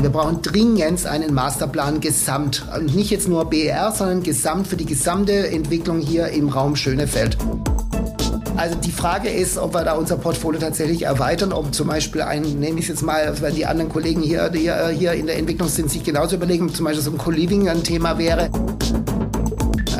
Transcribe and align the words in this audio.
Wir 0.00 0.10
brauchen 0.10 0.42
dringend 0.42 1.06
einen 1.06 1.32
Masterplan 1.32 2.00
gesamt. 2.00 2.64
Und 2.76 2.94
nicht 2.94 3.10
jetzt 3.10 3.28
nur 3.28 3.44
BER, 3.44 3.92
sondern 3.92 4.22
gesamt 4.22 4.66
für 4.66 4.76
die 4.76 4.86
gesamte 4.86 5.48
Entwicklung 5.50 6.00
hier 6.00 6.26
im 6.28 6.48
Raum 6.48 6.74
Schönefeld. 6.74 7.36
Also 8.56 8.74
die 8.76 8.90
Frage 8.90 9.30
ist, 9.30 9.56
ob 9.58 9.74
wir 9.74 9.84
da 9.84 9.94
unser 9.94 10.16
Portfolio 10.16 10.60
tatsächlich 10.60 11.02
erweitern, 11.02 11.52
ob 11.52 11.72
zum 11.74 11.88
Beispiel 11.88 12.22
ein, 12.22 12.42
nenne 12.60 12.80
ich 12.80 12.88
jetzt 12.88 13.02
mal, 13.02 13.40
wenn 13.40 13.54
die 13.54 13.64
anderen 13.64 13.90
Kollegen 13.90 14.20
hier, 14.20 14.50
die 14.50 14.70
hier 14.92 15.12
in 15.12 15.26
der 15.26 15.38
Entwicklung 15.38 15.68
sind, 15.68 15.90
sich 15.90 16.04
genauso 16.04 16.36
überlegen, 16.36 16.68
ob 16.68 16.76
zum 16.76 16.84
Beispiel 16.84 17.02
so 17.02 17.10
ein 17.12 17.18
Co-Living 17.18 17.68
ein 17.68 17.82
Thema 17.82 18.18
wäre. 18.18 18.50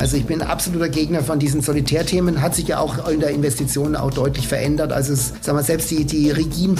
Also 0.02 0.16
ich 0.16 0.26
bin 0.26 0.42
absoluter 0.42 0.88
Gegner 0.88 1.22
von 1.22 1.38
diesen 1.38 1.60
Solitärthemen. 1.60 2.42
Hat 2.42 2.56
sich 2.56 2.66
ja 2.66 2.80
auch 2.80 3.06
in 3.06 3.20
der 3.20 3.30
Investition 3.30 3.94
auch 3.94 4.10
deutlich 4.10 4.48
verändert. 4.48 4.90
Also 4.90 5.12
es, 5.12 5.32
sagen 5.42 5.56
wir, 5.56 5.62
selbst 5.62 5.92
die, 5.92 6.04
die 6.04 6.32
rigiden 6.32 6.76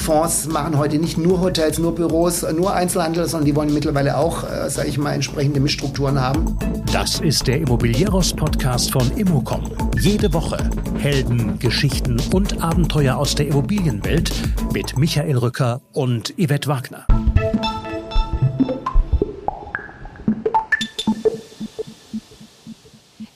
machen 0.48 0.76
heute 0.76 0.98
nicht 0.98 1.18
nur 1.18 1.40
Hotels, 1.40 1.78
nur 1.78 1.94
Büros, 1.94 2.44
nur 2.52 2.74
Einzelhandel, 2.74 3.28
sondern 3.28 3.46
die 3.46 3.54
wollen 3.54 3.72
mittlerweile 3.72 4.16
auch, 4.16 4.42
äh, 4.42 4.68
sage 4.68 4.88
ich 4.88 4.98
mal, 4.98 5.12
entsprechende 5.12 5.60
Mischstrukturen 5.60 6.20
haben. 6.20 6.58
Das 6.92 7.20
ist 7.20 7.46
der 7.46 7.58
Immobilieros-Podcast 7.58 8.90
von 8.90 9.08
Immocom. 9.16 9.70
Jede 10.00 10.32
Woche 10.32 10.58
Helden, 10.98 11.60
Geschichten 11.60 12.20
und 12.32 12.60
Abenteuer 12.60 13.14
aus 13.16 13.36
der 13.36 13.46
Immobilienwelt 13.46 14.32
mit 14.72 14.98
Michael 14.98 15.38
Rücker 15.38 15.80
und 15.92 16.34
Yvette 16.36 16.66
Wagner. 16.66 17.06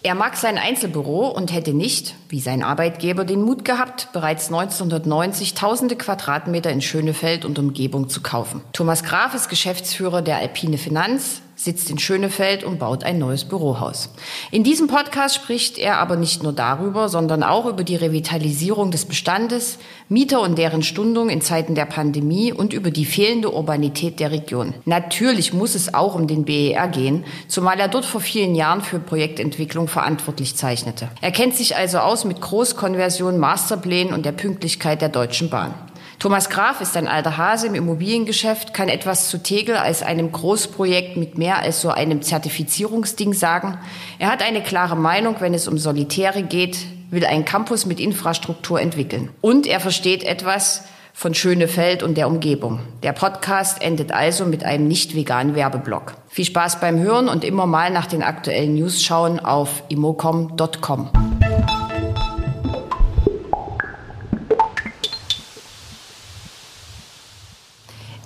Er 0.06 0.15
mag 0.15 0.37
sein 0.37 0.56
Einzelbüro 0.56 1.27
und 1.27 1.52
hätte 1.52 1.74
nicht, 1.74 2.15
wie 2.36 2.40
sein 2.40 2.62
Arbeitgeber, 2.62 3.24
den 3.24 3.40
Mut 3.40 3.64
gehabt, 3.64 4.10
bereits 4.12 4.48
1990 4.48 5.54
tausende 5.54 5.96
Quadratmeter 5.96 6.70
in 6.70 6.82
Schönefeld 6.82 7.46
und 7.46 7.59
Umgebung 7.59 8.10
zu 8.10 8.20
kaufen. 8.20 8.60
Thomas 8.74 9.04
Graf 9.04 9.34
ist 9.34 9.48
Geschäftsführer 9.48 10.20
der 10.20 10.36
Alpine 10.36 10.76
Finanz, 10.76 11.40
sitzt 11.56 11.88
in 11.90 11.98
Schönefeld 11.98 12.65
und 12.65 12.78
baut 12.78 13.02
ein 13.02 13.18
neues 13.18 13.45
Bürohaus. 13.45 14.10
In 14.51 14.62
diesem 14.62 14.88
Podcast 14.88 15.34
spricht 15.34 15.78
er 15.78 15.98
aber 15.98 16.16
nicht 16.16 16.43
nur 16.43 16.52
darüber, 16.52 17.09
sondern 17.09 17.43
auch 17.43 17.65
über 17.65 17.82
die 17.82 17.96
Revitalisierung 17.96 18.90
des 18.90 19.06
Bestandes, 19.06 19.78
Mieter 20.09 20.43
und 20.43 20.59
deren 20.59 20.82
Stundung 20.82 21.30
in 21.30 21.40
Zeiten 21.40 21.74
der 21.74 21.87
Pandemie 21.87 22.52
und 22.52 22.74
über 22.74 22.90
die 22.90 23.06
fehlende 23.06 23.50
Urbanität 23.50 24.21
der 24.21 24.30
Region. 24.30 24.74
Natürlich 24.84 25.54
muss 25.54 25.74
es 25.74 25.95
auch 25.95 26.15
um 26.15 26.26
den 26.26 26.45
BER 26.45 26.88
gehen, 26.88 27.24
zumal 27.48 27.80
er 27.80 27.88
dort 27.88 28.04
vor 28.04 28.21
vielen 28.21 28.54
Jahren 28.54 28.82
für 28.82 28.98
Projektentwicklung 28.98 29.88
verantwortlich 29.88 30.56
zeichnete. 30.56 31.09
Er 31.23 31.32
kennt 31.32 31.54
sich 31.54 31.74
also 31.74 31.98
aus 31.98 32.26
mit 32.27 32.41
Großkonversion, 32.41 33.38
Masterplänen 33.38 34.13
und 34.13 34.27
der 34.27 34.32
Pünktlichkeit 34.32 35.01
der 35.01 35.09
Deutschen 35.09 35.51
Bahn. 35.51 35.74
Thomas 36.19 36.49
Graf 36.49 36.80
ist 36.80 36.96
ein 36.96 37.09
alter 37.09 37.37
Hase 37.37 37.66
im 37.66 37.74
Immobiliengeschäft, 37.74 38.73
kann 38.73 38.88
etwas 38.88 39.29
zu 39.29 39.43
Tegel 39.43 39.77
als 39.77 40.02
einem 40.02 40.33
Großprojekt 40.33 41.16
mit 41.16 41.37
mehr 41.37 41.59
als 41.59 41.83
so 41.83 41.91
einem 41.91 42.23
Zertifizierungsding 42.23 43.35
sagen. 43.35 43.79
Er 44.18 44.30
hat 44.30 44.43
eine 44.43 44.63
klare 44.63 44.96
Meinung, 44.96 45.37
wenn 45.41 45.52
es 45.52 45.68
um 45.68 45.77
Solitäre 45.77 46.43
geht, 46.43 46.79
will 47.10 47.27
einen 47.27 47.45
Campus 47.45 47.85
mit 47.85 48.01
Infrastruktur 48.01 48.80
entwickeln. 48.80 49.29
Und 49.43 49.66
er 49.66 49.79
versteht 49.79 50.24
etwas 50.24 50.85
von 51.13 51.35
Schönefeld 51.35 52.02
und 52.02 52.16
der 52.16 52.29
Umgebung. 52.29 52.80
Der 53.02 53.13
Podcast 53.13 53.80
endet 53.80 54.13
also 54.13 54.45
mit 54.45 54.65
einem 54.65 54.88
nicht 54.88 55.15
veganen 55.15 55.55
Werbeblock. 55.55 56.15
Viel 56.29 56.45
Spaß 56.45 56.80
beim 56.80 56.99
Hören 56.99 57.29
und 57.29 57.45
immer 57.45 57.66
mal 57.66 57.90
nach 57.90 58.07
den 58.07 58.23
aktuellen 58.23 58.74
News 58.74 59.02
schauen 59.02 59.40
auf 59.40 59.83
immocom.com. 59.88 61.11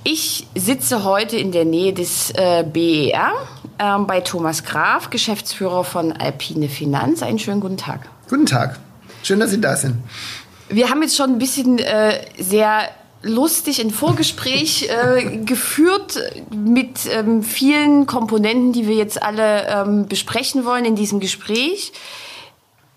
Ich 0.03 0.47
sitze 0.55 1.05
heute 1.05 1.37
in 1.37 1.53
der 1.53 1.67
Nähe 1.67 1.93
des 1.93 2.31
äh, 2.31 2.65
BER 2.65 3.33
äh, 3.77 3.99
bei 3.99 4.21
Thomas 4.21 4.65
Graf, 4.65 5.11
Geschäftsführer 5.11 5.85
von 5.85 6.13
Alpine 6.13 6.71
Finanz. 6.71 7.23
Einen 7.23 7.39
schönen 7.39 7.61
guten 7.61 7.77
Tag. 7.77 8.09
Guten 8.31 8.47
Tag. 8.47 8.79
Schön, 9.23 9.41
dass 9.41 9.51
Sie 9.51 9.61
da 9.61 9.77
sind. 9.77 9.97
Wir 10.71 10.89
haben 10.89 11.03
jetzt 11.03 11.17
schon 11.17 11.31
ein 11.31 11.39
bisschen 11.39 11.79
äh, 11.79 12.21
sehr 12.39 12.89
lustig 13.23 13.83
ein 13.83 13.91
Vorgespräch 13.91 14.89
äh, 14.89 15.37
geführt 15.45 16.19
mit 16.51 17.01
ähm, 17.13 17.43
vielen 17.43 18.07
Komponenten, 18.07 18.73
die 18.73 18.89
wir 18.89 18.95
jetzt 18.95 19.23
alle 19.23 19.67
ähm, 19.67 20.07
besprechen 20.09 20.65
wollen 20.65 20.87
in 20.87 20.97
diesem 20.97 21.21
Gespräch. 21.21 21.93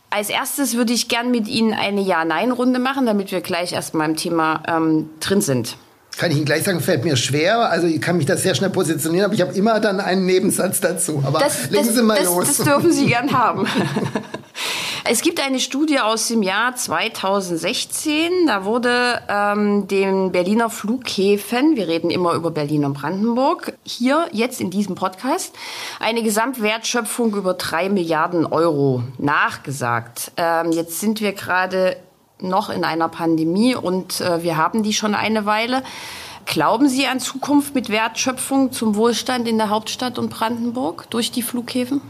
Als 0.09 0.29
erstes 0.29 0.75
würde 0.75 0.93
ich 0.93 1.09
gern 1.09 1.31
mit 1.31 1.49
Ihnen 1.49 1.73
eine 1.73 1.99
Ja-Nein-Runde 1.99 2.79
machen, 2.79 3.05
damit 3.05 3.33
wir 3.33 3.41
gleich 3.41 3.73
erstmal 3.73 4.09
im 4.09 4.15
Thema 4.15 4.63
ähm, 4.67 5.09
drin 5.19 5.41
sind 5.41 5.75
kann 6.17 6.31
ich 6.31 6.37
Ihnen 6.37 6.45
gleich 6.45 6.63
sagen, 6.63 6.79
fällt 6.79 7.03
mir 7.03 7.15
schwer. 7.15 7.69
Also 7.69 7.87
ich 7.87 8.01
kann 8.01 8.17
mich 8.17 8.25
da 8.25 8.37
sehr 8.37 8.55
schnell 8.55 8.69
positionieren, 8.69 9.25
aber 9.25 9.33
ich 9.33 9.41
habe 9.41 9.53
immer 9.53 9.79
dann 9.79 9.99
einen 9.99 10.25
Nebensatz 10.25 10.79
dazu. 10.79 11.23
Aber 11.25 11.39
das, 11.39 11.69
legen 11.69 11.85
das, 11.85 11.95
Sie 11.95 12.03
mal 12.03 12.17
das, 12.17 12.25
los. 12.25 12.57
Das 12.57 12.65
dürfen 12.65 12.91
Sie 12.91 13.07
gern 13.07 13.31
haben. 13.31 13.67
Es 15.05 15.21
gibt 15.21 15.41
eine 15.41 15.59
Studie 15.59 15.99
aus 15.99 16.29
dem 16.29 16.41
Jahr 16.43 16.77
2016. 16.77 18.47
Da 18.47 18.63
wurde 18.63 19.21
ähm, 19.27 19.85
den 19.89 20.31
Berliner 20.31 20.69
Flughäfen, 20.69 21.75
wir 21.75 21.89
reden 21.89 22.09
immer 22.09 22.33
über 22.35 22.51
Berlin 22.51 22.85
und 22.85 22.93
Brandenburg, 22.93 23.73
hier 23.83 24.27
jetzt 24.31 24.61
in 24.61 24.71
diesem 24.71 24.95
Podcast 24.95 25.53
eine 25.99 26.23
Gesamtwertschöpfung 26.23 27.35
über 27.35 27.53
drei 27.53 27.89
Milliarden 27.89 28.45
Euro 28.45 29.03
nachgesagt. 29.17 30.31
Ähm, 30.37 30.71
jetzt 30.71 31.01
sind 31.01 31.19
wir 31.19 31.33
gerade 31.33 31.97
noch 32.43 32.69
in 32.69 32.83
einer 32.83 33.09
Pandemie 33.09 33.75
und 33.75 34.21
äh, 34.21 34.43
wir 34.43 34.57
haben 34.57 34.83
die 34.83 34.93
schon 34.93 35.15
eine 35.15 35.45
Weile. 35.45 35.83
Glauben 36.45 36.89
Sie 36.89 37.07
an 37.07 37.19
Zukunft 37.19 37.73
mit 37.73 37.89
Wertschöpfung 37.89 38.71
zum 38.71 38.95
Wohlstand 38.95 39.47
in 39.47 39.57
der 39.57 39.69
Hauptstadt 39.69 40.19
und 40.19 40.29
Brandenburg 40.29 41.09
durch 41.09 41.31
die 41.31 41.41
Flughäfen? 41.41 42.01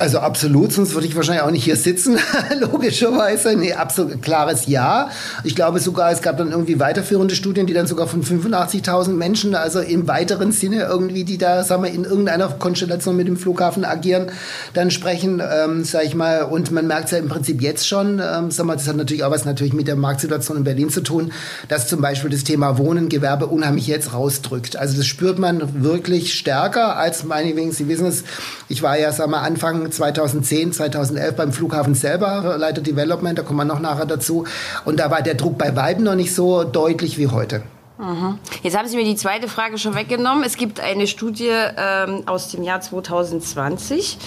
Also 0.00 0.20
absolut, 0.20 0.72
sonst 0.72 0.94
würde 0.94 1.06
ich 1.06 1.14
wahrscheinlich 1.14 1.42
auch 1.42 1.50
nicht 1.50 1.64
hier 1.64 1.76
sitzen, 1.76 2.16
logischerweise. 2.58 3.54
Nee, 3.54 3.74
absolut 3.74 4.22
klares 4.22 4.66
Ja. 4.66 5.10
Ich 5.44 5.54
glaube 5.54 5.78
sogar, 5.78 6.10
es 6.10 6.22
gab 6.22 6.38
dann 6.38 6.52
irgendwie 6.52 6.80
weiterführende 6.80 7.34
Studien, 7.34 7.66
die 7.66 7.74
dann 7.74 7.86
sogar 7.86 8.06
von 8.06 8.24
85.000 8.24 9.10
Menschen, 9.10 9.54
also 9.54 9.78
im 9.80 10.08
weiteren 10.08 10.52
Sinne 10.52 10.84
irgendwie, 10.84 11.24
die 11.24 11.36
da, 11.36 11.64
sagen 11.64 11.82
wir, 11.82 11.92
in 11.92 12.04
irgendeiner 12.04 12.48
Konstellation 12.48 13.14
mit 13.14 13.28
dem 13.28 13.36
Flughafen 13.36 13.84
agieren, 13.84 14.28
dann 14.72 14.90
sprechen, 14.90 15.42
ähm, 15.46 15.84
sag 15.84 16.06
ich 16.06 16.14
mal. 16.14 16.44
Und 16.44 16.70
man 16.70 16.86
merkt 16.86 17.04
es 17.04 17.10
ja 17.10 17.18
im 17.18 17.28
Prinzip 17.28 17.60
jetzt 17.60 17.86
schon, 17.86 18.22
ähm, 18.24 18.50
sag 18.50 18.64
mal, 18.64 18.76
das 18.76 18.88
hat 18.88 18.96
natürlich 18.96 19.22
auch 19.22 19.30
was 19.30 19.44
natürlich 19.44 19.74
mit 19.74 19.86
der 19.86 19.96
Marktsituation 19.96 20.56
in 20.56 20.64
Berlin 20.64 20.88
zu 20.88 21.02
tun, 21.02 21.30
dass 21.68 21.88
zum 21.88 22.00
Beispiel 22.00 22.30
das 22.30 22.44
Thema 22.44 22.78
Wohnen, 22.78 23.10
Gewerbe 23.10 23.48
unheimlich 23.48 23.86
jetzt 23.86 24.14
rausdrückt. 24.14 24.76
Also 24.76 24.96
das 24.96 25.04
spürt 25.04 25.38
man 25.38 25.82
wirklich 25.84 26.32
stärker 26.32 26.96
als 26.96 27.22
meinetwegen, 27.24 27.72
Sie 27.72 27.86
wissen 27.86 28.06
es, 28.06 28.24
ich 28.70 28.82
war 28.82 28.98
ja, 28.98 29.12
sagen 29.12 29.32
wir, 29.32 29.42
Anfang 29.42 29.89
2010, 29.90 30.72
2011 30.72 31.36
beim 31.36 31.52
Flughafen 31.52 31.94
selber, 31.94 32.56
Leiter 32.58 32.80
Development, 32.80 33.38
da 33.38 33.42
kommen 33.42 33.58
wir 33.58 33.64
noch 33.64 33.80
nachher 33.80 34.06
dazu. 34.06 34.44
Und 34.84 35.00
da 35.00 35.10
war 35.10 35.22
der 35.22 35.34
Druck 35.34 35.58
bei 35.58 35.76
Weitem 35.76 36.04
noch 36.04 36.14
nicht 36.14 36.34
so 36.34 36.64
deutlich 36.64 37.18
wie 37.18 37.28
heute. 37.28 37.62
Mhm. 37.98 38.38
Jetzt 38.62 38.76
haben 38.76 38.88
Sie 38.88 38.96
mir 38.96 39.04
die 39.04 39.16
zweite 39.16 39.46
Frage 39.48 39.76
schon 39.76 39.94
weggenommen. 39.94 40.42
Es 40.42 40.56
gibt 40.56 40.80
eine 40.80 41.06
Studie 41.06 41.50
ähm, 41.50 42.22
aus 42.26 42.50
dem 42.50 42.62
Jahr 42.62 42.80
2020. 42.80 44.18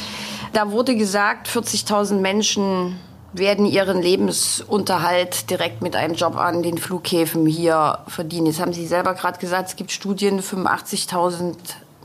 Da 0.54 0.72
wurde 0.72 0.96
gesagt, 0.96 1.48
40.000 1.48 2.20
Menschen 2.20 3.00
werden 3.34 3.66
ihren 3.66 4.00
Lebensunterhalt 4.00 5.50
direkt 5.50 5.82
mit 5.82 5.96
einem 5.96 6.14
Job 6.14 6.38
an 6.38 6.62
den 6.62 6.78
Flughäfen 6.78 7.48
hier 7.48 8.00
verdienen. 8.08 8.46
Jetzt 8.46 8.60
haben 8.60 8.74
Sie 8.74 8.86
selber 8.86 9.16
gerade 9.16 9.40
gesagt, 9.40 9.70
es 9.70 9.76
gibt 9.76 9.92
Studien, 9.92 10.40
85.000 10.40 11.56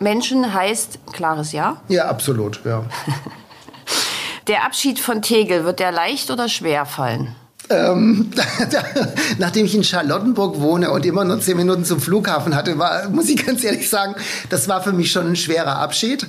Menschen 0.01 0.55
heißt 0.55 0.99
klares 1.13 1.53
Ja? 1.53 1.77
Ja, 1.89 2.09
absolut, 2.09 2.65
ja. 2.65 2.85
Der 4.49 4.65
Abschied 4.65 4.99
von 4.99 5.21
Tegel, 5.21 5.65
wird 5.65 5.79
der 5.79 5.93
leicht 5.93 6.31
oder 6.31 6.49
schwer 6.49 6.87
fallen? 6.87 7.37
Ähm, 7.71 8.31
nachdem 9.39 9.67
ich 9.67 9.75
in 9.75 9.85
Charlottenburg 9.85 10.61
wohne 10.61 10.91
und 10.91 11.05
immer 11.05 11.25
nur 11.25 11.41
zehn 11.41 11.57
Minuten 11.57 11.85
zum 11.85 12.01
Flughafen 12.01 12.55
hatte, 12.55 12.79
war, 12.79 13.09
muss 13.11 13.29
ich 13.29 13.45
ganz 13.45 13.63
ehrlich 13.63 13.91
sagen, 13.91 14.15
das 14.49 14.69
war 14.69 14.83
für 14.83 14.93
mich 14.93 15.13
schon 15.13 15.27
ein 15.27 15.37
schwerer 15.37 15.79
Abschied. 15.79 16.27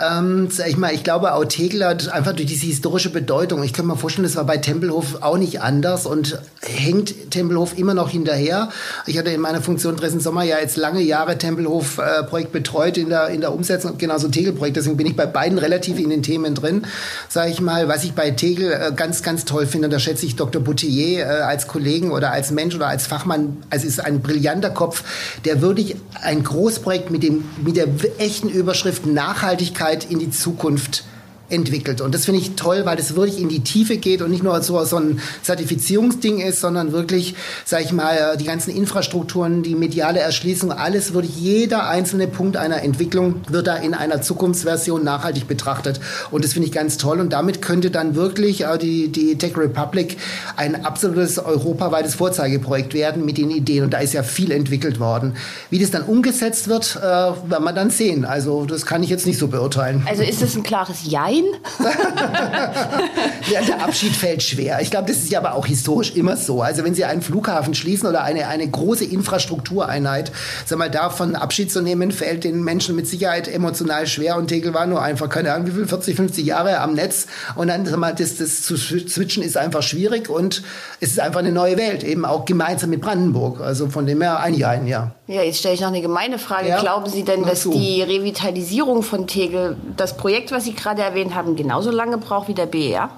Ähm, 0.00 0.48
ich, 0.66 0.76
mal, 0.76 0.92
ich 0.92 1.04
glaube, 1.04 1.34
auch 1.34 1.44
Tegel 1.44 1.84
hat 1.84 2.08
einfach 2.08 2.32
durch 2.32 2.48
diese 2.48 2.66
historische 2.66 3.10
Bedeutung, 3.10 3.62
ich 3.62 3.72
kann 3.72 3.86
mir 3.86 3.96
vorstellen, 3.96 4.24
das 4.24 4.36
war 4.36 4.44
bei 4.44 4.58
Tempelhof 4.58 5.22
auch 5.22 5.38
nicht 5.38 5.62
anders 5.62 6.06
und 6.06 6.38
hängt 6.60 7.30
Tempelhof 7.30 7.78
immer 7.78 7.94
noch 7.94 8.10
hinterher. 8.10 8.68
Ich 9.06 9.18
hatte 9.18 9.30
in 9.30 9.40
meiner 9.40 9.62
Funktion 9.62 9.96
Dresden 9.96 10.20
Sommer 10.20 10.42
ja 10.42 10.58
jetzt 10.58 10.76
lange 10.76 11.00
Jahre 11.00 11.38
Tempelhof-Projekt 11.38 12.50
äh, 12.50 12.52
betreut 12.52 12.98
in 12.98 13.08
der, 13.08 13.28
in 13.28 13.40
der 13.40 13.54
Umsetzung, 13.54 13.98
genauso 13.98 14.28
Tegel-Projekt, 14.28 14.76
deswegen 14.76 14.96
bin 14.96 15.06
ich 15.06 15.16
bei 15.16 15.26
beiden 15.26 15.58
relativ 15.58 15.98
in 15.98 16.10
den 16.10 16.22
Themen 16.22 16.54
drin, 16.54 16.82
sage 17.28 17.50
ich 17.50 17.60
mal. 17.60 17.88
Was 17.88 18.04
ich 18.04 18.12
bei 18.12 18.30
Tegel 18.30 18.72
äh, 18.72 18.92
ganz, 18.94 19.22
ganz 19.22 19.44
toll 19.44 19.66
finde, 19.66 19.88
da 19.88 19.98
schätze 19.98 20.26
ich 20.26 20.36
Dr. 20.36 20.62
Boutier 20.74 21.20
äh, 21.20 21.24
als 21.24 21.68
Kollegen 21.68 22.10
oder 22.10 22.32
als 22.32 22.50
Mensch 22.50 22.74
oder 22.74 22.88
als 22.88 23.06
Fachmann, 23.06 23.58
also 23.70 23.86
ist 23.86 24.04
ein 24.04 24.20
brillanter 24.20 24.70
Kopf, 24.70 25.04
der 25.44 25.60
wirklich 25.60 25.96
ein 26.20 26.42
Großprojekt 26.42 27.10
mit, 27.10 27.22
dem, 27.22 27.44
mit 27.64 27.76
der 27.76 27.86
echten 28.18 28.48
Überschrift 28.48 29.06
Nachhaltigkeit 29.06 30.10
in 30.10 30.18
die 30.18 30.30
Zukunft 30.30 31.04
entwickelt. 31.54 32.00
Und 32.00 32.14
das 32.14 32.24
finde 32.24 32.40
ich 32.40 32.54
toll, 32.56 32.82
weil 32.84 32.96
das 32.96 33.16
wirklich 33.16 33.40
in 33.40 33.48
die 33.48 33.60
Tiefe 33.60 33.96
geht 33.96 34.22
und 34.22 34.30
nicht 34.30 34.42
nur 34.42 34.60
so, 34.62 34.84
so 34.84 34.96
ein 34.96 35.20
Zertifizierungsding 35.42 36.40
ist, 36.40 36.60
sondern 36.60 36.92
wirklich, 36.92 37.34
sage 37.64 37.84
ich 37.84 37.92
mal, 37.92 38.36
die 38.36 38.44
ganzen 38.44 38.70
Infrastrukturen, 38.70 39.62
die 39.62 39.74
mediale 39.74 40.20
Erschließung, 40.20 40.72
alles 40.72 41.14
wirklich 41.14 41.36
jeder 41.36 41.88
einzelne 41.88 42.26
Punkt 42.26 42.56
einer 42.56 42.82
Entwicklung 42.82 43.40
wird 43.48 43.66
da 43.66 43.76
in 43.76 43.94
einer 43.94 44.20
Zukunftsversion 44.22 45.04
nachhaltig 45.04 45.46
betrachtet. 45.48 46.00
Und 46.30 46.44
das 46.44 46.52
finde 46.52 46.68
ich 46.68 46.74
ganz 46.74 46.98
toll. 46.98 47.20
Und 47.20 47.32
damit 47.32 47.62
könnte 47.62 47.90
dann 47.90 48.14
wirklich 48.14 48.64
äh, 48.64 48.78
die, 48.78 49.08
die 49.08 49.38
Tech 49.38 49.56
Republic 49.56 50.16
ein 50.56 50.84
absolutes 50.84 51.38
europaweites 51.38 52.14
Vorzeigeprojekt 52.14 52.94
werden 52.94 53.24
mit 53.24 53.38
den 53.38 53.50
Ideen. 53.50 53.84
Und 53.84 53.92
da 53.92 53.98
ist 53.98 54.12
ja 54.12 54.22
viel 54.22 54.50
entwickelt 54.50 54.98
worden. 55.00 55.36
Wie 55.70 55.78
das 55.78 55.90
dann 55.90 56.02
umgesetzt 56.02 56.68
wird, 56.68 56.96
äh, 56.96 57.02
werden 57.02 57.64
wir 57.64 57.72
dann 57.72 57.90
sehen. 57.90 58.24
Also 58.24 58.64
das 58.64 58.86
kann 58.86 59.02
ich 59.02 59.10
jetzt 59.10 59.26
nicht 59.26 59.38
so 59.38 59.48
beurteilen. 59.48 60.04
Also 60.08 60.22
ist 60.22 60.42
es 60.42 60.56
ein 60.56 60.62
klares 60.62 60.98
Jein? 61.04 61.43
ja, 63.52 63.60
der 63.62 63.82
Abschied 63.82 64.14
fällt 64.14 64.42
schwer. 64.42 64.80
Ich 64.80 64.90
glaube, 64.90 65.08
das 65.08 65.18
ist 65.18 65.30
ja 65.30 65.38
aber 65.38 65.54
auch 65.54 65.66
historisch 65.66 66.14
immer 66.14 66.36
so. 66.36 66.62
Also 66.62 66.84
wenn 66.84 66.94
Sie 66.94 67.04
einen 67.04 67.22
Flughafen 67.22 67.74
schließen 67.74 68.08
oder 68.08 68.22
eine, 68.22 68.48
eine 68.48 68.68
große 68.68 69.04
Infrastruktureinheit, 69.04 70.32
sag 70.66 70.78
mal, 70.78 70.90
davon 70.90 71.36
Abschied 71.36 71.70
zu 71.70 71.82
nehmen, 71.82 72.12
fällt 72.12 72.44
den 72.44 72.62
Menschen 72.62 72.96
mit 72.96 73.06
Sicherheit 73.06 73.48
emotional 73.48 74.06
schwer. 74.06 74.36
Und 74.36 74.48
Tegel 74.48 74.74
war 74.74 74.86
nur 74.86 75.02
einfach, 75.02 75.28
keine 75.28 75.52
Ahnung, 75.52 75.66
wie 75.68 75.72
viel, 75.72 75.86
40, 75.86 76.16
50 76.16 76.44
Jahre 76.44 76.80
am 76.80 76.94
Netz. 76.94 77.26
Und 77.54 77.68
dann, 77.68 77.86
sag 77.86 77.96
mal, 77.98 78.14
das, 78.14 78.36
das 78.36 78.62
zu 78.62 78.76
switchen 78.76 79.42
ist 79.42 79.56
einfach 79.56 79.82
schwierig 79.82 80.28
und 80.28 80.62
es 81.00 81.10
ist 81.10 81.20
einfach 81.20 81.40
eine 81.40 81.52
neue 81.52 81.76
Welt, 81.76 82.04
eben 82.04 82.24
auch 82.24 82.44
gemeinsam 82.44 82.90
mit 82.90 83.00
Brandenburg. 83.00 83.60
Also 83.60 83.88
von 83.88 84.06
dem 84.06 84.20
her 84.22 84.40
ein 84.40 84.54
Jahr, 84.54 84.82
ja. 84.84 85.12
Ja, 85.26 85.42
jetzt 85.42 85.58
stelle 85.58 85.74
ich 85.74 85.80
noch 85.80 85.88
eine 85.88 86.02
gemeine 86.02 86.38
Frage. 86.38 86.68
Ja, 86.68 86.80
Glauben 86.80 87.08
Sie 87.08 87.22
denn, 87.22 87.44
dass 87.44 87.62
die 87.62 88.02
Revitalisierung 88.02 89.02
von 89.02 89.26
Tegel, 89.26 89.76
das 89.96 90.16
Projekt, 90.16 90.52
was 90.52 90.64
Sie 90.64 90.74
gerade 90.74 91.02
erwähnt 91.02 91.34
haben, 91.34 91.56
genauso 91.56 91.90
lange 91.90 92.18
braucht 92.18 92.48
wie 92.48 92.54
der 92.54 92.66
BER? 92.66 93.08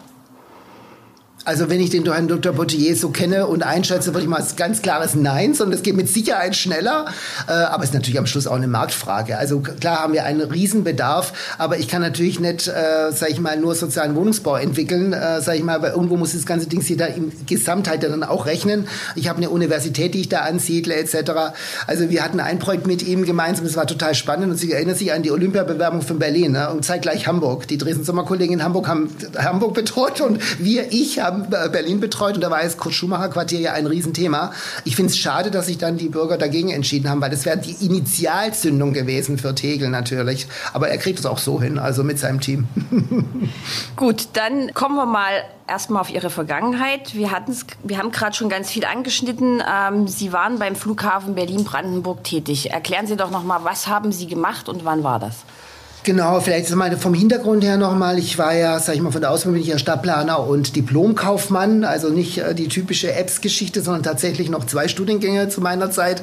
Also 1.47 1.71
wenn 1.71 1.79
ich 1.79 1.91
den 1.91 2.05
Herrn 2.13 2.27
Dr. 2.27 2.53
Potier 2.53 2.97
so 2.97 3.11
kenne 3.11 3.47
und 3.47 3.63
einschätze, 3.63 4.13
würde 4.13 4.23
ich 4.23 4.29
mal 4.29 4.39
als 4.39 4.57
ganz 4.57 4.83
klares 4.83 5.15
Nein, 5.15 5.55
sondern 5.55 5.77
es 5.77 5.85
geht 5.85 5.95
mit 5.95 6.09
Sicherheit 6.09 6.57
schneller. 6.57 7.05
Äh, 7.47 7.53
aber 7.53 7.85
es 7.85 7.91
ist 7.91 7.95
natürlich 7.95 8.19
am 8.19 8.27
Schluss 8.27 8.49
auch 8.49 8.57
eine 8.57 8.67
Marktfrage. 8.67 9.39
Also 9.39 9.61
klar 9.61 10.03
haben 10.03 10.13
wir 10.13 10.25
einen 10.25 10.41
Riesenbedarf, 10.41 11.33
aber 11.57 11.79
ich 11.79 11.87
kann 11.87 12.03
natürlich 12.03 12.41
nicht, 12.41 12.67
äh, 12.67 13.13
sage 13.13 13.31
ich 13.31 13.39
mal, 13.39 13.57
nur 13.61 13.77
sozialen 13.77 14.17
Wohnungsbau 14.17 14.57
entwickeln, 14.57 15.13
äh, 15.13 15.41
sage 15.41 15.59
ich 15.59 15.63
mal, 15.63 15.81
weil 15.83 15.93
irgendwo 15.93 16.17
muss 16.17 16.33
das 16.33 16.47
ganze 16.47 16.67
Ding 16.67 16.83
sich 16.83 16.97
da 16.97 17.07
in 17.07 17.31
Gesamtheit 17.47 18.03
dann 18.03 18.25
auch 18.25 18.47
rechnen. 18.47 18.89
Ich 19.15 19.29
habe 19.29 19.37
eine 19.37 19.51
Universität, 19.51 20.15
die 20.15 20.23
ich 20.23 20.29
da 20.29 20.41
ansiedle 20.41 20.97
etc. 20.97 21.31
Also 21.87 22.11
wir 22.11 22.25
hatten 22.25 22.41
ein 22.41 22.59
Projekt 22.59 22.89
mit 22.89 23.07
ihm 23.07 23.25
gemeinsam, 23.25 23.67
das 23.67 23.77
war 23.77 23.87
total 23.87 24.17
spannend 24.17 24.51
und 24.51 24.57
Sie 24.57 24.73
erinnern 24.73 24.97
sich 24.97 25.13
an 25.13 25.23
die 25.23 25.31
Olympiabewerbung 25.31 26.03
von 26.03 26.19
Berlin 26.19 26.53
ne? 26.53 26.71
und 26.71 26.85
zeitgleich 26.85 27.29
Hamburg. 27.29 27.69
Die 27.69 27.79
Dresden-Sommer-Kollegen 27.79 28.55
in 28.55 28.65
Hamburg 28.65 28.89
haben 28.89 29.15
Hamburg 29.39 29.75
betreut 29.75 30.21
und 30.21 30.41
wir, 30.59 30.91
ich, 30.91 31.21
haben 31.21 31.36
Berlin 31.37 32.01
betreut 32.01 32.35
und 32.35 32.41
da 32.41 32.51
war 32.51 32.63
das 32.63 32.77
Kurt-Schumacher-Quartier 32.77 33.61
ja 33.61 33.73
ein 33.73 33.87
Riesenthema. 33.87 34.53
Ich 34.85 34.97
finde 34.97 35.11
es 35.11 35.19
schade, 35.19 35.51
dass 35.51 35.67
sich 35.67 35.79
dann 35.79 35.97
die 35.97 36.09
Bürger 36.09 36.39
dagegen 36.39 36.71
entschieden 36.71 37.09
haben, 37.09 37.21
weil 37.21 37.31
das 37.31 37.45
wäre 37.45 37.59
die 37.59 37.85
Initialzündung 37.85 38.93
gewesen 38.93 39.39
für 39.39 39.55
Tegel 39.55 39.89
natürlich. 39.89 40.47
Aber 40.73 40.89
er 40.89 40.99
kriegt 40.99 41.19
es 41.19 41.27
auch 41.27 41.39
so 41.39 41.61
hin, 41.61 41.79
also 41.79 42.05
mit 42.05 42.19
seinem 42.19 42.41
Team. 42.41 42.69
Gut, 43.97 44.29
dann 44.35 44.73
kommen 44.75 44.97
wir 44.97 45.07
mal 45.07 45.45
erstmal 45.67 46.01
auf 46.01 46.11
Ihre 46.11 46.31
Vergangenheit. 46.31 47.15
Wir, 47.15 47.31
wir 47.83 47.99
haben 47.99 48.11
gerade 48.11 48.35
schon 48.35 48.49
ganz 48.49 48.71
viel 48.71 48.85
angeschnitten. 48.85 49.63
Ähm, 49.69 50.09
Sie 50.09 50.33
waren 50.33 50.59
beim 50.59 50.77
Flughafen 50.77 51.35
Berlin-Brandenburg 51.35 52.25
tätig. 52.25 52.71
Erklären 52.71 53.07
Sie 53.07 53.17
doch 53.17 53.31
noch 53.31 53.45
mal, 53.45 53.65
was 53.65 53.87
haben 53.87 54.13
Sie 54.13 54.27
gemacht 54.27 54.69
und 54.69 54.85
wann 54.85 55.03
war 55.03 55.19
das? 55.19 55.45
Genau, 56.07 56.39
vielleicht 56.39 56.73
mal 56.73 56.97
vom 56.97 57.15
Hintergrund 57.15 57.65
her 57.65 57.77
nochmal. 57.77 58.17
Ich 58.21 58.39
war 58.39 58.55
ja, 58.55 58.79
sag 58.79 58.95
ich 58.95 59.03
mal, 59.03 59.11
von 59.11 59.21
der 59.21 59.33
Ausbildung 59.33 59.55
bin 59.55 59.63
ich 59.63 59.69
ja 59.71 59.77
Stadtplaner 59.77 60.47
und 60.47 60.77
Diplomkaufmann. 60.77 61.83
Also 61.83 62.11
nicht 62.11 62.39
äh, 62.39 62.55
die 62.55 62.69
typische 62.69 63.13
Apps-Geschichte, 63.13 63.81
sondern 63.81 64.05
tatsächlich 64.05 64.49
noch 64.49 64.67
zwei 64.67 64.87
Studiengänge 64.87 65.49
zu 65.49 65.61
meiner 65.61 65.91
Zeit 65.91 66.23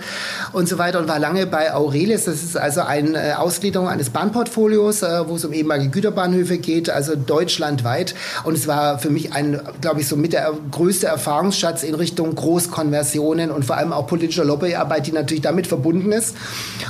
und 0.54 0.70
so 0.70 0.78
weiter 0.78 1.00
und 1.00 1.10
war 1.10 1.20
lange 1.20 1.48
bei 1.48 1.74
Aurelis. 1.74 2.24
Das 2.24 2.44
ist 2.44 2.56
also 2.56 2.80
eine 2.80 3.32
äh, 3.32 3.34
Ausgliederung 3.34 3.90
eines 3.90 4.10
Bahnportfolios, 4.10 5.02
äh, 5.02 5.28
wo 5.28 5.36
es 5.36 5.44
um 5.44 5.52
ehemalige 5.52 5.90
Güterbahnhöfe 5.90 6.60
geht, 6.60 6.90
also 6.90 7.18
deutschlandweit. 7.18 8.16
Und 8.46 8.54
es 8.54 8.68
war 8.68 9.00
für 9.00 9.10
mich 9.10 9.34
ein, 9.34 9.60
glaube 9.82 10.00
ich, 10.00 10.08
so 10.08 10.16
mit 10.16 10.32
der 10.32 10.54
größte 10.72 11.08
Erfahrungsschatz 11.08 11.84
in 11.84 11.96
Richtung 11.96 12.34
Großkonversionen 12.36 13.52
und 13.52 13.66
vor 13.66 13.76
allem 13.76 13.92
auch 13.92 14.08
politischer 14.08 14.46
Lobbyarbeit, 14.46 15.08
die 15.08 15.12
natürlich 15.12 15.44
damit 15.44 15.68
verbunden 15.68 16.14
ist 16.14 16.38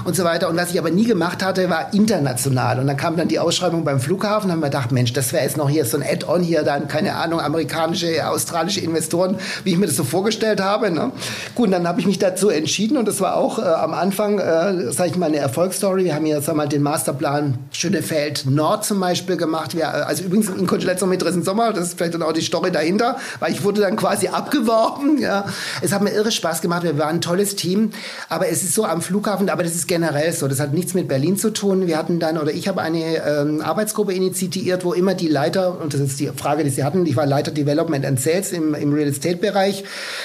und 0.05 0.15
so 0.15 0.23
weiter. 0.23 0.47
Und 0.47 0.57
was 0.57 0.69
ich 0.69 0.77
aber 0.77 0.91
nie 0.91 1.05
gemacht 1.05 1.43
hatte, 1.43 1.71
war 1.71 1.91
international. 1.91 2.82
Und 2.83 2.87
dann 2.87 2.97
kam 2.97 3.15
dann 3.15 3.29
die 3.29 3.39
Ausschreibung 3.39 3.85
beim 3.85 4.01
Flughafen, 4.01 4.51
haben 4.51 4.59
wir 4.59 4.65
gedacht, 4.65 4.91
Mensch, 4.91 5.13
das 5.13 5.31
wäre 5.31 5.41
jetzt 5.41 5.55
noch 5.55 5.69
hier 5.69 5.85
so 5.85 5.95
ein 5.95 6.03
Add-on 6.03 6.43
hier, 6.43 6.63
dann, 6.63 6.89
keine 6.89 7.15
Ahnung, 7.15 7.39
amerikanische, 7.39 8.27
australische 8.27 8.81
Investoren, 8.81 9.37
wie 9.63 9.71
ich 9.71 9.77
mir 9.77 9.85
das 9.85 9.95
so 9.95 10.03
vorgestellt 10.03 10.59
habe. 10.59 10.91
Ne? 10.91 11.13
Gut, 11.55 11.71
dann 11.71 11.87
habe 11.87 12.01
ich 12.01 12.05
mich 12.05 12.19
dazu 12.19 12.49
entschieden 12.49 12.97
und 12.97 13.07
das 13.07 13.21
war 13.21 13.37
auch 13.37 13.57
äh, 13.57 13.61
am 13.61 13.93
Anfang, 13.93 14.37
äh, 14.37 14.91
sage 14.91 15.11
ich 15.11 15.15
mal, 15.15 15.27
eine 15.27 15.37
Erfolgsstory. 15.37 16.03
Wir 16.03 16.13
haben 16.15 16.25
hier, 16.25 16.41
sag 16.41 16.57
mal, 16.57 16.67
den 16.67 16.81
Masterplan 16.81 17.57
Schönefeld 17.71 18.47
Nord 18.47 18.83
zum 18.83 18.99
Beispiel 18.99 19.37
gemacht. 19.37 19.77
Wir, 19.77 19.83
äh, 19.83 20.03
also 20.03 20.25
übrigens 20.25 20.49
in 20.49 20.67
Konstellation 20.67 21.07
mit 21.07 21.21
Dresden 21.21 21.43
Sommer, 21.43 21.71
das 21.71 21.87
ist 21.87 21.97
vielleicht 21.97 22.15
dann 22.15 22.21
auch 22.21 22.33
die 22.33 22.41
Story 22.41 22.69
dahinter, 22.69 23.15
weil 23.39 23.53
ich 23.53 23.63
wurde 23.63 23.79
dann 23.79 23.95
quasi 23.95 24.27
abgeworben. 24.27 25.11
Ja. 25.23 25.45
Es 25.81 25.93
hat 25.93 26.01
mir 26.01 26.09
irre 26.09 26.31
Spaß 26.31 26.61
gemacht, 26.61 26.83
wir 26.83 26.97
waren 26.97 27.15
ein 27.15 27.21
tolles 27.21 27.55
Team, 27.55 27.91
aber 28.27 28.49
es 28.49 28.61
ist 28.61 28.73
so 28.73 28.83
am 28.83 29.01
Flughafen, 29.01 29.49
aber 29.49 29.63
das 29.63 29.73
ist 29.73 29.87
generell 29.87 30.33
so, 30.33 30.49
das 30.49 30.59
hat 30.59 30.73
nichts 30.73 30.93
mit 30.95 31.07
Berlin 31.07 31.37
zu 31.37 31.51
tun. 31.51 31.87
Wir 31.87 31.97
hatten 31.97 32.19
dann, 32.19 32.37
oder 32.37 32.51
ich 32.51 32.67
habe 32.67 32.72
habe 32.73 32.81
eine 32.81 33.17
ähm, 33.25 33.61
Arbeitsgruppe 33.61 34.13
initiiert, 34.13 34.83
wo 34.83 34.93
immer 34.93 35.13
die 35.13 35.27
Leiter, 35.27 35.79
und 35.79 35.93
das 35.93 36.01
ist 36.01 36.19
die 36.19 36.27
Frage, 36.35 36.63
die 36.63 36.69
Sie 36.69 36.83
hatten, 36.83 37.05
ich 37.05 37.15
war 37.15 37.25
Leiter 37.25 37.51
Development 37.51 38.05
and 38.05 38.19
Sales 38.19 38.51
im, 38.51 38.73
im 38.73 38.93
Real 38.93 39.07
Estate 39.07 39.37
Bereich, 39.37 39.83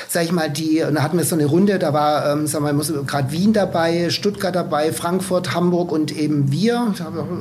sage 0.08 0.26
ich 0.26 0.32
mal, 0.32 0.48
die, 0.48 0.82
und 0.82 0.94
da 0.94 1.02
hatten 1.02 1.18
wir 1.18 1.24
so 1.24 1.34
eine 1.34 1.44
Runde, 1.44 1.78
da 1.78 1.92
war, 1.92 2.32
ähm, 2.32 2.46
sagen 2.46 2.64
wir, 2.64 3.02
gerade 3.04 3.32
Wien 3.32 3.52
dabei, 3.52 4.10
Stuttgart 4.10 4.54
dabei, 4.54 4.92
Frankfurt, 4.92 5.54
Hamburg 5.54 5.92
und 5.92 6.16
eben 6.16 6.50
wir, 6.50 6.94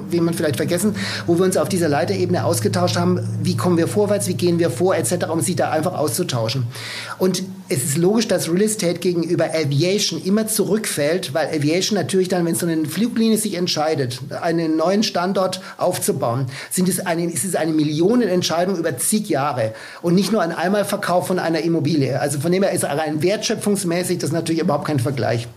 wie 0.09 0.19
man 0.19 0.33
vielleicht 0.33 0.57
vergessen, 0.57 0.95
wo 1.25 1.37
wir 1.37 1.45
uns 1.45 1.57
auf 1.57 1.69
dieser 1.69 1.87
Leiterebene 1.87 2.43
ausgetauscht 2.43 2.97
haben, 2.97 3.19
wie 3.41 3.55
kommen 3.55 3.77
wir 3.77 3.87
vorwärts, 3.87 4.27
wie 4.27 4.33
gehen 4.33 4.59
wir 4.59 4.69
vor, 4.69 4.95
etc., 4.95 5.29
um 5.31 5.41
sich 5.41 5.55
da 5.55 5.71
einfach 5.71 5.97
auszutauschen. 5.97 6.67
Und 7.17 7.43
es 7.69 7.83
ist 7.83 7.97
logisch, 7.97 8.27
dass 8.27 8.49
Real 8.49 8.61
Estate 8.61 8.99
gegenüber 8.99 9.45
Aviation 9.53 10.21
immer 10.23 10.47
zurückfällt, 10.47 11.33
weil 11.33 11.47
Aviation 11.47 11.97
natürlich 11.97 12.27
dann, 12.27 12.45
wenn 12.45 12.55
so 12.55 12.65
eine 12.65 12.85
Fluglinie 12.85 13.37
sich 13.37 13.55
entscheidet, 13.55 14.19
einen 14.41 14.77
neuen 14.77 15.03
Standort 15.03 15.61
aufzubauen, 15.77 16.47
sind 16.69 16.87
es 16.87 17.05
eine, 17.05 17.25
ist 17.25 17.45
es 17.45 17.55
eine 17.55 17.73
Millionenentscheidung 17.73 18.77
über 18.77 18.97
zig 18.97 19.29
Jahre 19.29 19.73
und 20.01 20.15
nicht 20.15 20.31
nur 20.31 20.41
ein 20.41 20.51
Einmalverkauf 20.51 21.27
von 21.27 21.39
einer 21.39 21.61
Immobilie. 21.61 22.19
Also 22.19 22.39
von 22.39 22.51
dem 22.51 22.63
her 22.63 22.71
ist 22.71 22.85
rein 22.85 23.21
wertschöpfungsmäßig 23.21 24.19
das 24.19 24.31
natürlich 24.31 24.61
überhaupt 24.61 24.87
kein 24.87 24.99
Vergleich. 24.99 25.47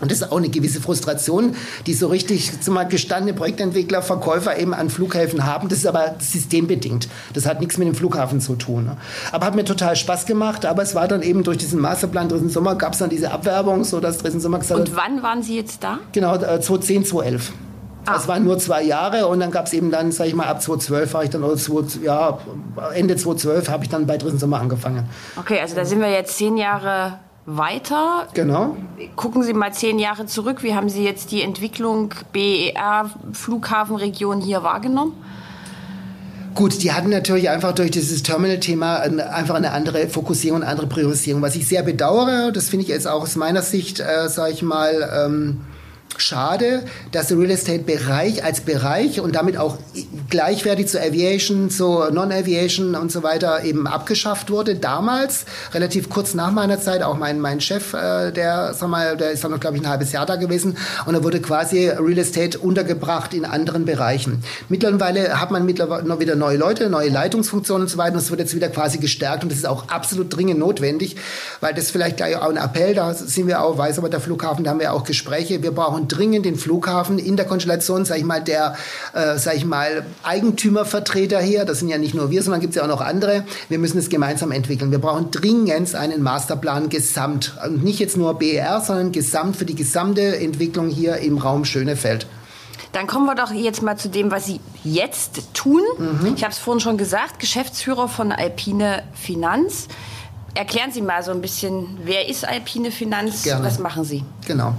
Und 0.00 0.10
das 0.10 0.20
ist 0.20 0.32
auch 0.32 0.38
eine 0.38 0.48
gewisse 0.48 0.80
Frustration, 0.80 1.54
die 1.86 1.94
so 1.94 2.08
richtig 2.08 2.60
zumal 2.60 2.88
gestandene 2.88 3.32
Projektentwickler, 3.32 4.02
Verkäufer 4.02 4.58
eben 4.58 4.74
an 4.74 4.90
Flughäfen 4.90 5.44
haben. 5.46 5.68
Das 5.68 5.78
ist 5.78 5.86
aber 5.86 6.16
systembedingt. 6.18 7.08
Das 7.32 7.46
hat 7.46 7.60
nichts 7.60 7.78
mit 7.78 7.86
dem 7.86 7.94
Flughafen 7.94 8.40
zu 8.40 8.56
tun. 8.56 8.90
Aber 9.32 9.46
hat 9.46 9.54
mir 9.54 9.64
total 9.64 9.94
Spaß 9.96 10.26
gemacht. 10.26 10.66
Aber 10.66 10.82
es 10.82 10.94
war 10.94 11.06
dann 11.06 11.22
eben 11.22 11.44
durch 11.44 11.58
diesen 11.58 11.80
Masterplan 11.80 12.28
Dresden 12.28 12.50
Sommer 12.50 12.74
gab 12.74 12.94
es 12.94 12.98
dann 12.98 13.10
diese 13.10 13.30
Abwerbung, 13.30 13.84
so 13.84 14.00
dass 14.00 14.18
Dresden 14.18 14.40
Sommer 14.40 14.58
gesagt 14.58 14.80
hat. 14.80 14.88
Und 14.88 14.96
wann 14.96 15.22
waren 15.22 15.42
Sie 15.42 15.56
jetzt 15.56 15.84
da? 15.84 15.98
Genau, 16.12 16.36
2010, 16.36 17.04
2011. 17.04 17.52
Ah. 18.06 18.14
Das 18.14 18.28
waren 18.28 18.44
nur 18.44 18.58
zwei 18.58 18.82
Jahre 18.82 19.26
und 19.28 19.40
dann 19.40 19.50
gab 19.50 19.66
es 19.66 19.72
eben 19.72 19.90
dann, 19.90 20.12
sag 20.12 20.26
ich 20.26 20.34
mal, 20.34 20.46
ab 20.46 20.60
2012 20.60 21.14
war 21.14 21.24
ich 21.24 21.30
dann, 21.30 21.42
oder 21.42 21.56
20, 21.56 22.02
ja, 22.02 22.38
Ende 22.92 23.16
2012 23.16 23.70
habe 23.70 23.84
ich 23.84 23.90
dann 23.90 24.06
bei 24.06 24.18
Dresden 24.18 24.38
Sommer 24.38 24.60
angefangen. 24.60 25.08
Okay, 25.36 25.58
also 25.60 25.74
da 25.74 25.86
sind 25.86 26.00
wir 26.00 26.10
jetzt 26.10 26.36
zehn 26.36 26.58
Jahre 26.58 27.20
weiter. 27.46 28.28
Genau. 28.34 28.76
Gucken 29.16 29.42
Sie 29.42 29.52
mal 29.52 29.72
zehn 29.72 29.98
Jahre 29.98 30.26
zurück. 30.26 30.62
Wie 30.62 30.74
haben 30.74 30.88
Sie 30.88 31.04
jetzt 31.04 31.30
die 31.30 31.42
Entwicklung 31.42 32.14
BER 32.32 33.10
Flughafenregion 33.32 34.40
hier 34.40 34.62
wahrgenommen? 34.62 35.12
Gut, 36.54 36.82
die 36.84 36.92
hatten 36.92 37.10
natürlich 37.10 37.50
einfach 37.50 37.72
durch 37.72 37.90
dieses 37.90 38.22
Terminal-Thema 38.22 38.98
einfach 38.98 39.56
eine 39.56 39.72
andere 39.72 40.08
Fokussierung, 40.08 40.62
eine 40.62 40.70
andere 40.70 40.86
Priorisierung. 40.86 41.42
Was 41.42 41.56
ich 41.56 41.66
sehr 41.66 41.82
bedauere, 41.82 42.52
das 42.52 42.68
finde 42.68 42.84
ich 42.84 42.90
jetzt 42.90 43.08
auch 43.08 43.22
aus 43.22 43.34
meiner 43.34 43.62
Sicht, 43.62 43.98
äh, 43.98 44.28
sage 44.28 44.52
ich 44.52 44.62
mal, 44.62 45.26
ähm, 45.26 45.62
schade, 46.18 46.82
dass 47.12 47.28
der 47.28 47.38
Real 47.38 47.50
Estate 47.50 47.80
Bereich 47.80 48.44
als 48.44 48.60
Bereich 48.60 49.20
und 49.20 49.34
damit 49.34 49.56
auch 49.56 49.78
gleichwertig 50.30 50.88
zu 50.88 51.00
Aviation, 51.00 51.70
zu 51.70 52.04
Non-Aviation 52.10 52.94
und 52.94 53.12
so 53.12 53.22
weiter 53.22 53.64
eben 53.64 53.86
abgeschafft 53.86 54.50
wurde. 54.50 54.76
Damals, 54.76 55.44
relativ 55.72 56.08
kurz 56.08 56.34
nach 56.34 56.52
meiner 56.52 56.80
Zeit, 56.80 57.02
auch 57.02 57.16
mein, 57.16 57.40
mein 57.40 57.60
Chef, 57.60 57.94
äh, 57.94 58.30
der, 58.32 58.74
sag 58.74 58.88
mal, 58.88 59.16
der 59.16 59.32
ist 59.32 59.44
dann 59.44 59.50
noch, 59.50 59.60
glaube 59.60 59.76
ich, 59.76 59.82
ein 59.82 59.88
halbes 59.88 60.12
Jahr 60.12 60.26
da 60.26 60.36
gewesen 60.36 60.76
und 61.06 61.14
er 61.14 61.24
wurde 61.24 61.40
quasi 61.40 61.88
Real 61.88 62.18
Estate 62.18 62.58
untergebracht 62.58 63.34
in 63.34 63.44
anderen 63.44 63.84
Bereichen. 63.84 64.42
Mittlerweile 64.68 65.40
hat 65.40 65.50
man 65.50 65.66
mittlerweile 65.66 66.04
noch 66.04 66.20
wieder 66.20 66.36
neue 66.36 66.56
Leute, 66.56 66.88
neue 66.90 67.10
Leitungsfunktionen 67.10 67.82
und 67.82 67.88
so 67.88 67.98
weiter 67.98 68.14
und 68.14 68.20
es 68.20 68.30
wird 68.30 68.40
jetzt 68.40 68.54
wieder 68.54 68.68
quasi 68.68 68.98
gestärkt 68.98 69.42
und 69.42 69.50
das 69.50 69.58
ist 69.58 69.66
auch 69.66 69.88
absolut 69.88 70.34
dringend 70.34 70.58
notwendig, 70.58 71.16
weil 71.60 71.74
das 71.74 71.90
vielleicht 71.90 72.16
gleich 72.16 72.36
auch 72.36 72.48
ein 72.48 72.56
Appell, 72.56 72.94
da 72.94 73.14
sind 73.14 73.46
wir 73.46 73.62
auch, 73.62 73.78
weiß 73.78 73.98
aber 73.98 74.08
der 74.08 74.20
Flughafen, 74.20 74.64
da 74.64 74.70
haben 74.70 74.80
wir 74.80 74.92
auch 74.92 75.04
Gespräche, 75.04 75.62
wir 75.62 75.72
brauchen 75.72 76.03
brauchen 76.04 76.08
dringend 76.08 76.46
den 76.46 76.56
Flughafen 76.56 77.18
in 77.18 77.36
der 77.36 77.46
Konstellation, 77.46 78.04
sag 78.04 78.18
ich 78.18 78.24
mal, 78.24 78.42
der, 78.42 78.76
äh, 79.12 79.38
sag 79.38 79.56
ich 79.56 79.64
mal, 79.64 80.04
Eigentümervertreter 80.22 81.40
hier. 81.40 81.64
Das 81.64 81.78
sind 81.80 81.88
ja 81.88 81.98
nicht 81.98 82.14
nur 82.14 82.30
wir, 82.30 82.42
sondern 82.42 82.60
gibt 82.60 82.72
es 82.72 82.76
ja 82.76 82.82
auch 82.82 82.88
noch 82.88 83.00
andere. 83.00 83.44
Wir 83.68 83.78
müssen 83.78 83.98
es 83.98 84.08
gemeinsam 84.08 84.52
entwickeln. 84.52 84.90
Wir 84.90 84.98
brauchen 84.98 85.30
dringend 85.30 85.94
einen 85.94 86.22
Masterplan 86.22 86.88
gesamt. 86.88 87.54
Und 87.64 87.82
nicht 87.82 87.98
jetzt 87.98 88.16
nur 88.16 88.34
BER, 88.34 88.80
sondern 88.80 89.12
gesamt 89.12 89.56
für 89.56 89.64
die 89.64 89.74
gesamte 89.74 90.38
Entwicklung 90.38 90.88
hier 90.88 91.16
im 91.18 91.38
Raum 91.38 91.64
Schönefeld. 91.64 92.26
Dann 92.92 93.06
kommen 93.06 93.26
wir 93.26 93.34
doch 93.34 93.50
jetzt 93.50 93.82
mal 93.82 93.96
zu 93.96 94.08
dem, 94.08 94.30
was 94.30 94.46
Sie 94.46 94.60
jetzt 94.84 95.52
tun. 95.52 95.82
Mhm. 95.98 96.34
Ich 96.36 96.44
habe 96.44 96.52
es 96.52 96.58
vorhin 96.58 96.80
schon 96.80 96.96
gesagt, 96.96 97.40
Geschäftsführer 97.40 98.08
von 98.08 98.30
Alpine 98.30 99.02
Finanz. 99.14 99.88
Erklären 100.54 100.92
Sie 100.92 101.02
mal 101.02 101.20
so 101.24 101.32
ein 101.32 101.40
bisschen, 101.40 101.98
wer 102.04 102.28
ist 102.28 102.46
Alpine 102.46 102.92
Finanz? 102.92 103.42
Gerne. 103.42 103.64
Was 103.66 103.80
machen 103.80 104.04
Sie? 104.04 104.22
Genau. 104.46 104.74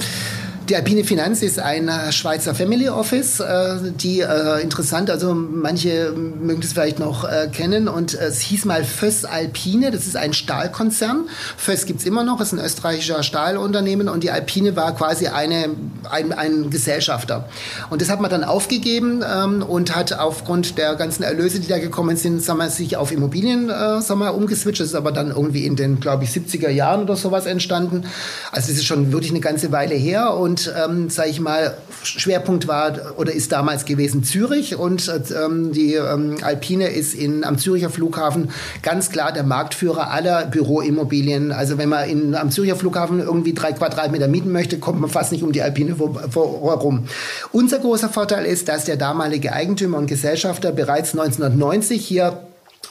Die 0.70 0.76
Alpine 0.76 1.04
Finanz 1.04 1.44
ist 1.44 1.60
ein 1.60 1.90
äh, 1.90 2.12
Schweizer 2.12 2.56
Family 2.56 2.90
Office, 2.90 3.40
äh, 3.40 3.92
die 4.02 4.22
äh, 4.22 4.62
interessant, 4.64 5.12
also 5.12 5.36
manche 5.36 6.12
mögen 6.12 6.62
das 6.62 6.74
vielleicht 6.74 6.98
noch 6.98 7.24
äh, 7.24 7.50
kennen 7.52 7.88
und 7.88 8.16
es 8.16 8.40
hieß 8.40 8.66
mal 8.66 8.84
Föss 8.84 9.26
Alpine, 9.26 9.92
das 9.92 10.08
ist 10.08 10.18
ein 10.18 10.34
Stahlkonzern. 10.34 11.30
Föss 11.56 11.86
gibt's 11.86 12.04
immer 12.04 12.24
noch, 12.24 12.42
ist 12.42 12.52
ein 12.52 12.58
österreichischer 12.58 13.22
Stahlunternehmen 13.22 14.10
und 14.10 14.24
die 14.24 14.32
Alpine 14.32 14.76
war 14.76 14.96
quasi 14.96 15.28
eine, 15.28 15.70
ein, 16.10 16.34
ein 16.34 16.72
Gesellschafter. 16.72 17.48
Und 17.92 18.02
das 18.02 18.10
hat 18.10 18.20
man 18.20 18.32
dann 18.32 18.44
aufgegeben 18.44 19.24
ähm, 19.24 19.62
und 19.62 19.96
hat 19.96 20.14
aufgrund 20.14 20.80
der 20.80 20.96
ganzen 20.96 21.22
Erlöse, 21.22 21.60
die 21.60 21.68
da 21.68 21.78
gekommen 21.78 22.18
sind, 22.18 22.42
sagen 22.42 22.58
wir, 22.58 22.72
sich 22.72 22.98
auf 22.98 23.12
Immobilien 23.12 23.70
äh, 23.70 24.02
sagen 24.02 24.20
wir, 24.20 24.34
umgeswitcht. 24.34 24.80
Das 24.80 24.88
ist 24.88 24.96
aber 24.96 25.12
dann 25.12 25.28
irgendwie 25.28 25.68
in 25.68 25.76
den, 25.76 26.00
glaube 26.00 26.24
ich, 26.24 26.32
70er 26.32 26.70
Jahren 26.70 27.04
oder 27.04 27.16
sowas 27.16 27.46
entstanden. 27.46 28.06
Also 28.52 28.72
es 28.72 28.80
ist 28.80 28.86
schon 28.86 29.12
wirklich 29.12 29.32
eine 29.32 29.42
ganze 29.42 29.72
Weile 29.72 29.94
her 29.94 30.34
und 30.34 30.55
und 30.56 30.74
ähm, 30.82 31.10
sage 31.10 31.30
ich 31.30 31.42
mal, 31.42 31.76
Schwerpunkt 32.02 32.66
war 32.66 33.18
oder 33.18 33.34
ist 33.34 33.52
damals 33.52 33.84
gewesen 33.84 34.24
Zürich 34.24 34.78
und 34.78 35.12
ähm, 35.36 35.74
die 35.74 35.96
ähm, 35.96 36.38
Alpine 36.44 36.88
ist 36.88 37.14
in, 37.14 37.44
am 37.44 37.58
Züricher 37.58 37.90
Flughafen 37.90 38.52
ganz 38.82 39.10
klar 39.10 39.34
der 39.34 39.44
Marktführer 39.44 40.12
aller 40.12 40.46
Büroimmobilien. 40.46 41.52
Also 41.52 41.78
wenn 41.78 41.90
man 41.90 42.08
in, 42.08 42.36
am 42.36 42.52
Züricher 42.52 42.78
Flughafen 42.78 43.20
irgendwie 43.20 43.54
drei 43.54 43.74
Quadratmeter 43.74 44.30
mieten 44.30 44.54
möchte, 44.54 44.80
kommt 44.80 45.02
man 45.02 45.10
fast 45.10 45.34
nicht 45.34 45.44
um 45.44 45.52
die 45.52 45.62
Alpine 45.62 45.98
herum. 45.98 47.06
Unser 47.52 47.80
großer 47.80 48.08
Vorteil 48.08 48.46
ist, 48.46 48.70
dass 48.70 48.86
der 48.86 48.96
damalige 48.96 49.52
Eigentümer 49.52 49.98
und 49.98 50.08
Gesellschafter 50.08 50.72
bereits 50.72 51.12
1990 51.12 52.06
hier 52.06 52.40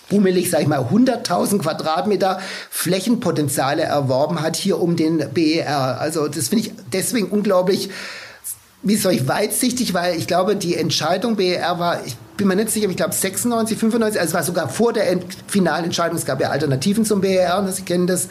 bummelig, 0.08 0.50
sag 0.50 0.62
ich 0.62 0.68
mal, 0.68 0.80
100.000 0.80 1.58
Quadratmeter 1.58 2.40
Flächenpotenziale 2.70 3.82
erworben 3.82 4.42
hat 4.42 4.56
hier 4.56 4.80
um 4.80 4.96
den 4.96 5.30
BER. 5.32 6.00
Also 6.00 6.28
das 6.28 6.49
finde 6.49 6.66
ich 6.66 6.73
deswegen 6.92 7.28
unglaublich, 7.28 7.90
wie 8.82 8.96
soll 8.96 9.12
ich, 9.12 9.28
weitsichtig, 9.28 9.94
weil 9.94 10.16
ich 10.16 10.26
glaube, 10.26 10.56
die 10.56 10.76
Entscheidung 10.76 11.37
BER 11.37 11.78
war, 11.78 12.04
ich 12.04 12.16
bin 12.36 12.48
mir 12.48 12.56
nicht 12.56 12.70
sicher, 12.70 12.88
ich 12.88 12.96
glaube 12.96 13.12
96, 13.12 13.78
95, 13.78 14.20
also 14.20 14.28
es 14.28 14.34
war 14.34 14.42
sogar 14.42 14.68
vor 14.68 14.92
der 14.92 15.10
Ent 15.10 15.24
finalen 15.46 15.84
Entscheidung, 15.84 16.16
es 16.16 16.24
gab 16.24 16.40
ja 16.40 16.50
Alternativen 16.50 17.04
zum 17.04 17.20
BER, 17.20 17.58
und 17.58 17.72
Sie 17.72 17.82
kennen 17.82 18.06
das. 18.06 18.28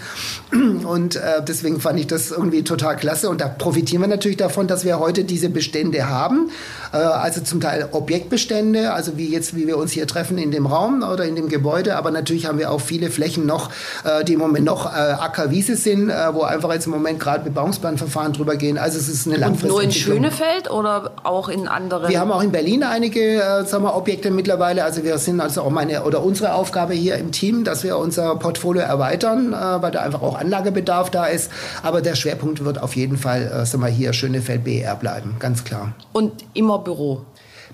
Und 0.84 1.16
äh, 1.16 1.42
deswegen 1.48 1.80
fand 1.80 2.00
ich 2.00 2.08
das 2.08 2.32
irgendwie 2.32 2.64
total 2.64 2.96
klasse. 2.96 3.30
Und 3.30 3.42
da 3.42 3.48
profitieren 3.48 4.02
wir 4.02 4.08
natürlich 4.08 4.38
davon, 4.38 4.68
dass 4.68 4.86
wir 4.86 5.00
heute 5.00 5.24
diese 5.24 5.50
Bestände 5.50 6.10
haben. 6.10 6.50
Äh, 6.92 6.98
also 6.98 7.42
zum 7.42 7.62
Teil 7.62 7.88
Objektbestände, 7.92 8.94
also 8.94 9.18
wie 9.18 9.30
jetzt, 9.30 9.56
wie 9.56 9.68
wir 9.68 9.78
uns 9.78 9.92
hier 9.92 10.08
treffen 10.08 10.38
in 10.38 10.52
dem 10.52 10.66
Raum 10.66 11.04
oder 11.04 11.26
in 11.26 11.36
dem 11.36 11.50
Gebäude. 11.50 11.96
Aber 11.96 12.12
natürlich 12.12 12.46
haben 12.46 12.60
wir 12.60 12.72
auch 12.72 12.82
viele 12.82 13.10
Flächen 13.10 13.46
noch, 13.46 13.70
äh, 14.04 14.24
die 14.24 14.34
im 14.34 14.40
Moment 14.40 14.66
noch 14.66 14.86
äh, 14.86 14.90
Ackerwiese 14.90 15.76
sind, 15.76 16.10
äh, 16.10 16.34
wo 16.34 16.44
einfach 16.44 16.72
jetzt 16.74 16.86
im 16.86 16.92
Moment 16.92 17.20
gerade 17.20 17.44
Bebauungsplanverfahren 17.44 18.34
drüber 18.34 18.56
gehen. 18.56 18.78
Also 18.78 19.00
es 19.00 19.08
ist 19.08 19.28
eine 19.28 19.38
langfristige 19.38 19.74
Und 19.74 19.80
nur 19.80 19.84
in 19.84 19.92
Schönefeld 19.92 20.70
oder 20.70 21.12
auch 21.24 21.50
in 21.50 21.68
anderen? 21.68 22.10
Wir 22.10 22.20
haben 22.20 22.32
auch 22.32 22.44
in 22.44 22.52
Berlin 22.52 22.84
einige, 22.84 23.42
äh, 23.42 23.66
sagen 23.66 23.84
wir, 23.84 23.93
Objekte 23.96 24.32
mittlerweile. 24.32 24.84
Also 24.84 25.04
wir 25.04 25.18
sind 25.18 25.40
also 25.40 25.62
auch 25.62 25.70
meine 25.70 26.04
oder 26.04 26.24
unsere 26.24 26.54
Aufgabe 26.54 26.94
hier 26.94 27.18
im 27.18 27.32
Team, 27.32 27.64
dass 27.64 27.84
wir 27.84 27.98
unser 27.98 28.36
Portfolio 28.36 28.82
erweitern, 28.82 29.54
äh, 29.54 29.82
weil 29.82 29.92
da 29.92 30.02
einfach 30.02 30.22
auch 30.22 30.38
Anlagebedarf 30.38 31.10
da 31.10 31.26
ist. 31.26 31.52
Aber 31.82 32.02
der 32.02 32.16
Schwerpunkt 32.16 32.64
wird 32.64 32.82
auf 32.82 32.96
jeden 32.96 33.18
Fall, 33.18 33.44
äh, 33.44 33.66
sagen 33.66 33.84
wir 33.84 33.90
hier, 33.90 34.14
Schönefeld 34.14 34.64
BR 34.64 34.96
bleiben, 34.96 35.36
ganz 35.40 35.64
klar. 35.64 35.94
Und 36.14 36.46
immer 36.54 36.80
Büro? 36.80 37.26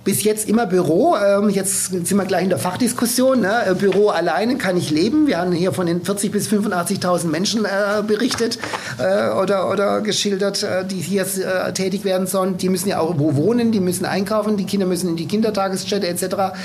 Bis 0.03 0.23
jetzt 0.23 0.47
immer 0.47 0.65
Büro. 0.65 1.15
Ähm, 1.15 1.49
jetzt 1.49 1.85
sind 1.87 2.15
wir 2.15 2.25
gleich 2.25 2.43
in 2.43 2.49
der 2.49 2.59
Fachdiskussion. 2.59 3.41
Ne? 3.41 3.67
Äh, 3.67 3.75
Büro 3.75 4.09
alleine 4.09 4.57
kann 4.57 4.77
ich 4.77 4.91
leben. 4.91 5.27
Wir 5.27 5.39
haben 5.39 5.51
hier 5.51 5.71
von 5.73 5.87
den 5.87 6.01
40.000 6.01 6.31
bis 6.31 6.47
85.000 6.47 7.27
Menschen 7.27 7.65
äh, 7.65 8.01
berichtet 8.05 8.59
äh, 8.97 9.29
oder, 9.31 9.69
oder 9.69 10.01
geschildert, 10.01 10.63
äh, 10.63 10.85
die 10.85 10.95
hier 10.95 11.23
äh, 11.23 11.73
tätig 11.73 12.05
werden 12.05 12.27
sollen. 12.27 12.57
Die 12.57 12.69
müssen 12.69 12.89
ja 12.89 12.99
auch 12.99 13.15
wo 13.17 13.35
wohnen, 13.35 13.71
die 13.71 13.79
müssen 13.79 14.05
einkaufen, 14.05 14.57
die 14.57 14.65
Kinder 14.65 14.85
müssen 14.85 15.09
in 15.09 15.15
die 15.15 15.27
Kindertagesstätte 15.27 16.07
etc. 16.07 16.55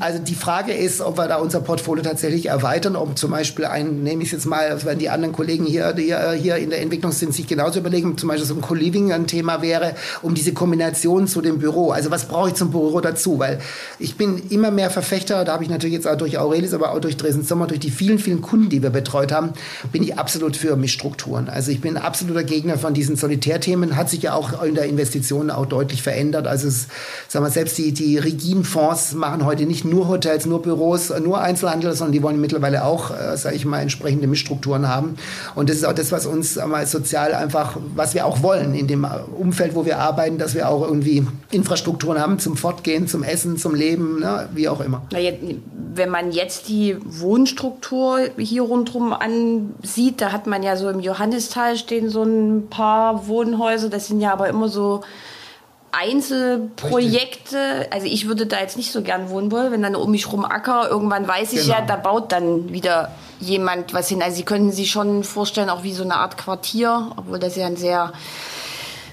Also 0.00 0.20
die 0.20 0.34
Frage 0.34 0.72
ist, 0.72 1.00
ob 1.00 1.18
wir 1.18 1.26
da 1.26 1.36
unser 1.36 1.60
Portfolio 1.60 2.04
tatsächlich 2.04 2.46
erweitern, 2.46 2.94
ob 2.94 3.18
zum 3.18 3.32
Beispiel 3.32 3.64
ein, 3.64 4.02
nehme 4.04 4.22
ich 4.22 4.30
jetzt 4.30 4.46
mal, 4.46 4.78
wenn 4.84 4.98
die 4.98 5.08
anderen 5.08 5.34
Kollegen 5.34 5.64
hier, 5.64 5.92
die 5.92 6.14
hier 6.38 6.56
in 6.56 6.70
der 6.70 6.80
Entwicklung 6.80 7.10
sind, 7.10 7.34
sich 7.34 7.48
genauso 7.48 7.80
überlegen, 7.80 8.16
zum 8.16 8.28
Beispiel 8.28 8.46
so 8.46 8.54
ein 8.54 8.60
Co-Living 8.60 9.12
ein 9.12 9.26
Thema 9.26 9.60
wäre, 9.60 9.94
um 10.22 10.34
diese 10.34 10.52
Kombination 10.52 11.26
zu 11.26 11.40
dem 11.40 11.58
Büro. 11.58 11.90
Also 11.90 12.12
was 12.12 12.26
brauche 12.26 12.50
ich 12.50 12.54
zum 12.54 12.70
Büro 12.70 13.00
dazu? 13.00 13.40
Weil 13.40 13.60
ich 13.98 14.16
bin 14.16 14.40
immer 14.50 14.70
mehr 14.70 14.90
Verfechter, 14.90 15.44
da 15.44 15.54
habe 15.54 15.64
ich 15.64 15.70
natürlich 15.70 15.94
jetzt 15.94 16.06
auch 16.06 16.16
durch 16.16 16.38
Aurelis, 16.38 16.74
aber 16.74 16.92
auch 16.92 17.00
durch 17.00 17.16
Dresden 17.16 17.42
Sommer, 17.42 17.66
durch 17.66 17.80
die 17.80 17.90
vielen, 17.90 18.20
vielen 18.20 18.40
Kunden, 18.40 18.68
die 18.68 18.82
wir 18.82 18.90
betreut 18.90 19.32
haben, 19.32 19.52
bin 19.90 20.04
ich 20.04 20.16
absolut 20.16 20.56
für 20.56 20.76
Mischstrukturen. 20.76 21.48
Also 21.48 21.72
ich 21.72 21.80
bin 21.80 21.96
absoluter 21.96 22.44
Gegner 22.44 22.78
von 22.78 22.94
diesen 22.94 23.16
Solitärthemen, 23.16 23.96
hat 23.96 24.10
sich 24.10 24.22
ja 24.22 24.34
auch 24.34 24.62
in 24.62 24.76
der 24.76 24.84
Investition 24.84 25.50
auch 25.50 25.66
deutlich 25.66 26.02
verändert. 26.02 26.46
Also 26.46 26.68
es, 26.68 26.86
sagen 27.26 27.44
wir, 27.44 27.50
selbst 27.50 27.76
die, 27.78 27.92
die 27.92 28.18
rigiden 28.18 28.64
machen 29.14 29.44
heute 29.44 29.66
nicht 29.66 29.87
nur 29.88 30.08
Hotels, 30.08 30.46
nur 30.46 30.62
Büros, 30.62 31.12
nur 31.20 31.40
Einzelhandel, 31.40 31.92
sondern 31.94 32.12
die 32.12 32.22
wollen 32.22 32.40
mittlerweile 32.40 32.84
auch, 32.84 33.10
äh, 33.10 33.36
sage 33.36 33.56
ich 33.56 33.64
mal, 33.64 33.80
entsprechende 33.80 34.26
Mischstrukturen 34.26 34.88
haben. 34.88 35.16
Und 35.54 35.68
das 35.68 35.76
ist 35.76 35.84
auch 35.84 35.92
das, 35.92 36.12
was 36.12 36.26
uns 36.26 36.56
mal 36.56 36.86
sozial 36.86 37.34
einfach, 37.34 37.76
was 37.94 38.14
wir 38.14 38.26
auch 38.26 38.42
wollen 38.42 38.74
in 38.74 38.86
dem 38.86 39.06
Umfeld, 39.38 39.74
wo 39.74 39.84
wir 39.84 39.98
arbeiten, 39.98 40.38
dass 40.38 40.54
wir 40.54 40.68
auch 40.68 40.82
irgendwie 40.82 41.26
Infrastrukturen 41.50 42.20
haben 42.20 42.38
zum 42.38 42.56
Fortgehen, 42.56 43.08
zum 43.08 43.22
Essen, 43.22 43.56
zum 43.56 43.74
Leben, 43.74 44.20
ne, 44.20 44.48
wie 44.54 44.68
auch 44.68 44.80
immer. 44.80 45.02
Na, 45.12 45.18
wenn 45.94 46.10
man 46.10 46.30
jetzt 46.30 46.68
die 46.68 46.96
Wohnstruktur 47.04 48.20
hier 48.36 48.62
rundherum 48.62 49.12
ansieht, 49.12 50.20
da 50.20 50.32
hat 50.32 50.46
man 50.46 50.62
ja 50.62 50.76
so 50.76 50.88
im 50.88 51.00
Johannistal 51.00 51.76
stehen 51.76 52.08
so 52.08 52.22
ein 52.22 52.68
paar 52.70 53.26
Wohnhäuser, 53.26 53.88
das 53.88 54.06
sind 54.06 54.20
ja 54.20 54.32
aber 54.32 54.48
immer 54.48 54.68
so 54.68 55.02
Einzelprojekte, 55.92 57.88
also 57.90 58.06
ich 58.06 58.28
würde 58.28 58.46
da 58.46 58.60
jetzt 58.60 58.76
nicht 58.76 58.92
so 58.92 59.02
gern 59.02 59.30
wohnen 59.30 59.50
wollen, 59.50 59.72
wenn 59.72 59.82
dann 59.82 59.96
um 59.96 60.10
mich 60.10 60.30
rum 60.30 60.44
Acker, 60.44 60.88
irgendwann 60.90 61.26
weiß 61.26 61.52
ich 61.54 61.62
genau. 61.62 61.74
ja, 61.74 61.80
da 61.84 61.96
baut 61.96 62.32
dann 62.32 62.72
wieder 62.72 63.10
jemand 63.40 63.94
was 63.94 64.08
hin. 64.08 64.22
Also 64.22 64.36
Sie 64.36 64.44
können 64.44 64.72
sich 64.72 64.90
schon 64.90 65.24
vorstellen, 65.24 65.70
auch 65.70 65.82
wie 65.82 65.92
so 65.92 66.02
eine 66.02 66.16
Art 66.16 66.36
Quartier, 66.36 67.10
obwohl 67.16 67.38
das 67.38 67.56
ja 67.56 67.66
ein 67.66 67.76
sehr 67.76 68.12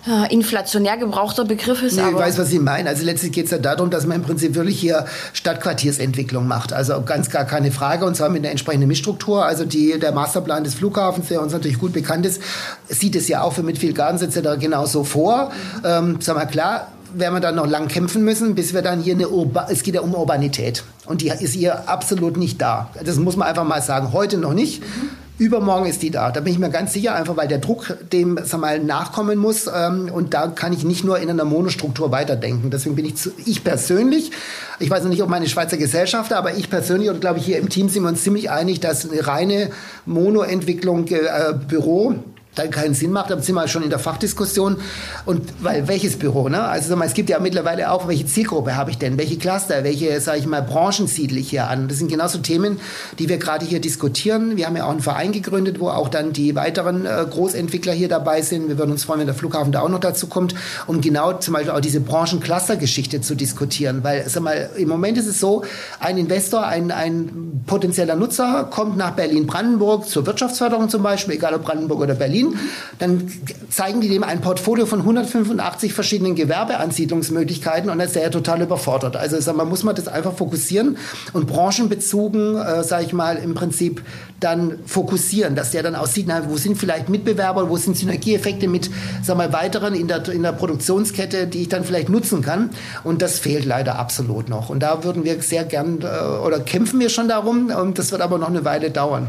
äh, 0.07 0.31
inflationär 0.33 0.97
gebrauchter 0.97 1.45
Begriff 1.45 1.81
ist. 1.81 1.97
Nee, 1.97 2.09
ich 2.09 2.15
weiß, 2.15 2.37
was 2.37 2.49
Sie 2.49 2.59
meinen. 2.59 2.87
Also 2.87 3.03
letztlich 3.03 3.31
geht 3.31 3.45
es 3.45 3.51
ja 3.51 3.57
darum, 3.57 3.89
dass 3.89 4.05
man 4.05 4.17
im 4.17 4.23
Prinzip 4.23 4.55
wirklich 4.55 4.79
hier 4.79 5.05
Stadtquartiersentwicklung 5.33 6.47
macht. 6.47 6.73
Also 6.73 7.01
ganz 7.01 7.29
gar 7.29 7.45
keine 7.45 7.71
Frage 7.71 8.05
und 8.05 8.15
zwar 8.15 8.29
mit 8.29 8.43
einer 8.43 8.51
entsprechenden 8.51 8.87
Mischstruktur. 8.87 9.45
Also 9.45 9.65
die, 9.65 9.99
der 9.99 10.11
Masterplan 10.11 10.63
des 10.63 10.75
Flughafens, 10.75 11.27
der 11.27 11.41
uns 11.41 11.53
natürlich 11.53 11.79
gut 11.79 11.93
bekannt 11.93 12.25
ist, 12.25 12.41
sieht 12.87 13.15
es 13.15 13.27
ja 13.27 13.41
auch 13.41 13.53
für 13.53 13.63
mit 13.63 13.77
viel 13.77 13.93
Gardens 13.93 14.21
etc. 14.21 14.59
genauso 14.59 15.03
vor. 15.03 15.51
Ähm, 15.83 16.21
sagen 16.21 16.39
wir 16.39 16.45
klar, 16.45 16.87
werden 17.13 17.33
wir 17.33 17.39
dann 17.39 17.55
noch 17.55 17.67
lang 17.67 17.87
kämpfen 17.87 18.23
müssen, 18.23 18.55
bis 18.55 18.73
wir 18.73 18.81
dann 18.81 19.01
hier 19.01 19.13
eine 19.13 19.29
Urba 19.29 19.67
es 19.69 19.83
geht 19.83 19.95
ja 19.95 20.01
um 20.01 20.13
Urbanität 20.13 20.83
und 21.05 21.21
die 21.21 21.29
ist 21.29 21.53
hier 21.53 21.87
absolut 21.87 22.37
nicht 22.37 22.61
da. 22.61 22.89
Das 23.03 23.15
muss 23.17 23.37
man 23.37 23.47
einfach 23.47 23.63
mal 23.63 23.81
sagen. 23.81 24.11
Heute 24.11 24.37
noch 24.37 24.53
nicht. 24.53 24.81
Mhm. 24.81 25.24
Übermorgen 25.37 25.85
ist 25.85 26.01
die 26.01 26.11
da. 26.11 26.31
Da 26.31 26.39
bin 26.39 26.53
ich 26.53 26.59
mir 26.59 26.69
ganz 26.69 26.93
sicher, 26.93 27.13
einfach 27.13 27.35
weil 27.35 27.49
der 27.49 27.57
Druck 27.57 27.97
dem 28.13 28.39
sag 28.43 28.61
mal, 28.61 28.79
nachkommen 28.79 29.37
muss. 29.37 29.67
Ähm, 29.67 30.09
und 30.13 30.33
da 30.33 30.47
kann 30.47 30.71
ich 30.71 30.85
nicht 30.85 31.03
nur 31.03 31.19
in 31.19 31.29
einer 31.29 31.43
Monostruktur 31.43 32.11
weiterdenken. 32.11 32.69
Deswegen 32.71 32.95
bin 32.95 33.05
ich, 33.05 33.15
zu, 33.15 33.31
ich 33.45 33.63
persönlich, 33.63 34.31
ich 34.79 34.89
weiß 34.89 35.03
noch 35.03 35.09
nicht, 35.09 35.21
ob 35.21 35.29
meine 35.29 35.47
Schweizer 35.47 35.77
Gesellschafter, 35.77 36.37
aber 36.37 36.55
ich 36.55 36.69
persönlich 36.69 37.09
und 37.09 37.19
glaube 37.19 37.39
ich 37.39 37.45
hier 37.45 37.57
im 37.57 37.67
Team 37.67 37.89
sind 37.89 38.03
wir 38.03 38.09
uns 38.09 38.23
ziemlich 38.23 38.49
einig, 38.49 38.79
dass 38.79 39.09
eine 39.09 39.27
reine 39.27 39.71
Monoentwicklung 40.05 41.07
äh, 41.07 41.53
Büro 41.67 42.15
dann 42.55 42.71
keinen 42.71 42.93
Sinn 42.93 43.11
macht, 43.11 43.29
dann 43.29 43.41
sind 43.41 43.55
wir 43.55 43.67
schon 43.67 43.83
in 43.83 43.89
der 43.89 43.99
Fachdiskussion. 43.99 44.77
Und 45.25 45.41
weil 45.61 45.87
welches 45.87 46.17
Büro, 46.17 46.49
ne? 46.49 46.63
Also 46.63 46.95
es 47.01 47.13
gibt 47.13 47.29
ja 47.29 47.39
mittlerweile 47.39 47.91
auch, 47.91 48.07
welche 48.07 48.25
Zielgruppe 48.25 48.75
habe 48.75 48.91
ich 48.91 48.97
denn? 48.97 49.17
Welche 49.17 49.37
Cluster, 49.37 49.83
welche, 49.83 50.19
sage 50.21 50.39
ich 50.39 50.45
mal, 50.45 50.61
Branchen 50.61 51.07
siedle 51.07 51.39
ich 51.39 51.49
hier 51.49 51.67
an? 51.67 51.87
Das 51.87 51.97
sind 51.97 52.09
genauso 52.09 52.39
Themen, 52.39 52.79
die 53.19 53.29
wir 53.29 53.37
gerade 53.37 53.65
hier 53.65 53.79
diskutieren. 53.79 54.57
Wir 54.57 54.65
haben 54.65 54.75
ja 54.75 54.85
auch 54.85 54.91
einen 54.91 55.01
Verein 55.01 55.31
gegründet, 55.31 55.79
wo 55.79 55.89
auch 55.89 56.09
dann 56.09 56.33
die 56.33 56.55
weiteren 56.55 57.05
äh, 57.05 57.25
Großentwickler 57.29 57.93
hier 57.93 58.07
dabei 58.07 58.41
sind. 58.41 58.69
Wir 58.69 58.77
würden 58.77 58.91
uns 58.91 59.03
freuen, 59.03 59.19
wenn 59.19 59.27
der 59.27 59.35
Flughafen 59.35 59.71
da 59.71 59.81
auch 59.81 59.89
noch 59.89 59.99
dazu 59.99 60.27
kommt, 60.27 60.55
um 60.87 61.01
genau 61.01 61.33
zum 61.33 61.53
Beispiel 61.53 61.71
auch 61.71 61.81
diese 61.81 61.99
Branchencluster-Geschichte 61.99 63.21
zu 63.21 63.35
diskutieren. 63.35 64.03
Weil, 64.03 64.27
sag 64.29 64.43
mal, 64.43 64.69
im 64.77 64.87
Moment 64.87 65.17
ist 65.17 65.27
es 65.27 65.39
so, 65.39 65.63
ein 65.99 66.17
Investor, 66.17 66.65
ein, 66.65 66.91
ein 66.91 67.63
potenzieller 67.67 68.15
Nutzer 68.15 68.67
kommt 68.71 68.97
nach 68.97 69.11
Berlin-Brandenburg 69.11 70.07
zur 70.07 70.25
Wirtschaftsförderung 70.25 70.89
zum 70.89 71.03
Beispiel, 71.03 71.35
egal 71.35 71.53
ob 71.53 71.65
Brandenburg 71.65 71.99
oder 71.99 72.15
Berlin 72.15 72.44
Ding. 72.51 72.59
Dann 72.99 73.31
zeigen 73.69 74.01
die 74.01 74.09
dem 74.09 74.23
ein 74.23 74.41
Portfolio 74.41 74.85
von 74.85 74.99
185 74.99 75.93
verschiedenen 75.93 76.35
Gewerbeansiedlungsmöglichkeiten 76.35 77.89
und 77.89 77.97
dann 77.97 78.07
ist 78.07 78.15
er 78.15 78.31
total 78.31 78.61
überfordert. 78.61 79.15
Also 79.15 79.39
sag 79.39 79.55
mal, 79.55 79.65
muss 79.65 79.83
man 79.83 79.95
das 79.95 80.07
einfach 80.07 80.33
fokussieren 80.33 80.97
und 81.33 81.47
branchenbezogen, 81.47 82.57
äh, 82.57 82.83
sage 82.83 83.05
ich 83.05 83.13
mal, 83.13 83.37
im 83.37 83.53
Prinzip 83.53 84.01
dann 84.39 84.79
fokussieren, 84.85 85.55
dass 85.55 85.71
der 85.71 85.83
dann 85.83 85.95
auch 85.95 86.07
sieht, 86.07 86.27
na, 86.27 86.49
wo 86.49 86.57
sind 86.57 86.77
vielleicht 86.77 87.09
Mitbewerber, 87.09 87.69
wo 87.69 87.77
sind 87.77 87.97
Synergieeffekte 87.97 88.67
mit, 88.67 88.89
sag 89.23 89.37
mal, 89.37 89.51
weiteren 89.51 89.95
in 89.95 90.07
der, 90.07 90.27
in 90.29 90.43
der 90.43 90.51
Produktionskette, 90.51 91.47
die 91.47 91.63
ich 91.63 91.69
dann 91.69 91.83
vielleicht 91.83 92.09
nutzen 92.09 92.41
kann. 92.41 92.69
Und 93.03 93.21
das 93.21 93.39
fehlt 93.39 93.65
leider 93.65 93.97
absolut 93.97 94.49
noch. 94.49 94.69
Und 94.69 94.81
da 94.81 95.03
würden 95.03 95.23
wir 95.23 95.41
sehr 95.41 95.65
gern 95.65 95.99
äh, 96.01 96.45
oder 96.45 96.59
kämpfen 96.59 96.99
wir 96.99 97.09
schon 97.09 97.27
darum. 97.27 97.67
Und 97.67 97.99
das 97.99 98.11
wird 98.11 98.21
aber 98.21 98.37
noch 98.37 98.49
eine 98.49 98.65
Weile 98.65 98.91
dauern. 98.91 99.27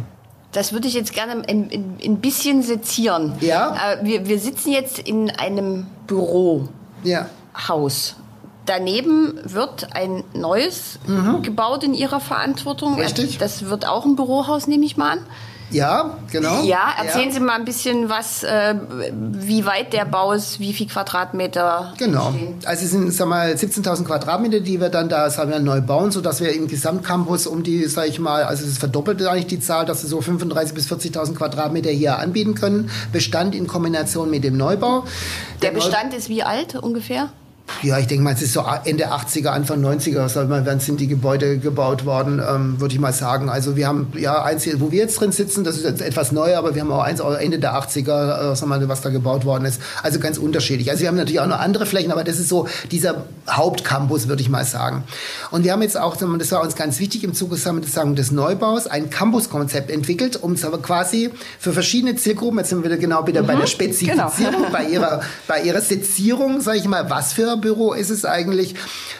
Das 0.53 0.73
würde 0.73 0.88
ich 0.88 0.95
jetzt 0.95 1.12
gerne 1.12 1.43
ein, 1.47 2.19
bisschen 2.21 2.62
sezieren. 2.62 3.35
Ja. 3.41 3.76
Äh, 3.93 4.05
wir, 4.05 4.26
wir 4.26 4.38
sitzen 4.38 4.73
jetzt 4.73 4.99
in 4.99 5.31
einem 5.31 5.87
Bürohaus. 6.07 6.69
Ja. 7.03 7.26
Daneben 8.67 9.38
wird 9.45 9.95
ein 9.95 10.25
neues 10.35 10.99
mhm. 11.07 11.43
gebaut 11.43 11.85
in 11.85 11.95
Ihrer 11.95 12.21
Verantwortung. 12.21 12.97
Richtig. 12.97 13.38
Das 13.38 13.67
wird 13.67 13.87
auch 13.87 14.05
ein 14.05 14.17
Bürohaus, 14.17 14.67
nehme 14.67 14.85
ich 14.85 14.97
mal 14.97 15.12
an. 15.12 15.26
Ja, 15.70 16.18
genau. 16.30 16.62
Ja, 16.62 16.94
erzählen 17.02 17.28
ja. 17.28 17.35
Sie 17.35 17.40
mal 17.40 17.56
ein 17.56 17.64
bisschen 17.64 18.08
was, 18.08 18.44
äh, 18.44 18.75
wie 19.11 19.66
weit 19.66 19.92
der 19.92 20.04
Bau 20.04 20.32
ist, 20.32 20.61
wie 20.61 20.73
viel 20.73 20.87
Quadratmeter. 20.87 21.94
Genau. 21.99 22.28
Entstehen. 22.28 22.54
Also 22.64 22.85
es 22.85 22.90
sind, 22.92 23.12
sag 23.12 23.28
mal, 23.28 23.52
17.000 23.52 24.04
Quadratmeter, 24.04 24.61
die 24.61 24.80
wir 24.80 24.88
dann 24.88 25.08
da, 25.08 25.28
sagen 25.28 25.50
wir, 25.50 25.58
neu 25.58 25.80
bauen, 25.80 26.12
sodass 26.12 26.40
wir 26.40 26.54
im 26.54 26.68
Gesamtcampus 26.68 27.46
um 27.46 27.62
die, 27.62 27.85
sag 27.87 28.08
ich 28.08 28.20
mal, 28.20 28.44
also 28.44 28.64
es 28.64 28.78
verdoppelt 28.78 29.25
eigentlich 29.26 29.46
die 29.46 29.61
Zahl, 29.61 29.87
dass 29.87 30.02
wir 30.02 30.08
so 30.08 30.20
35.000 30.20 30.75
bis 30.75 30.90
40.000 30.90 31.35
Quadratmeter 31.35 31.90
hier 31.90 32.18
anbieten 32.18 32.54
können. 32.54 32.90
Bestand 33.12 33.54
in 33.54 33.66
Kombination 33.66 34.30
mit 34.30 34.44
dem 34.44 34.56
Neubau. 34.56 35.04
Der, 35.62 35.70
der 35.70 35.78
Bestand 35.78 36.12
Neu 36.12 36.18
ist 36.18 36.28
wie 36.28 36.42
alt 36.42 36.76
ungefähr? 36.76 37.30
Ja, 37.82 37.99
ich 37.99 38.06
denke 38.06 38.23
mal, 38.25 38.32
es 38.32 38.42
ist 38.42 38.52
so 38.52 38.64
Ende 38.85 39.08
80er, 39.08 39.49
Anfang 39.49 39.85
90er, 39.85 40.28
sag 40.28 40.49
mal, 40.49 40.64
werden 40.64 40.80
sind 40.80 41.00
die 41.00 41.08
Gebäude 41.08 41.58
gebaut 41.58 42.06
worden, 42.06 42.40
ähm, 42.40 42.80
würde 42.80 42.94
ich 42.94 43.00
mal 43.00 43.12
sagen. 43.12 43.50
Also 43.50 43.76
wir 43.76 43.87
haben 43.87 44.12
ja 44.16 44.42
eins 44.42 44.62
hier, 44.62 44.80
wo 44.80 44.92
wir 44.92 45.00
jetzt 45.00 45.20
drin 45.20 45.32
sitzen, 45.32 45.64
das 45.64 45.76
ist 45.76 45.85
jetzt 45.85 46.00
etwas 46.00 46.32
neu, 46.32 46.56
aber 46.56 46.75
wir 46.75 46.82
haben 46.82 46.92
auch 46.92 47.02
eins 47.02 47.20
Ende 47.20 47.58
der 47.58 47.75
80er, 47.75 48.52
äh, 48.52 48.56
sag 48.56 48.68
mal, 48.68 48.88
was 48.88 49.00
da 49.00 49.11
gebaut 49.11 49.44
worden 49.44 49.64
ist. 49.64 49.80
Also 50.02 50.20
ganz 50.20 50.38
unterschiedlich. 50.38 50.90
Also 50.90 51.02
wir 51.02 51.08
haben 51.08 51.16
natürlich 51.16 51.40
auch 51.40 51.46
noch 51.46 51.58
andere 51.58 51.87
Flächen, 51.87 52.12
aber 52.12 52.25
das 52.25 52.38
ist 52.38 52.49
so 52.49 52.68
dieser 52.90 53.25
Hauptcampus, 53.50 54.28
würde 54.28 54.42
ich 54.42 54.49
mal 54.49 54.64
sagen. 54.64 55.04
Und 55.50 55.64
wir 55.64 55.73
haben 55.73 55.82
jetzt 55.82 55.99
auch, 55.99 56.16
das 56.16 56.52
war 56.52 56.62
uns 56.62 56.76
ganz 56.76 56.99
wichtig 56.99 57.25
im 57.25 57.35
Zuge 57.35 57.56
des 57.56 58.30
Neubaus, 58.30 58.87
ein 58.87 59.11
Campuskonzept 59.11 59.90
entwickelt, 59.90 60.42
um 60.42 60.52
es 60.52 60.64
aber 60.64 60.78
quasi 60.78 61.30
für 61.58 61.73
verschiedene 61.73 62.16
Zielgruppen, 62.16 62.58
jetzt 62.58 62.70
sind 62.70 62.78
wir 62.82 62.90
wieder 62.90 63.00
genau 63.00 63.26
wieder 63.26 63.42
mhm, 63.42 63.46
bei 63.46 63.56
der 63.56 63.66
Spezifizierung, 63.66 64.62
genau. 64.62 64.70
bei 64.73 64.87
ihrer, 64.87 65.20
bei 65.46 65.62
ihrer 65.62 65.80
Sezierung, 65.80 66.61
sage 66.61 66.78
ich 66.78 66.87
mal, 66.87 67.11
was 67.11 67.32
für 67.32 67.55
Büro 67.56 67.92
ist 67.92 68.10
es 68.10 68.25
eigentlich, 68.25 68.75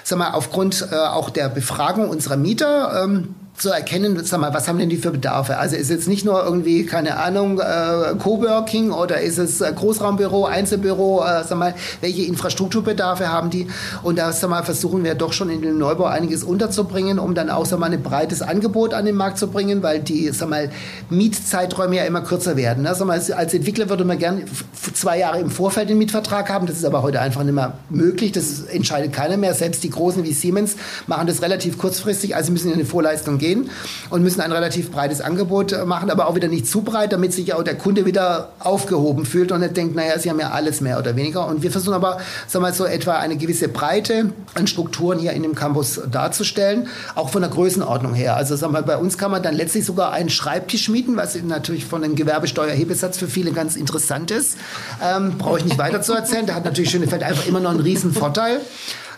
sag 0.05 0.19
mal, 0.19 0.31
aufgrund 0.33 0.89
äh, 0.91 0.95
auch 0.97 1.31
der 1.31 1.49
Befragung 1.49 2.09
unserer 2.09 2.37
Mieter, 2.37 3.05
ähm, 3.05 3.35
zu 3.57 3.71
erkennen, 3.71 4.23
sag 4.25 4.41
mal, 4.41 4.53
was 4.53 4.69
haben 4.69 4.79
denn 4.79 4.91
die 4.91 4.97
für 4.97 5.11
Bedarfe? 5.11 5.57
Also 5.57 5.77
ist 5.77 5.91
jetzt 5.91 6.09
nicht 6.09 6.25
nur 6.25 6.45
irgendwie, 6.45 6.85
keine 6.85 7.17
Ahnung, 7.17 7.59
äh, 7.59 8.15
Coworking 8.19 8.93
oder 8.93 9.21
ist 9.21 9.39
es 9.39 9.61
äh, 9.61 9.73
Großraumbüro, 9.75 10.45
Einzelbüro, 10.45 11.25
äh, 11.25 11.43
sag 11.45 11.57
mal, 11.57 11.75
welche 12.03 12.23
Infrastrukturbedarfe 12.23 13.29
haben 13.29 13.49
die? 13.49 13.67
Und 14.03 14.19
da 14.19 14.33
sag 14.33 14.51
mal, 14.51 14.63
versuchen 14.63 15.05
wir 15.05 15.15
doch 15.15 15.33
schon 15.33 15.49
in 15.49 15.63
den 15.63 15.79
Neubau 15.79 16.05
einiges 16.05 16.45
unterzubringen, 16.45 17.19
um 17.19 17.35
dann 17.35 17.49
auch 17.49 17.65
sag 17.65 17.79
mal, 17.79 17.91
ein 17.91 18.03
breites 18.03 18.43
Angebot 18.43 18.93
an 18.93 19.07
den 19.07 19.17
Markt 19.17 19.39
zu 19.39 19.49
bringen, 19.49 19.83
weil 19.83 20.01
die 20.01 20.31
sag 20.33 20.51
mal, 20.51 20.71
Mietzeiträume 21.09 21.97
ja 21.97 22.05
immer 22.05 22.21
kürzer 22.21 22.57
werden. 22.57 22.83
Ne? 22.83 22.95
Sag 22.95 23.07
mal, 23.07 23.19
als 23.19 23.55
Entwickler 23.55 23.89
würde 23.89 24.05
man 24.05 24.19
gerne 24.19 24.45
zwei 24.93 25.19
Jahre 25.19 25.41
im 25.41 25.51
Vorfeld 25.51 25.89
den 25.89 25.99
Mietvertrag 25.99 26.51
haben, 26.51 26.67
das 26.67 26.77
ist 26.77 26.85
aber 26.85 27.03
heute 27.03 27.21
einfach 27.21 27.43
nicht 27.43 27.55
mehr 27.55 27.79
möglich, 27.89 28.33
das 28.33 28.63
entscheidet 28.65 29.15
keiner 29.15 29.39
mehr. 29.39 29.55
Selbst 29.55 29.83
die 29.83 29.91
Großen 29.91 30.25
wie 30.25 30.33
Siemens 30.33 30.77
machen 31.07 31.27
das 31.27 31.41
relativ 31.41 31.79
kurzfristig, 31.79 32.37
also 32.37 32.53
müssen 32.53 32.69
in 32.69 32.75
eine 32.75 32.85
Vorleistung 32.85 33.39
gehen 33.39 33.46
gehen 33.47 33.71
und 34.11 34.23
müssen 34.23 34.41
ein 34.41 34.53
relativ 34.53 34.91
breites 34.91 35.21
Angebot 35.21 35.73
äh, 35.73 35.85
machen, 35.85 36.11
aber 36.11 36.29
auch 36.29 36.35
wieder 36.35 36.49
nicht 36.49 36.67
zu 36.67 36.83
breit, 36.83 37.13
damit 37.13 37.33
sich 37.33 37.55
auch 37.55 37.63
der 37.63 37.77
Kunde 37.77 38.05
wieder 38.05 38.51
aufgehoben 38.59 39.25
fühlt 39.25 39.53
und 39.53 39.61
nicht 39.61 39.77
denkt, 39.77 39.95
naja, 39.95 40.19
sie 40.19 40.31
haben 40.31 40.41
ja 40.41 40.51
alles 40.51 40.81
mehr 40.81 40.99
oder 40.99 41.17
weniger. 41.17 41.47
Und 41.47 41.63
wir 41.63 41.71
versuchen 41.71 41.95
aber, 41.95 42.19
sagen 42.47 42.65
wir 42.65 42.69
mal, 42.69 42.75
so 42.75 42.85
etwa 42.85 43.19
eine 43.19 43.37
gewisse 43.37 43.69
Breite 43.69 44.31
an 44.55 44.67
Strukturen 44.67 45.19
hier 45.19 45.33
in 45.33 45.43
dem 45.43 45.55
Campus 45.55 46.01
darzustellen, 46.11 46.89
auch 47.15 47.29
von 47.31 47.43
der 47.43 47.51
Größenordnung 47.51 48.15
her. 48.15 48.37
Also 48.37 48.57
sagen 48.57 48.73
wir, 48.73 48.83
bei 48.83 48.97
uns 48.97 49.19
kann 49.19 49.31
man 49.31 49.43
dann 49.43 49.55
letztlich 49.55 49.85
sogar 49.85 50.13
einen 50.13 50.31
Schreibtisch 50.31 50.89
mieten, 50.89 51.17
was 51.17 51.37
natürlich 51.43 51.85
von 51.85 52.03
dem 52.03 52.17
Gewerbesteuerhebesatz 52.17 53.19
für 53.19 53.29
viele 53.29 53.53
ganz 53.53 53.77
interessant 53.77 54.31
ist. 54.31 54.57
Ähm, 55.03 55.39
Brauche 55.39 55.59
ich 55.59 55.65
nicht 55.65 55.79
weiter 55.79 56.03
zu 56.03 56.13
erzählen. 56.13 56.47
Der 56.47 56.55
hat 56.55 56.65
natürlich 56.65 56.91
Schönefeld 56.91 57.23
einfach 57.23 57.47
immer 57.47 57.61
noch 57.61 57.71
einen 57.71 57.81
riesen 57.81 58.13
Vorteil. 58.13 58.61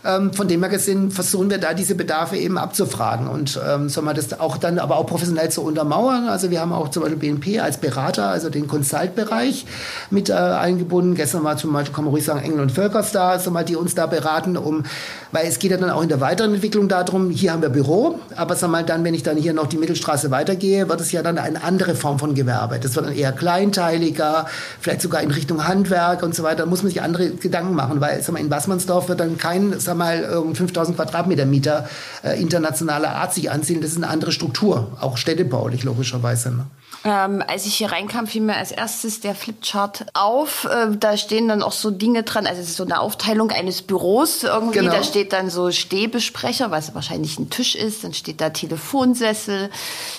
Ähm, 0.08 0.32
von 0.32 0.48
dem 0.48 0.62
her 0.62 0.70
gesehen 0.70 1.10
versuchen 1.10 1.50
wir 1.50 1.58
da 1.58 1.74
diese 1.74 1.94
Bedarfe 1.94 2.38
eben 2.38 2.56
abzufragen 2.56 3.28
und 3.28 3.60
ähm, 3.68 3.90
soll 3.90 4.04
man 4.04 4.16
das 4.16 4.40
auch 4.40 4.56
dann 4.56 4.78
aber 4.78 4.96
auch 4.96 5.04
professionell 5.04 5.50
zu 5.50 5.60
untermauern. 5.60 6.28
Also 6.28 6.50
wir 6.50 6.62
haben 6.62 6.72
auch 6.72 6.88
zum 6.88 7.02
Beispiel 7.02 7.18
BNP 7.18 7.60
als 7.60 7.76
Berater, 7.76 8.28
also 8.28 8.48
den 8.48 8.68
Consult-Bereich 8.68 9.66
mit 10.08 10.30
äh, 10.30 10.32
eingebunden. 10.32 11.14
Gestern 11.14 11.44
war 11.44 11.58
zum 11.58 11.74
Beispiel, 11.74 11.94
kann 11.94 12.04
man 12.04 12.14
ruhig 12.14 12.24
sagen, 12.24 12.40
Engel 12.40 12.60
und 12.60 12.72
Völkers 12.72 13.12
da, 13.12 13.32
also 13.32 13.50
mal, 13.50 13.66
die 13.66 13.76
uns 13.76 13.94
da 13.94 14.06
beraten, 14.06 14.56
um, 14.56 14.84
weil 15.30 15.46
es 15.46 15.58
geht 15.58 15.72
ja 15.72 15.76
dann 15.76 15.90
auch 15.90 16.02
in 16.02 16.08
der 16.08 16.22
weiteren 16.22 16.54
Entwicklung 16.54 16.88
darum, 16.88 17.28
hier 17.28 17.52
haben 17.52 17.60
wir 17.60 17.68
Büro, 17.68 18.18
aber 18.34 18.56
sag 18.56 18.70
mal 18.70 18.84
dann, 18.84 19.04
wenn 19.04 19.12
ich 19.12 19.24
dann 19.24 19.36
hier 19.36 19.52
noch 19.52 19.66
die 19.66 19.76
Mittelstraße 19.76 20.30
weitergehe, 20.30 20.88
wird 20.88 21.02
es 21.02 21.12
ja 21.12 21.22
dann 21.22 21.36
eine 21.36 21.62
andere 21.62 21.94
Form 21.94 22.18
von 22.18 22.34
Gewerbe. 22.34 22.78
Das 22.80 22.96
wird 22.96 23.04
dann 23.04 23.14
eher 23.14 23.32
kleinteiliger, 23.32 24.46
vielleicht 24.80 25.02
sogar 25.02 25.20
in 25.20 25.30
Richtung 25.30 25.68
Handwerk 25.68 26.22
und 26.22 26.34
so 26.34 26.44
weiter. 26.44 26.62
Da 26.62 26.66
muss 26.66 26.82
man 26.82 26.88
sich 26.90 27.02
andere 27.02 27.28
Gedanken 27.28 27.74
machen, 27.74 28.00
weil 28.00 28.22
sag 28.22 28.32
mal, 28.32 28.40
in 28.40 28.50
Wassmannsdorf 28.50 29.10
wird 29.10 29.20
dann 29.20 29.36
kein 29.36 29.78
sag 29.78 29.97
mal, 29.98 30.42
5000 30.54 30.96
Quadratmeter 30.96 31.44
Mieter 31.44 31.88
äh, 32.22 32.40
internationaler 32.40 33.10
Art 33.10 33.34
sich 33.34 33.50
ansiedeln. 33.50 33.82
Das 33.82 33.92
ist 33.92 33.98
eine 33.98 34.08
andere 34.08 34.32
Struktur, 34.32 34.96
auch 35.00 35.16
städtebaulich 35.16 35.84
logischerweise. 35.84 36.50
Ne? 36.50 36.66
Ähm, 37.04 37.44
als 37.46 37.64
ich 37.64 37.76
hier 37.76 37.92
reinkam, 37.92 38.26
fiel 38.26 38.42
mir 38.42 38.56
als 38.56 38.72
erstes 38.72 39.20
der 39.20 39.34
Flipchart 39.34 40.06
auf. 40.14 40.64
Äh, 40.64 40.96
da 40.98 41.16
stehen 41.16 41.46
dann 41.46 41.62
auch 41.62 41.72
so 41.72 41.90
Dinge 41.90 42.24
dran. 42.24 42.46
Also 42.46 42.60
es 42.60 42.70
ist 42.70 42.76
so 42.76 42.84
eine 42.84 43.00
Aufteilung 43.00 43.50
eines 43.50 43.82
Büros 43.82 44.42
irgendwie. 44.42 44.80
Genau. 44.80 44.92
Da 44.92 45.04
steht 45.04 45.32
dann 45.32 45.48
so 45.48 45.70
Stehbesprecher, 45.70 46.72
was 46.72 46.94
wahrscheinlich 46.94 47.38
ein 47.38 47.50
Tisch 47.50 47.76
ist. 47.76 48.02
Dann 48.02 48.14
steht 48.14 48.40
da 48.40 48.50
Telefonsessel. 48.50 49.70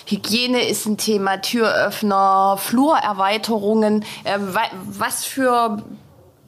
Hygiene 0.05 0.67
ist 0.67 0.85
ein 0.85 0.97
Thema, 0.97 1.41
Türöffner, 1.41 2.57
Flurerweiterungen. 2.57 4.05
Äh, 4.23 4.39
was 4.39 5.25
für 5.25 5.83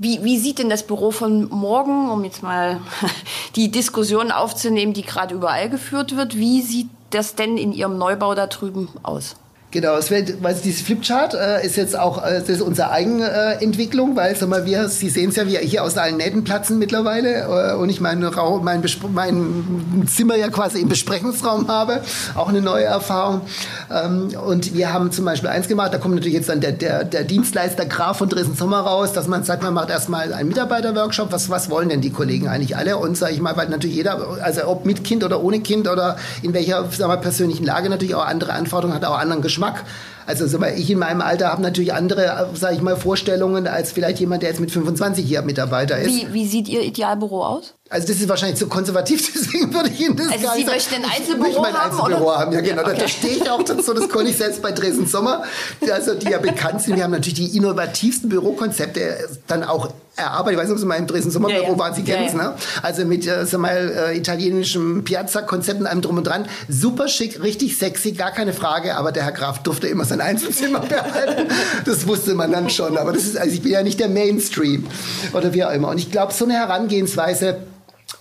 wie, 0.01 0.23
wie 0.23 0.39
sieht 0.39 0.57
denn 0.57 0.69
das 0.69 0.81
Büro 0.81 1.11
von 1.11 1.47
morgen, 1.49 2.09
um 2.09 2.23
jetzt 2.23 2.41
mal 2.41 2.81
die 3.55 3.69
Diskussion 3.69 4.31
aufzunehmen, 4.31 4.93
die 4.93 5.03
gerade 5.03 5.35
überall 5.35 5.69
geführt 5.69 6.15
wird, 6.17 6.35
wie 6.35 6.63
sieht 6.63 6.89
das 7.11 7.35
denn 7.35 7.55
in 7.55 7.71
Ihrem 7.71 7.99
Neubau 7.99 8.33
da 8.33 8.47
drüben 8.47 8.89
aus? 9.03 9.35
Genau, 9.71 9.95
es 9.95 10.12
wird, 10.12 10.43
weil 10.43 10.53
dieses 10.53 10.81
Flipchart 10.81 11.34
äh, 11.34 11.65
ist 11.65 11.77
jetzt 11.77 11.97
auch 11.97 12.25
äh, 12.25 12.41
das 12.41 12.49
ist 12.49 12.62
unsere 12.62 12.91
Eigenentwicklung, 12.91 14.13
äh, 14.13 14.15
weil 14.17 14.36
sag 14.36 14.49
mal, 14.49 14.65
wir, 14.65 14.89
Sie 14.89 15.07
sehen 15.07 15.29
es 15.29 15.38
ja, 15.38 15.47
wie 15.47 15.57
hier 15.60 15.86
aus 15.86 15.97
allen 15.97 16.17
Nähten 16.17 16.43
platzen 16.43 16.77
mittlerweile 16.77 17.71
äh, 17.71 17.75
und 17.75 17.88
ich 17.88 18.01
mein, 18.01 18.21
Raum, 18.21 18.65
mein, 18.65 18.84
mein 19.13 20.05
Zimmer 20.07 20.36
ja 20.36 20.49
quasi 20.49 20.81
im 20.81 20.89
Besprechungsraum 20.89 21.69
habe, 21.69 22.01
auch 22.36 22.49
eine 22.49 22.60
neue 22.60 22.84
Erfahrung. 22.84 23.41
Ähm, 23.89 24.31
und 24.45 24.73
wir 24.73 24.91
haben 24.91 25.10
zum 25.13 25.23
Beispiel 25.23 25.47
eins 25.47 25.69
gemacht, 25.69 25.93
da 25.93 25.99
kommt 25.99 26.15
natürlich 26.15 26.36
jetzt 26.36 26.49
dann 26.49 26.60
der, 26.60 26.73
der, 26.73 27.05
der 27.05 27.23
Dienstleister 27.23 27.86
Graf 27.86 28.17
von 28.17 28.27
Dresden 28.27 28.55
Sommer 28.57 28.81
raus, 28.81 29.13
dass 29.13 29.29
man 29.29 29.45
sagt, 29.45 29.63
man 29.63 29.73
macht 29.73 29.89
erstmal 29.89 30.34
einen 30.34 30.49
Mitarbeiterworkshop, 30.49 31.31
was, 31.31 31.49
was 31.49 31.69
wollen 31.69 31.88
denn 31.88 32.01
die 32.01 32.12
Kollegen 32.12 32.49
eigentlich 32.49 32.75
alle? 32.75 32.97
Und 32.97 33.15
sage 33.15 33.36
ich 33.36 33.39
mal, 33.39 33.55
weil 33.55 33.69
natürlich 33.69 33.95
jeder, 33.95 34.38
also 34.41 34.67
ob 34.67 34.86
mit 34.86 35.05
Kind 35.05 35.23
oder 35.23 35.41
ohne 35.41 35.62
Kind 35.62 35.88
oder 35.88 36.17
in 36.41 36.53
welcher 36.53 36.89
sag 36.91 37.07
mal, 37.07 37.15
persönlichen 37.15 37.63
Lage 37.63 37.89
natürlich 37.89 38.15
auch 38.15 38.25
andere 38.25 38.51
Anforderungen 38.51 38.97
hat, 38.97 39.05
auch 39.05 39.17
anderen 39.17 39.41
Geschmack 39.41 39.61
Geschmack. 39.62 39.86
Also 40.28 40.47
so, 40.47 40.63
ich 40.63 40.89
in 40.89 41.00
meinem 41.00 41.21
Alter 41.21 41.50
habe 41.50 41.62
natürlich 41.62 41.93
andere, 41.93 42.50
sage 42.54 42.76
ich 42.76 42.82
mal, 42.82 42.95
Vorstellungen 42.95 43.67
als 43.67 43.91
vielleicht 43.91 44.19
jemand, 44.19 44.43
der 44.43 44.50
jetzt 44.50 44.60
mit 44.60 44.71
25 44.71 45.26
hier 45.26 45.41
Mitarbeiter 45.41 45.97
ist. 45.97 46.08
Wie, 46.08 46.32
wie 46.32 46.47
sieht 46.47 46.67
Ihr 46.69 46.84
Idealbüro 46.84 47.43
aus? 47.43 47.74
Also 47.89 48.08
das 48.08 48.17
ist 48.17 48.30
wahrscheinlich 48.30 48.58
zu 48.58 48.67
konservativ, 48.67 49.34
deswegen 49.36 49.74
würde 49.74 49.89
ich 49.89 50.00
Ihnen 50.00 50.15
das 50.15 50.28
also 50.30 50.45
gar 50.45 50.56
Sie 50.56 50.63
möchten 50.63 50.95
ein 50.95 51.06
Einzelbüro 51.06 51.50
ich 51.50 51.58
mein 51.58 51.74
haben? 51.74 51.91
Einzelbüro 51.91 52.24
oder? 52.30 52.39
haben, 52.39 52.54
ja 52.54 52.62
genau. 52.62 52.84
Okay. 52.84 52.97
Da 53.00 53.08
stehe 53.08 53.36
ich 53.36 53.50
auch 53.50 53.63
dazu, 53.63 53.93
das 53.93 54.08
konnte 54.10 54.32
ich 54.32 54.38
selbst 54.38 54.62
bei 54.62 54.71
Dresden 54.71 55.08
Sommer, 55.08 55.43
also 55.91 56.13
die 56.13 56.30
ja 56.30 56.38
bekannt 56.38 56.82
sind. 56.82 56.95
Wir 56.95 57.04
haben 57.04 57.12
natürlich 57.12 57.50
die 57.50 57.58
innovativsten 57.58 58.30
Bürokonzepte 58.30 59.17
dann 59.47 59.63
auch 59.63 59.91
erarbeitet. 60.21 60.53
Ich 60.53 60.57
weiß 60.60 60.67
nicht, 60.69 60.75
ob 60.75 60.79
Sie 60.79 60.86
mal 60.86 60.95
im 60.95 61.07
Dresden 61.07 61.31
Sommerbüro 61.31 61.63
ja, 61.63 61.69
ja. 61.69 61.79
waren, 61.79 61.93
Sie 61.93 62.03
kennen 62.03 62.25
es, 62.25 62.34
ja, 62.34 62.38
ne? 62.38 62.53
Also 62.81 63.05
mit, 63.05 63.27
äh, 63.27 63.57
mal, 63.57 64.12
äh, 64.12 64.17
italienischem 64.17 65.03
Piazza-Konzept 65.03 65.81
und 65.81 65.88
allem 65.88 66.01
drum 66.01 66.17
und 66.17 66.25
dran. 66.25 66.45
Super 66.67 67.07
schick, 67.07 67.41
richtig 67.41 67.77
sexy, 67.77 68.13
gar 68.13 68.31
keine 68.31 68.53
Frage, 68.53 68.95
aber 68.95 69.12
der 69.12 69.23
Herr 69.23 69.31
Graf 69.31 69.63
durfte 69.63 69.88
immer 69.88 70.05
sein 70.05 70.21
Einzelzimmer 70.21 70.79
behalten. 70.79 71.47
Das 71.86 72.07
wusste 72.07 72.36
man 72.36 72.51
dann 72.51 72.69
schon, 72.69 72.97
aber 72.97 73.13
das 73.13 73.23
ist, 73.23 73.38
also 73.38 73.53
ich 73.53 73.62
bin 73.62 73.71
ja 73.71 73.84
nicht 73.84 73.99
der 73.99 74.10
Mainstream 74.10 74.88
oder 75.34 75.53
wie 75.53 75.63
auch 75.63 75.71
immer. 75.71 75.89
Und 75.89 75.97
ich 75.97 76.12
glaube, 76.12 76.34
so 76.34 76.45
eine 76.45 76.53
Herangehensweise 76.55 77.57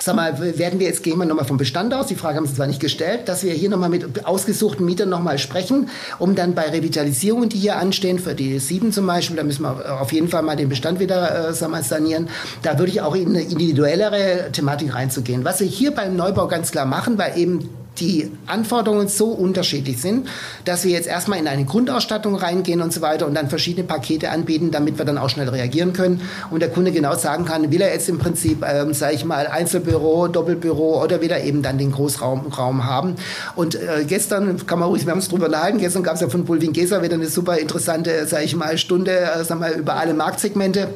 Sag 0.03 0.17
mal, 0.17 0.39
werden 0.59 0.81
wir 0.81 0.87
jetzt, 0.87 1.03
gehen 1.03 1.19
wir 1.19 1.27
nochmal 1.27 1.45
vom 1.45 1.59
Bestand 1.59 1.93
aus, 1.93 2.07
die 2.07 2.15
Frage 2.15 2.39
haben 2.39 2.47
Sie 2.47 2.55
zwar 2.55 2.67
nicht 2.67 2.81
gestellt, 2.81 3.29
dass 3.29 3.45
wir 3.45 3.53
hier 3.53 3.69
nochmal 3.69 3.91
mit 3.91 4.25
ausgesuchten 4.25 4.87
Mietern 4.87 5.11
nochmal 5.11 5.39
sprechen, 5.39 5.91
um 6.19 6.35
dann 6.35 6.55
bei 6.55 6.71
Revitalisierungen, 6.71 7.51
die 7.51 7.59
hier 7.59 7.77
anstehen, 7.77 8.19
für 8.19 8.35
die 8.35 8.59
sieben 8.61 8.93
zum 8.93 9.07
Beispiel, 9.07 9.37
da 9.37 9.43
müssen 9.43 9.63
wir 9.63 10.01
auf 10.01 10.11
jeden 10.13 10.29
Fall 10.29 10.41
mal 10.41 10.57
den 10.57 10.71
Bestand 10.71 11.01
wieder 11.01 11.51
äh, 11.51 11.53
sag 11.53 11.71
mal, 11.71 11.83
sanieren, 11.83 12.31
da 12.63 12.79
würde 12.79 12.91
ich 12.91 13.03
auch 13.03 13.15
in 13.15 13.29
eine 13.29 13.43
individuellere 13.43 14.51
Thematik 14.53 14.95
reinzugehen. 14.95 15.45
Was 15.45 15.61
wir 15.61 15.67
hier 15.67 15.91
beim 15.95 16.17
Neubau 16.17 16.49
ganz 16.49 16.73
klar 16.73 16.87
machen, 16.87 17.19
weil 17.19 17.37
eben 17.37 17.69
die 18.01 18.31
Anforderungen 18.47 19.09
so 19.09 19.27
unterschiedlich 19.27 20.01
sind, 20.01 20.29
dass 20.65 20.85
wir 20.85 20.93
jetzt 20.93 21.07
erstmal 21.07 21.39
in 21.39 21.47
eine 21.47 21.65
Grundausstattung 21.65 22.35
reingehen 22.35 22.81
und 22.81 22.93
so 22.93 23.01
weiter 23.01 23.27
und 23.27 23.35
dann 23.35 23.49
verschiedene 23.49 23.87
Pakete 23.87 24.31
anbieten, 24.31 24.71
damit 24.71 24.99
wir 24.99 25.05
dann 25.05 25.19
auch 25.19 25.29
schnell 25.29 25.49
reagieren 25.49 25.93
können 25.93 26.23
und 26.51 26.61
der 26.61 26.71
Kunde 26.71 26.93
genau 26.93 27.15
sagen 27.17 27.45
kann, 27.45 27.71
will 27.71 27.81
er 27.81 27.93
jetzt 27.93 28.09
im 28.09 28.19
Prinzip, 28.19 28.65
ähm, 28.67 28.95
sage 28.95 29.15
ich 29.15 29.25
mal, 29.25 29.47
Einzelbüro, 29.47 30.29
Doppelbüro 30.29 31.03
oder 31.03 31.21
will 31.21 31.31
er 31.31 31.45
eben 31.45 31.63
dann 31.63 31.79
den 31.79 31.93
Großraum 31.93 32.47
Raum 32.47 32.85
haben. 32.85 33.17
Und 33.57 33.75
äh, 33.75 34.05
gestern, 34.07 34.67
kann 34.67 34.79
man 34.79 34.89
ruhig, 34.89 35.05
wir 35.05 35.13
haben 35.13 35.19
uns 35.19 35.29
drüber 35.29 35.47
unterhalten, 35.47 35.79
gestern 35.79 36.03
gab 36.03 36.15
es 36.15 36.21
ja 36.21 36.29
von 36.29 36.45
Bulwin 36.45 36.73
Gesa 36.73 37.03
wieder 37.03 37.15
eine 37.15 37.27
super 37.27 37.59
interessante, 37.59 38.27
sage 38.27 38.45
ich 38.45 38.57
mal, 38.57 38.79
Stunde, 38.79 39.19
äh, 39.19 39.45
sag 39.45 39.61
mal, 39.61 39.73
über 39.73 39.97
alle 39.97 40.15
Marktsegmente. 40.15 40.89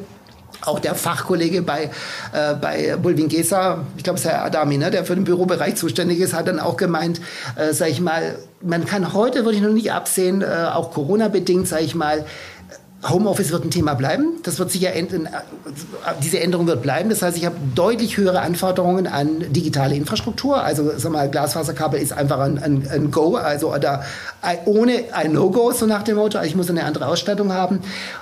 Auch 0.61 0.79
der 0.79 0.95
Fachkollege 0.95 1.61
bei, 1.61 1.91
äh, 2.33 2.55
bei 2.59 2.95
Bulwin 2.97 3.27
Gesa, 3.27 3.85
ich 3.97 4.03
glaube, 4.03 4.17
es 4.17 4.25
ist 4.25 4.31
Herr 4.31 4.45
Adami, 4.45 4.77
ne, 4.77 4.91
der 4.91 5.05
für 5.05 5.15
den 5.15 5.23
Bürobereich 5.23 5.75
zuständig 5.75 6.19
ist, 6.19 6.33
hat 6.33 6.47
dann 6.47 6.59
auch 6.59 6.77
gemeint, 6.77 7.21
äh, 7.55 7.73
sage 7.73 7.91
ich 7.91 8.01
mal, 8.01 8.37
man 8.61 8.85
kann 8.85 9.13
heute, 9.13 9.45
würde 9.45 9.57
ich 9.57 9.63
noch 9.63 9.71
nicht 9.71 9.91
absehen, 9.91 10.41
äh, 10.41 10.45
auch 10.73 10.91
Corona-bedingt, 10.91 11.67
sage 11.67 11.83
ich 11.83 11.95
mal, 11.95 12.25
Homeoffice 13.07 13.51
wird 13.51 13.65
ein 13.65 13.71
Thema 13.71 13.93
bleiben. 13.93 14.39
Das 14.43 14.59
wird 14.59 14.71
sicher 14.71 14.93
enden, 14.93 15.27
diese 16.23 16.39
Änderung 16.39 16.67
wird 16.67 16.81
bleiben. 16.81 17.09
Das 17.09 17.21
heißt, 17.21 17.37
ich 17.37 17.45
habe 17.45 17.55
deutlich 17.75 18.17
höhere 18.17 18.41
Anforderungen 18.41 19.07
an 19.07 19.51
digitale 19.51 19.95
Infrastruktur. 19.95 20.63
Also 20.63 20.91
sag 20.97 21.11
mal, 21.11 21.29
Glasfaserkabel 21.29 21.99
ist 21.99 22.13
einfach 22.13 22.39
ein, 22.39 22.57
ein, 22.57 22.87
ein 22.91 23.11
Go, 23.11 23.35
also 23.35 23.73
oder 23.73 24.03
ohne 24.65 25.03
ein 25.11 25.33
No-Go, 25.33 25.71
so 25.71 25.85
nach 25.85 26.03
dem 26.03 26.17
Motto. 26.17 26.41
Ich 26.41 26.55
muss 26.55 26.69
eine 26.69 26.83
andere 26.83 27.07
Ausstattung 27.07 27.51
haben. 27.53 27.79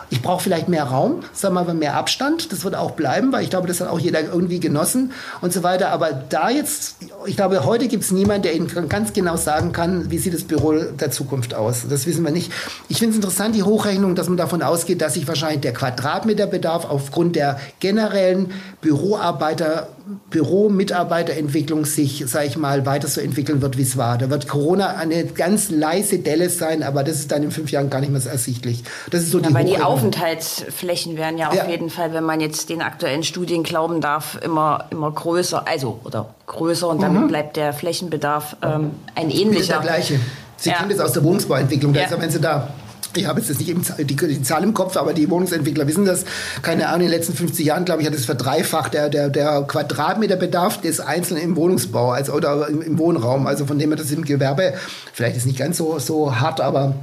Ich 0.09 0.21
brauche 0.21 0.43
vielleicht 0.43 0.69
mehr 0.69 0.83
Raum, 0.83 1.23
wir 1.41 1.49
mal 1.49 1.73
mehr 1.73 1.95
Abstand. 1.95 2.51
Das 2.51 2.63
wird 2.63 2.75
auch 2.75 2.91
bleiben, 2.91 3.31
weil 3.31 3.43
ich 3.43 3.49
glaube, 3.49 3.67
das 3.67 3.81
hat 3.81 3.89
auch 3.89 3.99
jeder 3.99 4.21
irgendwie 4.21 4.59
genossen 4.59 5.11
und 5.41 5.51
so 5.51 5.63
weiter. 5.63 5.89
Aber 5.89 6.11
da 6.11 6.49
jetzt, 6.49 6.97
ich 7.25 7.35
glaube, 7.35 7.65
heute 7.65 7.87
gibt 7.87 8.03
es 8.03 8.11
niemanden, 8.11 8.43
der 8.43 8.55
Ihnen 8.55 8.69
ganz 8.89 9.13
genau 9.13 9.37
sagen 9.37 9.71
kann, 9.71 10.11
wie 10.11 10.17
sieht 10.17 10.33
das 10.33 10.43
Büro 10.43 10.73
der 10.73 11.09
Zukunft 11.09 11.55
aus. 11.55 11.85
Das 11.89 12.05
wissen 12.05 12.23
wir 12.23 12.31
nicht. 12.31 12.51
Ich 12.89 12.99
finde 12.99 13.11
es 13.11 13.15
interessant, 13.15 13.55
die 13.55 13.63
Hochrechnung, 13.63 14.15
dass 14.15 14.27
man 14.27 14.37
davon 14.37 14.61
ausgeht, 14.73 15.01
dass 15.01 15.13
sich 15.13 15.27
wahrscheinlich 15.27 15.61
der 15.61 15.73
Quadratmeterbedarf 15.73 16.85
aufgrund 16.89 17.35
der 17.35 17.59
generellen 17.79 18.51
Büroarbeiter 18.81 19.87
Büromitarbeiterentwicklung 20.29 21.85
sich, 21.85 22.25
sage 22.27 22.47
ich 22.47 22.57
mal, 22.57 22.85
weiter 22.85 23.07
so 23.07 23.21
entwickeln 23.21 23.61
wird, 23.61 23.77
wie 23.77 23.83
es 23.83 23.95
war. 23.95 24.17
Da 24.17 24.29
wird 24.29 24.49
Corona 24.49 24.95
eine 24.97 25.25
ganz 25.25 25.69
leise 25.69 26.19
Delle 26.19 26.49
sein, 26.49 26.83
aber 26.83 27.05
das 27.05 27.19
ist 27.19 27.31
dann 27.31 27.41
in 27.43 27.51
fünf 27.51 27.71
Jahren 27.71 27.89
gar 27.89 28.01
nicht 28.01 28.11
mehr 28.11 28.19
so 28.19 28.27
ersichtlich. 28.27 28.83
Das 29.11 29.21
ist 29.21 29.31
so 29.31 29.39
ja, 29.39 29.47
die 29.47 29.53
weil 29.53 29.65
die 29.65 29.79
Aufenthaltsflächen 29.79 31.15
werden 31.15 31.37
ja, 31.37 31.53
ja 31.53 31.61
auf 31.61 31.69
jeden 31.69 31.89
Fall, 31.89 32.13
wenn 32.13 32.25
man 32.25 32.41
jetzt 32.41 32.67
den 32.69 32.81
aktuellen 32.81 33.23
Studien 33.23 33.63
glauben 33.63 34.01
darf, 34.01 34.37
immer, 34.43 34.85
immer 34.89 35.09
größer, 35.09 35.65
also 35.67 35.99
oder 36.03 36.33
größer 36.47 36.89
und 36.89 37.01
damit 37.01 37.21
mhm. 37.21 37.27
bleibt 37.27 37.55
der 37.55 37.71
Flächenbedarf 37.71 38.57
ähm, 38.61 38.91
ein 39.15 39.29
ähnlicher. 39.29 39.75
Der 39.75 39.81
gleiche. 39.83 40.19
Sie 40.57 40.69
ja. 40.69 40.77
kennen 40.77 40.89
das 40.89 40.99
aus 40.99 41.13
der 41.13 41.23
Wohnungsbauentwicklung, 41.23 41.93
da 41.93 42.01
ja. 42.01 42.07
ist, 42.07 42.19
wenn 42.19 42.29
Sie 42.29 42.41
da 42.41 42.69
ich 43.15 43.27
habe 43.27 43.39
jetzt 43.39 43.57
nicht 43.57 43.69
eben 43.69 43.83
die, 43.99 44.15
die, 44.15 44.41
Zahl 44.41 44.63
im 44.63 44.73
Kopf, 44.73 44.97
aber 44.97 45.13
die 45.13 45.29
Wohnungsentwickler 45.29 45.87
wissen 45.87 46.05
das. 46.05 46.25
Keine 46.61 46.87
Ahnung, 46.87 47.01
in 47.01 47.11
den 47.11 47.17
letzten 47.17 47.33
50 47.33 47.65
Jahren, 47.65 47.85
glaube 47.85 48.01
ich, 48.01 48.07
hat 48.07 48.13
es 48.13 48.25
verdreifacht 48.25 48.93
der, 48.93 49.09
der, 49.09 49.29
der 49.29 49.63
Quadratmeterbedarf 49.63 50.81
des 50.81 50.99
Einzelnen 50.99 51.43
im 51.43 51.55
Wohnungsbau 51.55 52.11
also, 52.11 52.33
oder 52.33 52.67
im, 52.67 52.81
im 52.81 52.97
Wohnraum. 52.97 53.47
Also 53.47 53.65
von 53.65 53.79
dem 53.79 53.89
her 53.89 53.97
das 53.97 54.11
im 54.11 54.23
Gewerbe, 54.23 54.73
vielleicht 55.13 55.37
ist 55.37 55.45
nicht 55.45 55.59
ganz 55.59 55.77
so, 55.77 55.99
so 55.99 56.35
hart, 56.39 56.61
aber 56.61 56.95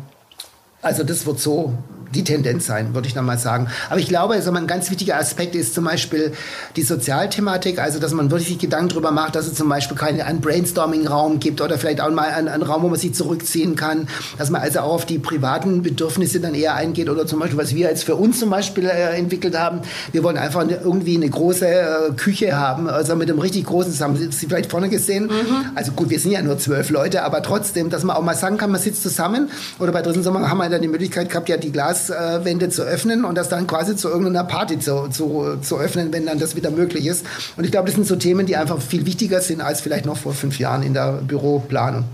also 0.83 1.05
das 1.05 1.27
wird 1.27 1.39
so 1.41 1.75
die 2.15 2.25
Tendenz 2.25 2.67
sein, 2.67 2.95
würde 2.95 3.07
ich 3.07 3.15
dann 3.15 3.25
mal 3.25 3.39
sagen. 3.39 3.69
Aber 3.89 4.01
ich 4.01 4.09
glaube, 4.09 4.35
also 4.35 4.53
ein 4.53 4.67
ganz 4.67 4.91
wichtiger 4.91 5.17
Aspekt 5.17 5.55
ist 5.55 5.75
zum 5.75 5.85
Beispiel 5.85 6.33
die 6.77 6.83
Sozialthematik, 6.83 7.79
also 7.79 8.01
dass 8.01 8.13
man 8.13 8.31
wirklich 8.31 8.49
sich 8.49 8.59
Gedanken 8.59 8.91
darüber 8.91 9.13
macht, 9.13 9.37
dass 9.37 9.47
es 9.47 9.55
zum 9.55 9.69
Beispiel 9.69 9.97
keinen 9.97 10.21
einen 10.21 10.41
Brainstorming-Raum 10.41 11.39
gibt 11.39 11.61
oder 11.61 11.79
vielleicht 11.79 12.01
auch 12.01 12.11
mal 12.11 12.31
einen, 12.31 12.49
einen, 12.49 12.63
Raum, 12.63 12.83
wo 12.83 12.89
man 12.89 12.99
sich 12.99 13.15
zurückziehen 13.15 13.77
kann, 13.77 14.09
dass 14.39 14.51
man 14.51 14.61
also 14.61 14.81
auch 14.81 14.93
auf 14.95 15.07
die 15.07 15.19
privaten 15.19 15.83
Bedürfnisse 15.83 16.41
dann 16.41 16.55
eher 16.55 16.75
eingeht 16.75 17.09
oder 17.09 17.27
zum 17.27 17.39
Beispiel, 17.39 17.59
was 17.59 17.75
wir 17.75 17.89
jetzt 17.89 18.05
für 18.05 18.17
uns 18.17 18.41
zum 18.41 18.51
Beispiel 18.51 18.87
äh, 18.87 19.17
entwickelt 19.17 19.57
haben, 19.57 19.81
wir 20.13 20.23
wollen 20.25 20.37
einfach 20.37 20.61
eine, 20.61 20.77
irgendwie 20.77 21.17
eine 21.17 21.29
große 21.29 21.67
äh, 21.67 22.13
Küche 22.17 22.57
haben, 22.57 22.89
also 22.89 23.15
mit 23.17 23.31
einem 23.31 23.39
richtig 23.39 23.67
großen, 23.67 23.93
das 23.93 24.01
haben 24.01 24.17
Sie 24.17 24.47
vielleicht 24.47 24.71
vorne 24.71 24.89
gesehen, 24.89 25.25
mhm. 25.27 25.71
also 25.75 25.93
gut, 25.93 26.11
wir 26.11 26.19
sind 26.19 26.33
ja 26.33 26.43
nur 26.43 26.59
zwölf 26.59 26.91
Leute, 26.91 27.23
aber 27.23 27.43
trotzdem, 27.43 27.89
dass 27.89 28.05
man 28.05 28.17
auch 28.17 28.23
mal 28.23 28.35
sagen 28.35 28.59
kann, 28.59 28.71
man 28.71 28.81
sitzt 28.81 29.03
zusammen 29.03 29.51
oder 29.79 29.93
bei 29.93 30.03
dritten 30.03 30.23
Sommer 30.23 30.49
haben 30.49 30.59
wir 30.59 30.69
dann 30.69 30.83
die 30.83 30.89
Möglichkeit 30.89 31.31
gehabt, 31.31 31.49
ja 31.49 31.57
die 31.57 31.73
Glas 31.73 32.00
Glaswände 32.07 32.69
zu 32.69 32.83
öffnen 32.83 33.25
und 33.25 33.37
das 33.37 33.49
dann 33.49 33.67
quasi 33.67 33.97
zu 33.97 34.09
irgendeiner 34.09 34.45
Party 34.45 34.79
zu, 34.79 35.09
zu, 35.09 35.59
zu 35.61 35.79
öffnen, 35.79 36.13
wenn 36.13 36.27
dann 36.27 36.39
das 36.39 36.57
wieder 36.57 36.71
möglich 36.71 37.07
ist. 37.07 37.25
Und 37.57 37.65
ich 37.65 37.71
glaube, 37.71 37.87
das 37.87 37.95
sind 37.95 38.07
so 38.07 38.17
Themen, 38.17 38.47
die 38.47 38.57
einfach 38.57 38.81
viel 38.81 39.07
wichtiger 39.07 39.41
sind 39.41 39.61
als 39.61 39.81
vielleicht 39.81 40.07
noch 40.07 40.17
vor 40.17 40.33
fünf 40.33 40.59
Jahren 40.59 40.83
in 40.83 40.95
der 40.95 41.21
Büroplanung. 41.27 42.05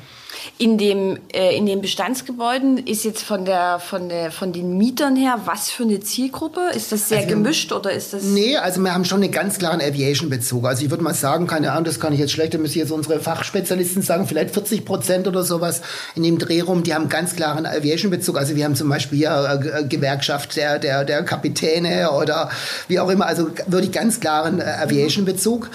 In 0.59 0.79
dem 0.79 1.19
äh, 1.33 1.57
in 1.57 1.67
den 1.67 1.81
Bestandsgebäuden 1.81 2.79
ist 2.79 3.05
jetzt 3.05 3.23
von 3.23 3.45
der 3.45 3.79
von 3.79 4.09
der 4.09 4.31
von 4.31 4.53
den 4.53 4.77
Mietern 4.79 5.17
her 5.17 5.41
was 5.45 5.71
für 5.71 5.83
eine 5.83 6.01
Zielgruppe? 6.01 6.61
Ist 6.75 6.93
das 6.93 7.09
sehr 7.09 7.19
also 7.19 7.31
gemischt 7.31 7.73
oder 7.73 7.93
ist 7.93 8.13
das? 8.13 8.23
Nee, 8.25 8.57
also 8.57 8.81
wir 8.81 8.95
haben 8.95 9.05
schon 9.05 9.23
einen 9.23 9.33
ganz 9.33 9.59
klaren 9.59 9.81
Aviation-Bezug. 9.81 10.67
Also 10.67 10.85
ich 10.85 10.91
würde 10.91 11.05
mal 11.05 11.15
sagen, 11.15 11.47
keine 11.47 11.73
Ahnung, 11.73 11.85
das 11.85 12.01
kann 12.01 12.13
ich 12.13 12.21
jetzt 12.21 12.33
schlecht, 12.33 12.55
da 12.55 12.59
müssen 12.59 12.79
jetzt 12.79 12.93
unsere 12.93 13.21
Fachspezialisten 13.21 14.03
sagen, 14.03 14.27
vielleicht 14.27 14.53
40 14.53 14.85
Prozent 14.85 15.29
oder 15.29 15.43
sowas 15.43 15.83
in 16.15 16.23
dem 16.23 16.39
Dreh 16.39 16.61
rum, 16.61 16.83
die 16.83 16.95
haben 16.95 17.09
ganz 17.09 17.37
klaren 17.37 17.67
Aviation-Bezug. 17.67 18.37
Also 18.39 18.57
wir 18.57 18.65
haben 18.65 18.77
zum 18.77 18.89
Beispiel 18.89 19.19
hier 19.19 19.61
äh, 19.63 19.85
Gewerkschaft 19.85 20.57
der 20.57 20.79
der 20.79 21.05
der 21.05 21.23
Kapitäne 21.23 22.11
oder 22.13 22.51
wie 22.89 23.01
auch 23.01 23.09
immer. 23.09 23.27
Also 23.27 23.51
wirklich 23.67 23.93
ganz 23.93 24.21
klaren 24.21 24.61
äh, 24.61 24.65
Aviation-Bezug 24.65 25.71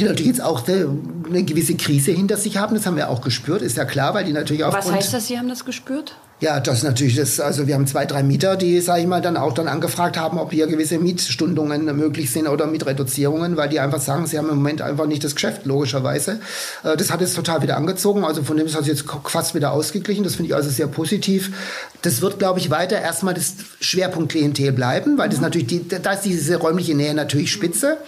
die 0.00 0.06
natürlich 0.06 0.32
jetzt 0.32 0.42
auch 0.42 0.66
eine, 0.66 0.88
eine, 1.28 1.42
gewisse 1.44 1.74
Krise 1.76 2.12
hinter 2.12 2.36
sich 2.36 2.56
haben. 2.56 2.74
Das 2.74 2.86
haben 2.86 2.96
wir 2.96 3.08
auch 3.08 3.20
gespürt, 3.20 3.62
ist 3.62 3.76
ja 3.76 3.84
klar, 3.84 4.14
weil 4.14 4.24
die 4.24 4.32
natürlich 4.32 4.64
auch. 4.64 4.72
Was 4.72 4.90
heißt 4.90 5.14
das, 5.14 5.26
Sie 5.26 5.38
haben 5.38 5.48
das 5.48 5.64
gespürt? 5.64 6.16
Ja, 6.40 6.58
das 6.58 6.82
natürlich 6.82 7.16
das. 7.16 7.38
Also 7.38 7.66
wir 7.66 7.74
haben 7.74 7.86
zwei, 7.86 8.06
drei 8.06 8.22
Mieter, 8.22 8.56
die, 8.56 8.80
sage 8.80 9.02
ich 9.02 9.06
mal, 9.06 9.20
dann 9.20 9.36
auch 9.36 9.52
dann 9.52 9.68
angefragt 9.68 10.16
haben, 10.16 10.38
ob 10.38 10.52
hier 10.52 10.66
gewisse 10.68 10.98
Mietstundungen 10.98 11.84
möglich 11.94 12.32
sind 12.32 12.48
oder 12.48 12.66
Mietreduzierungen, 12.66 13.58
weil 13.58 13.68
die 13.68 13.78
einfach 13.78 14.00
sagen, 14.00 14.26
sie 14.26 14.38
haben 14.38 14.48
im 14.48 14.56
Moment 14.56 14.80
einfach 14.80 15.04
nicht 15.04 15.22
das 15.22 15.34
Geschäft, 15.34 15.66
logischerweise. 15.66 16.40
Äh, 16.82 16.96
das 16.96 17.10
hat 17.10 17.20
jetzt 17.20 17.36
total 17.36 17.60
wieder 17.60 17.76
angezogen. 17.76 18.24
Also 18.24 18.42
von 18.42 18.56
dem 18.56 18.64
ist 18.64 18.74
das 18.74 18.86
jetzt 18.86 19.04
fast 19.24 19.54
wieder 19.54 19.72
ausgeglichen. 19.72 20.24
Das 20.24 20.36
finde 20.36 20.48
ich 20.48 20.54
also 20.54 20.70
sehr 20.70 20.86
positiv. 20.86 21.52
Das 22.02 22.22
wird, 22.22 22.38
glaube 22.38 22.58
ich, 22.58 22.70
weiter 22.70 23.00
erstmal 23.00 23.34
das 23.34 23.54
Schwerpunktklientel 23.80 24.72
bleiben, 24.72 25.18
weil 25.18 25.28
das 25.28 25.38
mhm. 25.38 25.44
natürlich, 25.44 25.66
die, 25.66 25.88
da 25.88 26.12
ist 26.12 26.24
diese 26.24 26.56
räumliche 26.56 26.94
Nähe 26.94 27.14
natürlich 27.14 27.52
spitze. 27.52 27.98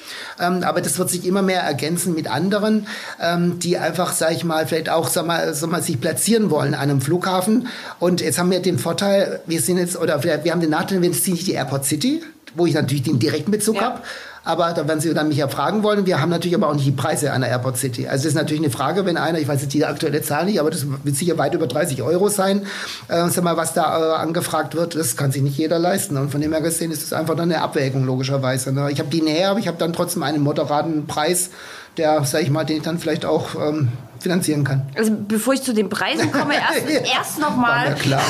Ähm, 0.40 0.62
aber 0.62 0.80
das 0.80 0.98
wird 0.98 1.10
sich 1.10 1.26
immer 1.26 1.42
mehr 1.42 1.62
ergänzen 1.62 2.14
mit 2.14 2.30
anderen, 2.30 2.86
ähm, 3.20 3.58
die 3.58 3.78
einfach, 3.78 4.12
sage 4.12 4.34
ich 4.34 4.44
mal, 4.44 4.66
vielleicht 4.66 4.88
auch, 4.88 5.08
sag 5.08 5.26
mal, 5.26 5.54
sag 5.54 5.70
mal, 5.70 5.82
sich 5.82 6.00
platzieren 6.00 6.50
wollen 6.50 6.74
an 6.74 6.80
einem 6.80 7.00
Flughafen 7.00 7.68
und 7.98 8.20
jetzt 8.20 8.38
haben 8.38 8.50
wir 8.50 8.60
den 8.60 8.78
Vorteil, 8.78 9.40
wir 9.46 9.60
sind 9.60 9.78
jetzt, 9.78 9.96
oder 9.96 10.22
wir, 10.24 10.44
wir 10.44 10.52
haben 10.52 10.60
den 10.60 10.70
Nachteil, 10.70 11.02
wir 11.02 11.12
sind 11.12 11.34
nicht 11.34 11.46
die 11.46 11.52
Airport 11.52 11.84
City, 11.84 12.22
wo 12.54 12.66
ich 12.66 12.74
natürlich 12.74 13.02
den 13.02 13.18
direkten 13.18 13.50
Bezug 13.50 13.76
ja. 13.76 13.82
habe. 13.82 14.00
Aber 14.44 14.72
da 14.72 14.88
werden 14.88 15.00
Sie 15.00 15.14
dann 15.14 15.28
mich 15.28 15.36
ja 15.38 15.46
fragen 15.46 15.82
wollen. 15.84 16.04
Wir 16.04 16.20
haben 16.20 16.30
natürlich 16.30 16.56
aber 16.56 16.68
auch 16.68 16.74
nicht 16.74 16.86
die 16.86 16.92
Preise 16.92 17.32
einer 17.32 17.46
Airport 17.46 17.76
City. 17.76 18.08
Also 18.08 18.24
das 18.24 18.32
ist 18.32 18.34
natürlich 18.34 18.62
eine 18.62 18.72
Frage, 18.72 19.06
wenn 19.06 19.16
einer, 19.16 19.38
ich 19.38 19.46
weiß 19.46 19.62
jetzt 19.62 19.72
die 19.72 19.84
aktuelle 19.84 20.20
Zahl 20.22 20.46
nicht, 20.46 20.58
aber 20.58 20.70
das 20.70 20.86
wird 21.04 21.16
sicher 21.16 21.38
weit 21.38 21.54
über 21.54 21.68
30 21.68 22.02
Euro 22.02 22.28
sein. 22.28 22.66
Äh, 23.08 23.28
sag 23.28 23.44
mal, 23.44 23.56
was 23.56 23.72
da 23.72 24.16
äh, 24.16 24.20
angefragt 24.20 24.74
wird, 24.74 24.96
das 24.96 25.16
kann 25.16 25.30
sich 25.30 25.42
nicht 25.42 25.56
jeder 25.56 25.78
leisten. 25.78 26.16
Und 26.16 26.30
von 26.30 26.40
dem 26.40 26.52
her 26.52 26.60
gesehen 26.60 26.90
ist 26.90 27.04
es 27.04 27.12
einfach 27.12 27.36
dann 27.36 27.52
eine 27.52 27.62
Abwägung, 27.62 28.04
logischerweise. 28.04 28.72
Ne? 28.72 28.90
Ich 28.90 28.98
habe 28.98 29.10
die 29.10 29.22
Nähe, 29.22 29.48
aber 29.48 29.60
ich 29.60 29.68
habe 29.68 29.78
dann 29.78 29.92
trotzdem 29.92 30.24
einen 30.24 30.42
moderaten 30.42 31.06
Preis, 31.06 31.50
der, 31.96 32.24
sag 32.24 32.42
ich 32.42 32.50
mal, 32.50 32.64
den 32.64 32.78
ich 32.78 32.82
dann 32.82 32.98
vielleicht 32.98 33.24
auch 33.24 33.54
ähm, 33.54 33.88
finanzieren 34.22 34.64
kann. 34.64 34.86
Also 34.96 35.12
bevor 35.16 35.54
ich 35.54 35.62
zu 35.62 35.74
den 35.74 35.88
Preisen 35.88 36.32
komme, 36.32 36.54
erst, 36.74 36.88
ja. 36.88 37.16
erst 37.16 37.38
noch 37.38 37.56
mal. 37.56 37.88
Ja, 37.88 37.94
klar. 37.94 38.22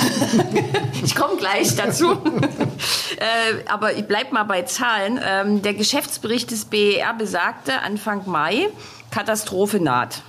ich 1.05 1.15
komme 1.15 1.37
gleich 1.37 1.77
dazu. 1.77 2.13
äh, 3.17 3.71
aber 3.71 3.93
ich 3.95 4.07
bleibe 4.07 4.33
mal 4.33 4.45
bei 4.45 4.63
Zahlen. 4.63 5.21
Ähm, 5.25 5.63
der 5.63 5.75
Geschäftsbericht 5.75 6.51
des 6.51 6.65
BER 6.65 7.15
besagte 7.17 7.81
Anfang 7.83 8.23
Mai, 8.27 8.69
Katastrophe 9.11 9.79
naht. 9.81 10.23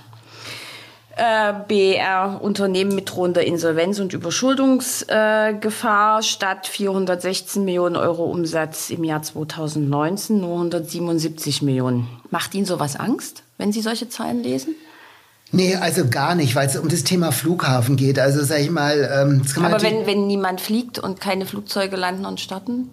Äh, 1.16 1.52
BER 1.68 2.40
Unternehmen 2.42 2.94
mit 2.94 3.08
drohender 3.08 3.44
Insolvenz 3.44 4.00
und 4.00 4.12
Überschuldungsgefahr 4.12 6.18
äh, 6.18 6.22
statt 6.22 6.66
416 6.66 7.64
Millionen 7.64 7.94
Euro 7.94 8.24
Umsatz 8.24 8.90
im 8.90 9.04
Jahr 9.04 9.22
2019 9.22 10.40
nur 10.40 10.54
177 10.54 11.62
Millionen. 11.62 12.08
Macht 12.30 12.54
Ihnen 12.54 12.66
sowas 12.66 12.96
Angst, 12.96 13.44
wenn 13.58 13.70
Sie 13.70 13.80
solche 13.80 14.08
Zahlen 14.08 14.42
lesen? 14.42 14.74
Nee, 15.52 15.76
also 15.76 16.08
gar 16.08 16.34
nicht, 16.34 16.56
weil 16.56 16.66
es 16.66 16.76
um 16.76 16.88
das 16.88 17.04
Thema 17.04 17.30
Flughafen 17.30 17.94
geht. 17.94 18.18
Also 18.18 18.42
sag 18.42 18.58
ich 18.58 18.70
mal. 18.70 19.08
Ähm, 19.12 19.42
Aber 19.62 19.80
wenn, 19.82 20.06
wenn 20.06 20.26
niemand 20.26 20.60
fliegt 20.60 20.98
und 20.98 21.20
keine 21.20 21.46
Flugzeuge 21.46 21.94
landen 21.94 22.26
und 22.26 22.40
starten? 22.40 22.90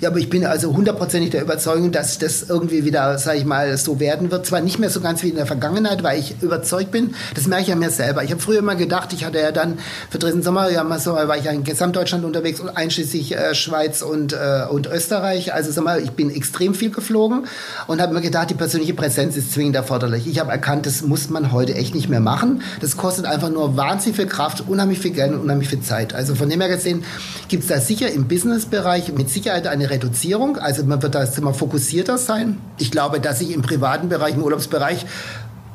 Ja, 0.00 0.08
aber 0.08 0.18
ich 0.18 0.30
bin 0.30 0.46
also 0.46 0.74
hundertprozentig 0.74 1.28
der 1.28 1.42
Überzeugung, 1.42 1.92
dass 1.92 2.18
das 2.18 2.48
irgendwie 2.48 2.86
wieder, 2.86 3.18
sag 3.18 3.36
ich 3.36 3.44
mal, 3.44 3.76
so 3.76 4.00
werden 4.00 4.30
wird. 4.30 4.46
Zwar 4.46 4.62
nicht 4.62 4.78
mehr 4.78 4.88
so 4.88 5.02
ganz 5.02 5.22
wie 5.22 5.28
in 5.28 5.36
der 5.36 5.44
Vergangenheit, 5.44 6.02
weil 6.02 6.18
ich 6.18 6.36
überzeugt 6.40 6.90
bin. 6.90 7.14
Das 7.34 7.46
merke 7.46 7.64
ich 7.64 7.68
ja 7.68 7.76
mir 7.76 7.90
selber. 7.90 8.24
Ich 8.24 8.30
habe 8.30 8.40
früher 8.40 8.60
immer 8.60 8.76
gedacht, 8.76 9.12
ich 9.12 9.26
hatte 9.26 9.38
ja 9.38 9.52
dann 9.52 9.78
für 10.08 10.18
diesen 10.18 10.42
Sommer, 10.42 10.70
ja, 10.70 10.84
mal 10.84 10.98
so, 10.98 11.12
war 11.12 11.36
ich 11.36 11.44
ja 11.44 11.52
in 11.52 11.64
Gesamtdeutschland 11.64 12.24
unterwegs, 12.24 12.62
einschließlich 12.74 13.36
äh, 13.36 13.54
Schweiz 13.54 14.00
und, 14.00 14.32
äh, 14.32 14.64
und 14.70 14.86
Österreich. 14.86 15.52
Also 15.52 15.70
sag 15.70 15.84
mal, 15.84 16.02
ich 16.02 16.12
bin 16.12 16.30
extrem 16.30 16.74
viel 16.74 16.90
geflogen 16.90 17.46
und 17.86 18.00
habe 18.00 18.14
mir 18.14 18.22
gedacht, 18.22 18.48
die 18.48 18.54
persönliche 18.54 18.94
Präsenz 18.94 19.36
ist 19.36 19.52
zwingend 19.52 19.76
erforderlich. 19.76 20.26
Ich 20.26 20.40
habe 20.40 20.50
erkannt, 20.50 20.86
das 20.86 21.02
muss 21.02 21.28
man 21.28 21.52
heute 21.52 21.74
echt 21.74 21.94
nicht 21.94 22.08
mehr 22.08 22.20
machen. 22.20 22.62
Das 22.80 22.96
kostet 22.96 23.26
einfach 23.26 23.50
nur 23.50 23.76
wahnsinnig 23.76 24.16
viel 24.16 24.26
Kraft, 24.26 24.64
unheimlich 24.66 25.00
viel 25.00 25.10
Geld 25.10 25.32
und 25.34 25.40
unheimlich 25.40 25.68
viel 25.68 25.82
Zeit. 25.82 26.14
Also 26.14 26.34
von 26.34 26.48
dem 26.48 26.62
her 26.62 26.70
gesehen 26.70 27.04
gibt 27.48 27.64
es 27.64 27.68
da 27.68 27.80
sicher 27.80 28.10
im 28.10 28.28
Businessbereich 28.28 29.12
mit 29.12 29.28
Sicherheit 29.28 29.66
eine 29.66 29.89
Reduzierung. 29.90 30.56
Also 30.56 30.84
man 30.84 31.02
wird 31.02 31.14
da 31.14 31.24
immer 31.24 31.54
fokussierter 31.54 32.18
sein. 32.18 32.58
Ich 32.78 32.90
glaube, 32.90 33.20
dass 33.20 33.40
sich 33.40 33.52
im 33.52 33.62
privaten 33.62 34.08
Bereich, 34.08 34.34
im 34.34 34.42
Urlaubsbereich 34.42 35.06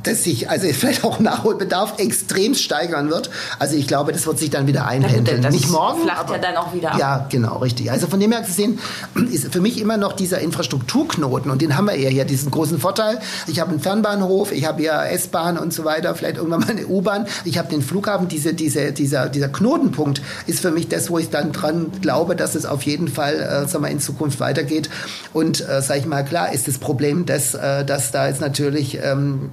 das 0.07 0.23
sich, 0.23 0.49
also 0.49 0.67
vielleicht 0.67 1.03
auch 1.03 1.19
Nachholbedarf 1.19 1.99
extrem 1.99 2.55
steigern 2.55 3.09
wird. 3.09 3.29
Also 3.59 3.75
ich 3.75 3.87
glaube, 3.87 4.11
das 4.11 4.25
wird 4.25 4.39
sich 4.39 4.49
dann 4.49 4.67
wieder 4.67 4.87
einpendeln. 4.87 5.41
Das 5.41 5.53
Nicht 5.53 5.69
morgen. 5.69 6.03
Flacht 6.03 6.29
ja 6.29 6.37
dann 6.37 6.57
auch 6.57 6.73
wieder 6.73 6.91
ab. 6.91 6.99
Ja, 6.99 7.27
genau, 7.29 7.57
richtig. 7.57 7.91
Also 7.91 8.07
von 8.07 8.19
dem 8.19 8.31
her 8.31 8.41
gesehen 8.41 8.79
ist 9.31 9.51
für 9.51 9.61
mich 9.61 9.79
immer 9.79 9.97
noch 9.97 10.13
dieser 10.13 10.39
Infrastrukturknoten 10.39 11.51
und 11.51 11.61
den 11.61 11.77
haben 11.77 11.85
wir 11.85 11.93
eher 11.93 12.09
hier, 12.09 12.25
diesen 12.25 12.51
großen 12.51 12.79
Vorteil. 12.79 13.19
Ich 13.47 13.59
habe 13.59 13.71
einen 13.71 13.79
Fernbahnhof, 13.79 14.51
ich 14.51 14.65
habe 14.65 14.81
ja 14.81 15.03
S-Bahn 15.05 15.57
und 15.57 15.73
so 15.73 15.85
weiter, 15.85 16.15
vielleicht 16.15 16.37
irgendwann 16.37 16.61
mal 16.61 16.69
eine 16.69 16.87
U-Bahn. 16.87 17.27
Ich 17.43 17.57
habe 17.57 17.69
den 17.69 17.81
Flughafen, 17.81 18.27
diese, 18.27 18.53
diese, 18.53 18.91
dieser, 18.91 19.29
dieser 19.29 19.49
Knotenpunkt 19.49 20.21
ist 20.47 20.59
für 20.59 20.71
mich 20.71 20.87
das, 20.87 21.09
wo 21.09 21.19
ich 21.19 21.29
dann 21.29 21.51
dran 21.51 21.91
glaube, 22.01 22.35
dass 22.35 22.55
es 22.55 22.65
auf 22.65 22.83
jeden 22.83 23.07
Fall, 23.07 23.35
äh, 23.35 23.67
sagen 23.67 23.83
wir, 23.83 23.91
in 23.91 23.99
Zukunft 23.99 24.39
weitergeht. 24.39 24.89
Und 25.33 25.61
äh, 25.67 25.81
sage 25.81 25.99
ich 25.99 26.05
mal, 26.05 26.23
klar 26.23 26.53
ist 26.53 26.67
das 26.67 26.77
Problem, 26.77 27.25
dass, 27.25 27.53
äh, 27.53 27.85
dass 27.85 28.11
da 28.11 28.27
jetzt 28.27 28.41
natürlich 28.41 28.99
ähm, 29.01 29.49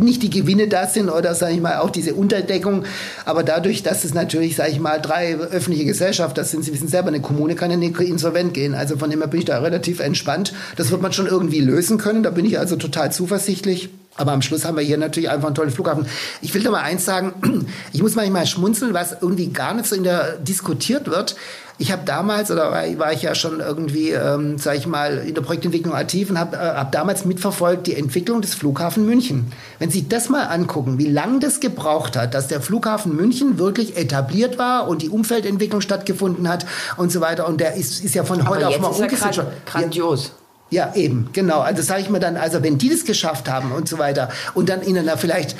nicht 0.00 0.22
die 0.22 0.30
Gewinne 0.30 0.68
da 0.68 0.86
sind 0.86 1.08
oder 1.08 1.34
sage 1.34 1.54
ich 1.54 1.60
mal 1.60 1.78
auch 1.78 1.90
diese 1.90 2.14
Unterdeckung, 2.14 2.84
aber 3.24 3.42
dadurch, 3.42 3.82
dass 3.82 4.04
es 4.04 4.14
natürlich, 4.14 4.56
sage 4.56 4.70
ich 4.70 4.80
mal, 4.80 5.00
drei 5.00 5.36
öffentliche 5.36 5.84
Gesellschaften, 5.84 6.36
das 6.36 6.50
sind 6.50 6.64
Sie 6.64 6.72
wissen 6.72 6.88
selber, 6.88 7.08
eine 7.08 7.20
Kommune 7.20 7.54
kann 7.54 7.70
ja 7.70 7.76
nicht 7.76 7.98
insolvent 8.00 8.54
gehen. 8.54 8.74
Also 8.74 8.96
von 8.96 9.10
dem 9.10 9.20
her 9.20 9.28
bin 9.28 9.40
ich 9.40 9.46
da 9.46 9.58
relativ 9.58 10.00
entspannt. 10.00 10.52
Das 10.76 10.90
wird 10.90 11.02
man 11.02 11.12
schon 11.12 11.26
irgendwie 11.26 11.60
lösen 11.60 11.98
können. 11.98 12.22
Da 12.22 12.30
bin 12.30 12.44
ich 12.44 12.58
also 12.58 12.76
total 12.76 13.12
zuversichtlich. 13.12 13.90
Aber 14.16 14.32
am 14.32 14.42
Schluss 14.42 14.64
haben 14.64 14.76
wir 14.76 14.84
hier 14.84 14.96
natürlich 14.96 15.28
einfach 15.28 15.46
einen 15.46 15.56
tollen 15.56 15.70
Flughafen. 15.70 16.06
Ich 16.40 16.54
will 16.54 16.62
doch 16.62 16.70
mal 16.70 16.82
eins 16.82 17.04
sagen, 17.04 17.66
ich 17.92 18.00
muss 18.00 18.14
manchmal 18.14 18.46
schmunzeln, 18.46 18.94
was 18.94 19.16
irgendwie 19.20 19.48
gar 19.48 19.74
nicht 19.74 19.86
so 19.86 19.96
in 19.96 20.04
der 20.04 20.36
diskutiert 20.36 21.10
wird. 21.10 21.34
Ich 21.76 21.90
habe 21.90 22.02
damals, 22.04 22.52
oder 22.52 22.70
war 22.70 23.12
ich 23.12 23.22
ja 23.22 23.34
schon 23.34 23.58
irgendwie, 23.58 24.10
ähm, 24.10 24.58
sage 24.58 24.78
ich 24.78 24.86
mal, 24.86 25.18
in 25.18 25.34
der 25.34 25.42
Projektentwicklung 25.42 25.92
aktiv 25.92 26.30
und 26.30 26.38
habe 26.38 26.56
äh, 26.56 26.60
hab 26.60 26.92
damals 26.92 27.24
mitverfolgt 27.24 27.88
die 27.88 27.96
Entwicklung 27.96 28.40
des 28.40 28.54
Flughafen 28.54 29.04
München. 29.04 29.52
Wenn 29.80 29.90
Sie 29.90 30.08
das 30.08 30.28
mal 30.28 30.44
angucken, 30.44 30.98
wie 30.98 31.08
lange 31.08 31.40
das 31.40 31.58
gebraucht 31.58 32.16
hat, 32.16 32.34
dass 32.34 32.46
der 32.46 32.60
Flughafen 32.60 33.16
München 33.16 33.58
wirklich 33.58 33.96
etabliert 33.96 34.56
war 34.56 34.86
und 34.86 35.02
die 35.02 35.08
Umfeldentwicklung 35.08 35.80
stattgefunden 35.80 36.48
hat 36.48 36.64
und 36.96 37.10
so 37.10 37.20
weiter. 37.20 37.48
Und 37.48 37.60
der 37.60 37.74
ist, 37.74 38.04
ist 38.04 38.14
ja 38.14 38.22
von 38.22 38.48
heute 38.48 38.68
auf 38.68 38.80
morgen 38.80 39.02
umgesetzt. 39.02 39.42
Grandios. 39.66 40.32
Ja, 40.70 40.94
eben, 40.94 41.28
genau. 41.32 41.60
Also 41.60 41.82
sage 41.82 42.02
ich 42.02 42.10
mir 42.10 42.20
dann, 42.20 42.36
also 42.36 42.62
wenn 42.62 42.78
die 42.78 42.88
das 42.88 43.04
geschafft 43.04 43.50
haben 43.50 43.72
und 43.72 43.88
so 43.88 43.98
weiter 43.98 44.28
und 44.54 44.68
dann 44.68 44.82
ihnen 44.82 45.06
da 45.06 45.16
vielleicht 45.16 45.56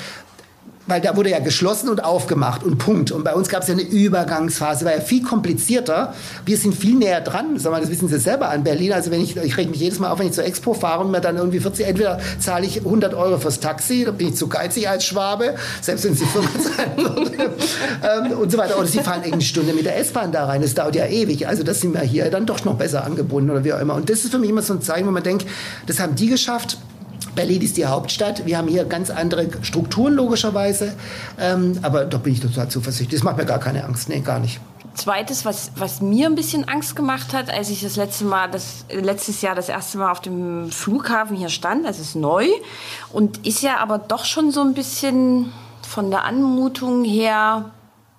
weil 0.87 1.01
da 1.01 1.15
wurde 1.15 1.31
ja 1.31 1.39
geschlossen 1.39 1.89
und 1.89 2.03
aufgemacht 2.03 2.63
und 2.63 2.77
Punkt. 2.77 3.11
Und 3.11 3.23
bei 3.23 3.33
uns 3.33 3.49
gab 3.49 3.63
es 3.63 3.67
ja 3.67 3.73
eine 3.73 3.83
Übergangsphase, 3.83 4.85
war 4.85 4.93
ja 4.93 5.01
viel 5.01 5.23
komplizierter. 5.23 6.13
Wir 6.45 6.57
sind 6.57 6.75
viel 6.75 6.95
näher 6.95 7.21
dran, 7.21 7.57
sag 7.57 7.71
mal, 7.71 7.81
das 7.81 7.89
wissen 7.89 8.07
Sie 8.07 8.19
selber 8.19 8.49
an 8.49 8.63
Berlin. 8.63 8.93
Also 8.93 9.11
wenn 9.11 9.21
ich, 9.21 9.35
ich 9.35 9.57
reg 9.57 9.69
mich 9.69 9.79
jedes 9.79 9.99
Mal 9.99 10.11
auf, 10.11 10.19
wenn 10.19 10.27
ich 10.27 10.33
zur 10.33 10.45
Expo 10.45 10.73
fahre 10.73 11.03
und 11.03 11.11
mir 11.11 11.21
dann 11.21 11.37
irgendwie 11.37 11.59
40, 11.59 11.87
entweder 11.87 12.19
zahle 12.39 12.65
ich 12.65 12.77
100 12.77 13.13
Euro 13.13 13.37
fürs 13.37 13.59
Taxi, 13.59 14.03
da 14.05 14.11
bin 14.11 14.29
ich 14.29 14.35
zu 14.35 14.47
geizig 14.47 14.87
als 14.87 15.05
Schwabe, 15.05 15.55
selbst 15.81 16.05
wenn 16.05 16.15
sie 16.15 16.25
Firma 16.25 16.49
zahlen 16.75 16.97
würde, 16.97 17.53
ähm, 18.03 18.37
und 18.37 18.51
so 18.51 18.57
weiter. 18.57 18.77
Oder 18.77 18.87
sie 18.87 18.99
fahren 18.99 19.21
eine 19.23 19.41
Stunde 19.41 19.73
mit 19.73 19.85
der 19.85 19.97
S-Bahn 19.97 20.31
da 20.31 20.45
rein, 20.45 20.61
das 20.61 20.73
dauert 20.73 20.95
ja 20.95 21.07
ewig. 21.07 21.47
Also 21.47 21.63
das 21.63 21.81
sind 21.81 21.93
wir 21.93 22.01
hier 22.01 22.29
dann 22.29 22.45
doch 22.45 22.63
noch 22.63 22.75
besser 22.75 23.03
angebunden 23.03 23.49
oder 23.49 23.63
wie 23.63 23.73
auch 23.73 23.79
immer. 23.79 23.95
Und 23.95 24.09
das 24.09 24.23
ist 24.23 24.31
für 24.31 24.39
mich 24.39 24.49
immer 24.49 24.61
so 24.61 24.73
ein 24.73 24.81
Zeichen, 24.81 25.07
wo 25.07 25.11
man 25.11 25.23
denkt, 25.23 25.47
das 25.87 25.99
haben 25.99 26.15
die 26.15 26.27
geschafft, 26.27 26.77
Berlin 27.35 27.61
ist 27.61 27.77
die 27.77 27.85
Hauptstadt. 27.85 28.45
Wir 28.45 28.57
haben 28.57 28.67
hier 28.67 28.85
ganz 28.85 29.09
andere 29.09 29.47
Strukturen 29.61 30.13
logischerweise. 30.13 30.93
Ähm, 31.39 31.79
aber 31.81 32.05
da 32.05 32.17
bin 32.17 32.33
ich 32.33 32.39
total 32.39 32.69
zuversichtlich. 32.69 33.19
Das 33.19 33.23
macht 33.23 33.37
mir 33.37 33.45
gar 33.45 33.59
keine 33.59 33.83
Angst. 33.83 34.09
Nee, 34.09 34.21
gar 34.21 34.39
nicht. 34.39 34.59
Zweites, 34.95 35.43
was, 35.43 35.71
was 35.75 36.01
mir 36.01 36.27
ein 36.27 36.35
bisschen 36.35 36.67
Angst 36.69 36.95
gemacht 36.95 37.33
hat, 37.33 37.49
als 37.49 37.69
ich 37.69 37.81
das 37.81 37.97
letzte 37.97 38.23
Mal, 38.23 38.49
das, 38.49 38.85
letztes 38.89 39.41
Jahr 39.41 39.53
das 39.53 39.67
erste 39.67 39.97
Mal 39.97 40.09
auf 40.09 40.21
dem 40.21 40.71
Flughafen 40.71 41.35
hier 41.35 41.49
stand, 41.49 41.85
das 41.85 41.99
ist 41.99 42.15
neu 42.15 42.47
und 43.11 43.45
ist 43.45 43.61
ja 43.61 43.77
aber 43.79 43.97
doch 43.97 44.23
schon 44.23 44.51
so 44.51 44.61
ein 44.61 44.73
bisschen 44.73 45.51
von 45.81 46.11
der 46.11 46.23
Anmutung 46.23 47.03
her 47.03 47.71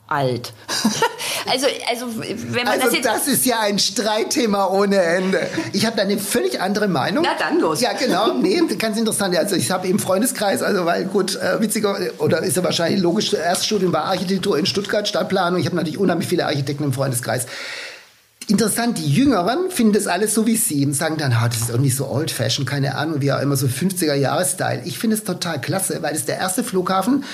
alt. 0.07 0.53
also, 1.51 1.67
also, 1.89 2.07
wenn 2.19 2.65
man 2.65 2.69
also 2.69 2.87
das 2.87 2.95
jetzt. 2.95 3.07
Das 3.07 3.29
ist 3.29 3.47
ja 3.47 3.61
ein 3.61 3.79
Streitthema 3.79 4.67
ohne 4.67 4.97
Ende. 4.97 5.47
Ich 5.73 5.87
habe 5.87 5.97
da 5.97 6.03
eine 6.03 6.19
völlig 6.19 6.61
andere 6.61 6.89
Meinung. 6.89 7.25
Na 7.25 7.35
dann 7.39 7.61
los. 7.61 7.81
Ja, 7.81 7.93
genau. 7.93 8.35
Nee, 8.35 8.61
ganz 8.79 8.99
interessant. 8.99 9.37
Also 9.37 9.57
ich 9.57 9.71
habe 9.71 9.89
im 9.89 9.99
Freundeskreis, 9.99 10.63
also 10.63 10.85
weil 10.85 11.05
gut, 11.05 11.37
äh, 11.37 11.61
witziger, 11.61 11.97
oder 12.19 12.43
ist 12.43 12.57
ja 12.57 12.65
wahrscheinlich 12.65 13.01
logisch, 13.01 13.33
Erststudium 13.33 13.93
war 13.93 14.05
Architektur 14.05 14.59
in 14.59 14.67
Stuttgart, 14.67 15.07
Stadtplanung. 15.07 15.61
Ich 15.61 15.67
habe 15.67 15.77
natürlich 15.77 15.99
unheimlich 15.99 16.29
viele 16.29 16.47
Architekten 16.47 16.85
im 16.85 16.93
Freundeskreis. 16.93 17.47
Interessant, 18.49 18.99
die 18.99 19.13
Jüngeren 19.13 19.71
finden 19.71 19.93
das 19.93 20.07
alles 20.07 20.33
so 20.33 20.47
wie 20.47 20.57
Sie 20.57 20.87
und 20.87 20.95
sagen 20.95 21.17
dann, 21.17 21.33
ah, 21.33 21.49
das 21.49 21.63
ist 21.63 21.71
irgendwie 21.71 21.91
so 21.91 22.07
old-fashioned, 22.09 22.69
keine 22.69 22.95
Ahnung, 22.95 23.21
wie 23.21 23.33
auch 23.33 23.41
immer, 23.41 23.57
so 23.57 23.67
50er-Jahres-Style. 23.67 24.83
Ich 24.85 24.99
finde 24.99 25.17
es 25.17 25.25
total 25.25 25.61
klasse, 25.61 26.01
weil 26.03 26.15
es 26.15 26.27
der 26.27 26.39
erste 26.39 26.63
Flughafen, 26.63 27.25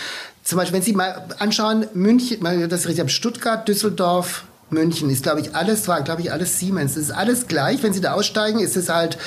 zum 0.43 0.59
Beispiel, 0.59 0.77
wenn 0.77 0.83
Sie 0.83 0.95
mal 0.95 1.27
anschauen, 1.39 1.87
München, 1.95 2.41
das 2.69 2.89
richtig, 2.89 3.11
Stuttgart, 3.11 3.69
Düsseldorf, 3.69 4.45
München 4.71 5.11
ist, 5.11 5.23
glaube 5.23 5.41
ich, 5.41 5.55
alles, 5.55 5.87
war, 5.87 6.03
glaube 6.03 6.23
ich, 6.23 6.33
alles 6.33 6.59
Siemens. 6.59 6.93
Es 6.93 7.05
ist 7.05 7.11
alles 7.11 7.47
gleich. 7.47 7.83
Wenn 7.83 7.93
Sie 7.93 8.01
da 8.01 8.15
aussteigen, 8.15 8.59
ist 8.59 8.77
es 8.77 8.89
halt 8.89 9.19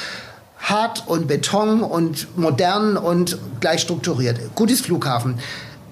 hart 0.58 1.04
und 1.06 1.28
Beton 1.28 1.84
und 1.84 2.36
modern 2.38 2.98
und 2.98 3.38
gleich 3.60 3.82
strukturiert. 3.82 4.39
Gutes 4.56 4.82
Flughafen. 4.82 5.36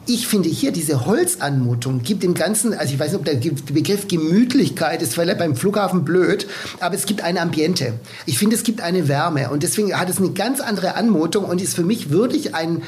Ich 0.05 0.27
finde 0.27 0.49
hier 0.49 0.73
diese 0.73 1.05
Holzanmutung 1.05 2.03
gibt 2.03 2.23
dem 2.23 2.33
Ganzen, 2.33 2.73
also 2.73 2.93
ich 2.93 2.99
weiß 2.99 3.13
nicht, 3.13 3.19
ob 3.19 3.25
der 3.25 3.35
Begriff 3.73 4.09
Gemütlichkeit 4.09 5.01
ist 5.01 5.13
vielleicht 5.13 5.37
beim 5.37 5.55
Flughafen 5.55 6.03
blöd, 6.03 6.45
aber 6.81 6.95
es 6.95 7.05
gibt 7.05 7.21
ein 7.21 7.37
Ambiente. 7.37 7.93
Ich 8.25 8.37
finde, 8.37 8.57
es 8.57 8.63
gibt 8.63 8.81
eine 8.81 9.07
Wärme 9.07 9.49
und 9.49 9.63
deswegen 9.63 9.97
hat 9.97 10.09
es 10.09 10.17
eine 10.17 10.31
ganz 10.31 10.59
andere 10.59 10.95
Anmutung 10.95 11.45
und 11.45 11.61
ist 11.61 11.75
für 11.75 11.83
mich 11.83 12.09
würdig 12.09 12.53
ein, 12.53 12.81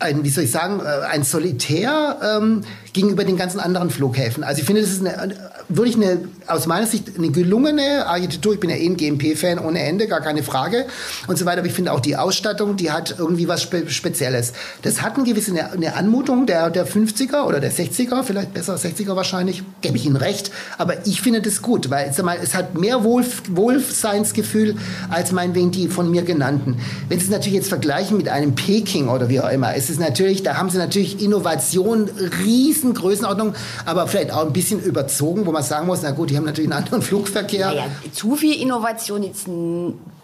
ein, 0.00 0.24
wie 0.24 0.28
soll 0.28 0.44
ich 0.44 0.50
sagen, 0.50 0.80
äh, 0.80 1.06
ein 1.06 1.22
Solitär 1.22 2.18
ähm, 2.22 2.62
gegenüber 2.92 3.24
den 3.24 3.36
ganzen 3.36 3.60
anderen 3.60 3.90
Flughäfen. 3.90 4.42
Also 4.42 4.60
ich 4.60 4.66
finde, 4.66 4.82
das 4.82 4.90
ist 4.90 5.06
eine, 5.06 5.34
wirklich 5.68 5.96
eine, 5.96 6.18
aus 6.46 6.66
meiner 6.66 6.86
Sicht 6.86 7.12
eine 7.16 7.30
gelungene 7.30 8.06
Architektur. 8.06 8.54
Ich 8.54 8.60
bin 8.60 8.70
ja 8.70 8.76
eh 8.76 8.86
ein 8.86 8.96
GMP-Fan 8.96 9.58
ohne 9.58 9.80
Ende, 9.80 10.06
gar 10.06 10.20
keine 10.20 10.42
Frage 10.42 10.86
und 11.26 11.38
so 11.38 11.44
weiter. 11.44 11.58
Aber 11.58 11.68
ich 11.68 11.74
finde 11.74 11.92
auch 11.92 12.00
die 12.00 12.16
Ausstattung, 12.16 12.76
die 12.76 12.90
hat 12.90 13.16
irgendwie 13.18 13.48
was 13.48 13.62
Spe 13.62 13.88
Spezielles. 13.88 14.52
Das 14.82 15.02
hat 15.02 15.16
eine 15.16 15.24
gewisse 15.24 15.52
eine, 15.52 15.72
eine 15.72 15.94
Anmutung 15.94 16.46
der, 16.46 16.70
der 16.70 16.86
50er 16.86 17.44
oder 17.44 17.60
der 17.60 17.72
60er, 17.72 18.22
vielleicht 18.24 18.52
besser 18.52 18.74
60er 18.74 19.16
wahrscheinlich, 19.16 19.62
gebe 19.80 19.96
ich 19.96 20.06
Ihnen 20.06 20.16
recht. 20.16 20.50
Aber 20.76 21.06
ich 21.06 21.20
finde 21.20 21.40
das 21.40 21.62
gut, 21.62 21.90
weil 21.90 22.12
mal, 22.22 22.38
es 22.42 22.54
hat 22.54 22.78
mehr 22.78 23.04
Wohl, 23.04 23.24
Wohlseinsgefühl 23.50 24.76
als 25.10 25.32
meinetwegen 25.32 25.70
die 25.70 25.88
von 25.88 26.10
mir 26.10 26.22
genannten. 26.22 26.78
Wenn 27.08 27.18
Sie 27.18 27.26
es 27.26 27.30
natürlich 27.30 27.54
jetzt 27.54 27.68
vergleichen 27.68 28.16
mit 28.16 28.28
einem 28.28 28.54
Peking 28.54 29.08
oder 29.08 29.28
wie 29.28 29.40
auch 29.40 29.50
immer, 29.50 29.74
es 29.84 29.90
ist 29.90 30.00
natürlich, 30.00 30.42
da 30.42 30.56
haben 30.56 30.70
Sie 30.70 30.78
natürlich 30.78 31.22
Innovation 31.22 32.10
riesen 32.46 32.84
riesen 32.84 32.94
Größenordnung, 32.94 33.54
aber 33.84 34.06
vielleicht 34.06 34.32
auch 34.32 34.44
ein 34.44 34.52
bisschen 34.52 34.80
überzogen, 34.80 35.46
wo 35.46 35.52
man 35.52 35.62
sagen 35.62 35.86
muss, 35.86 36.02
na 36.02 36.10
gut, 36.10 36.30
die 36.30 36.36
haben 36.36 36.44
natürlich 36.44 36.70
einen 36.70 36.82
anderen 36.82 37.02
Flugverkehr. 37.02 37.68
Naja, 37.68 37.86
zu 38.12 38.36
viel 38.36 38.60
Innovation 38.60 39.22
jetzt 39.22 39.46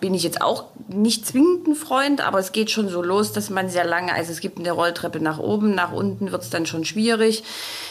bin 0.00 0.14
ich 0.14 0.22
jetzt 0.22 0.40
auch 0.40 0.64
nicht 0.88 1.26
zwingend 1.26 1.68
ein 1.68 1.74
Freund, 1.74 2.20
aber 2.20 2.38
es 2.38 2.52
geht 2.52 2.70
schon 2.70 2.88
so 2.88 3.02
los, 3.02 3.32
dass 3.32 3.50
man 3.50 3.68
sehr 3.68 3.84
lange, 3.84 4.12
also 4.12 4.32
es 4.32 4.40
gibt 4.40 4.58
eine 4.58 4.72
Rolltreppe 4.72 5.20
nach 5.20 5.38
oben, 5.38 5.74
nach 5.74 5.92
unten 5.92 6.32
wird 6.32 6.42
es 6.42 6.50
dann 6.50 6.66
schon 6.66 6.84
schwierig. 6.84 7.44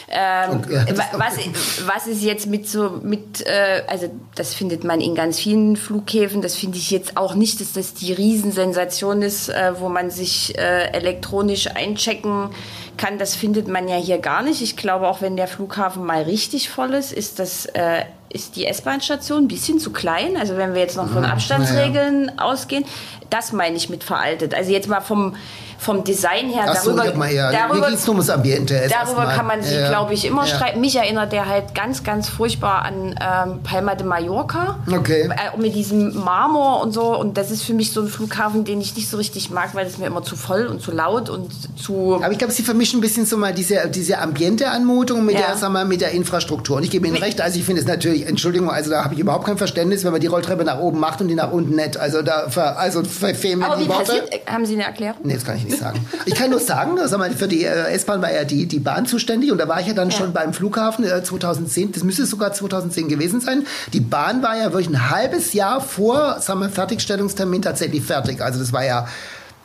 Ähm, 0.08 0.60
okay, 0.60 0.84
was, 1.14 1.38
was 1.86 2.06
ist 2.06 2.22
jetzt 2.22 2.46
mit 2.46 2.68
so, 2.68 3.00
mit, 3.02 3.46
äh, 3.46 3.82
also 3.86 4.10
das 4.34 4.54
findet 4.54 4.84
man 4.84 5.00
in 5.00 5.14
ganz 5.14 5.38
vielen 5.38 5.76
Flughäfen, 5.76 6.42
das 6.42 6.56
finde 6.56 6.78
ich 6.78 6.90
jetzt 6.90 7.16
auch 7.16 7.34
nicht, 7.34 7.60
dass 7.60 7.72
das 7.72 7.94
die 7.94 8.12
Riesensensation 8.12 9.22
ist, 9.22 9.48
äh, 9.48 9.72
wo 9.78 9.88
man 9.88 10.10
sich 10.10 10.58
äh, 10.58 10.92
elektronisch 10.92 11.68
einchecken 11.68 12.50
kann, 12.96 13.18
das 13.18 13.34
findet 13.34 13.68
man 13.68 13.88
ja 13.88 13.96
hier 13.96 14.18
gar 14.18 14.42
nicht. 14.42 14.60
Ich 14.60 14.76
glaube, 14.76 15.08
auch 15.08 15.22
wenn 15.22 15.36
der 15.36 15.48
Flughafen 15.48 16.04
mal 16.04 16.22
richtig 16.22 16.68
voll 16.68 16.92
ist, 16.92 17.12
ist 17.12 17.38
das 17.38 17.66
äh, 17.66 18.04
ist 18.32 18.56
die 18.56 18.64
S-Bahn-Station 18.66 19.44
ein 19.44 19.48
bisschen 19.48 19.78
zu 19.78 19.90
klein. 19.92 20.36
Also 20.36 20.56
wenn 20.56 20.72
wir 20.72 20.80
jetzt 20.80 20.96
noch 20.96 21.10
von 21.10 21.24
Abstandsregeln 21.24 22.32
ja. 22.36 22.44
ausgehen, 22.44 22.84
das 23.28 23.52
meine 23.52 23.76
ich 23.76 23.90
mit 23.90 24.04
veraltet. 24.04 24.54
Also 24.54 24.70
jetzt 24.70 24.88
mal 24.88 25.00
vom 25.00 25.34
vom 25.80 26.04
Design 26.04 26.50
her, 26.50 26.66
Ach 26.68 26.76
so, 26.76 26.94
darüber, 26.94 27.16
mal, 27.16 27.32
ja. 27.32 27.50
darüber, 27.50 27.86
Mir 27.86 27.90
geht's 27.92 28.06
nur 28.06 28.14
ums 28.16 28.28
Ambiente. 28.28 28.78
darüber 28.90 29.24
kann 29.26 29.46
man 29.46 29.62
sich, 29.62 29.74
ja. 29.78 29.88
glaube 29.88 30.12
ich, 30.12 30.26
immer 30.26 30.46
ja. 30.46 30.54
streiten. 30.54 30.78
Mich 30.80 30.94
erinnert 30.94 31.32
der 31.32 31.48
halt 31.48 31.74
ganz, 31.74 32.04
ganz 32.04 32.28
furchtbar 32.28 32.82
an 32.82 33.14
ähm, 33.18 33.62
Palma 33.62 33.94
de 33.94 34.06
Mallorca. 34.06 34.78
Okay. 34.92 35.22
Äh, 35.30 35.58
mit 35.58 35.74
diesem 35.74 36.14
Marmor 36.22 36.82
und 36.82 36.92
so. 36.92 37.18
Und 37.18 37.38
das 37.38 37.50
ist 37.50 37.62
für 37.62 37.72
mich 37.72 37.92
so 37.92 38.02
ein 38.02 38.08
Flughafen, 38.08 38.64
den 38.64 38.78
ich 38.82 38.94
nicht 38.94 39.08
so 39.08 39.16
richtig 39.16 39.48
mag, 39.50 39.74
weil 39.74 39.86
es 39.86 39.96
mir 39.96 40.06
immer 40.06 40.22
zu 40.22 40.36
voll 40.36 40.66
und 40.66 40.82
zu 40.82 40.92
laut 40.92 41.30
und 41.30 41.50
zu. 41.80 42.20
Aber 42.22 42.30
ich 42.30 42.38
glaube, 42.38 42.52
sie 42.52 42.62
vermischen 42.62 42.98
ein 42.98 43.02
bisschen 43.02 43.24
so 43.24 43.38
mal 43.38 43.54
diese, 43.54 43.88
diese 43.88 44.18
Ambiente-Anmutung 44.18 45.24
mit, 45.24 45.38
der, 45.38 45.56
sag 45.56 45.70
mal, 45.72 45.86
mit 45.86 46.02
der 46.02 46.10
Infrastruktur. 46.10 46.76
Und 46.76 46.82
ich 46.82 46.90
gebe 46.90 47.06
Ihnen 47.06 47.16
recht, 47.16 47.40
also 47.40 47.58
ich 47.58 47.64
finde 47.64 47.80
es 47.80 47.86
natürlich, 47.88 48.26
Entschuldigung, 48.26 48.70
also 48.70 48.90
da 48.90 49.04
habe 49.04 49.14
ich 49.14 49.20
überhaupt 49.20 49.46
kein 49.46 49.56
Verständnis, 49.56 50.04
wenn 50.04 50.12
man 50.12 50.20
die 50.20 50.26
Rolltreppe 50.26 50.64
nach 50.64 50.78
oben 50.78 50.98
macht 51.00 51.22
und 51.22 51.28
die 51.28 51.34
nach 51.34 51.50
unten 51.52 51.74
nicht. 51.76 51.96
Also 51.96 52.20
da 52.20 52.50
ver, 52.50 52.78
also 52.78 53.02
verfehlen 53.02 53.60
mir 53.60 53.66
Aber 53.66 53.76
die 53.76 53.84
wie 53.84 53.88
Worte. 53.88 54.04
passiert? 54.04 54.34
äh, 54.34 54.40
Haben 54.50 54.66
Sie 54.66 54.74
eine 54.74 54.84
Erklärung? 54.84 55.16
Nee, 55.22 55.34
das 55.34 55.44
kann 55.44 55.56
ich 55.56 55.64
nicht 55.64 55.69
sagen. 55.70 56.06
Ich 56.26 56.34
kann 56.34 56.50
nur 56.50 56.60
sagen, 56.60 56.98
sag 57.04 57.18
mal, 57.18 57.30
für 57.30 57.48
die 57.48 57.64
äh, 57.64 57.92
S-Bahn 57.92 58.22
war 58.22 58.32
ja 58.32 58.44
die, 58.44 58.66
die 58.66 58.78
Bahn 58.78 59.06
zuständig 59.06 59.52
und 59.52 59.58
da 59.58 59.68
war 59.68 59.80
ich 59.80 59.86
ja 59.86 59.94
dann 59.94 60.10
schon 60.10 60.32
beim 60.32 60.52
Flughafen 60.52 61.04
äh, 61.04 61.22
2010, 61.22 61.92
das 61.92 62.04
müsste 62.04 62.26
sogar 62.26 62.52
2010 62.52 63.08
gewesen 63.08 63.40
sein. 63.40 63.66
Die 63.92 64.00
Bahn 64.00 64.42
war 64.42 64.56
ja 64.56 64.72
wirklich 64.72 64.88
ein 64.88 65.10
halbes 65.10 65.52
Jahr 65.52 65.80
vor, 65.80 66.40
sagen 66.40 66.60
wir, 66.60 66.68
Fertigstellungstermin 66.68 67.62
tatsächlich 67.62 68.02
fertig. 68.02 68.40
Also 68.40 68.58
das 68.58 68.72
war 68.72 68.84
ja 68.84 69.06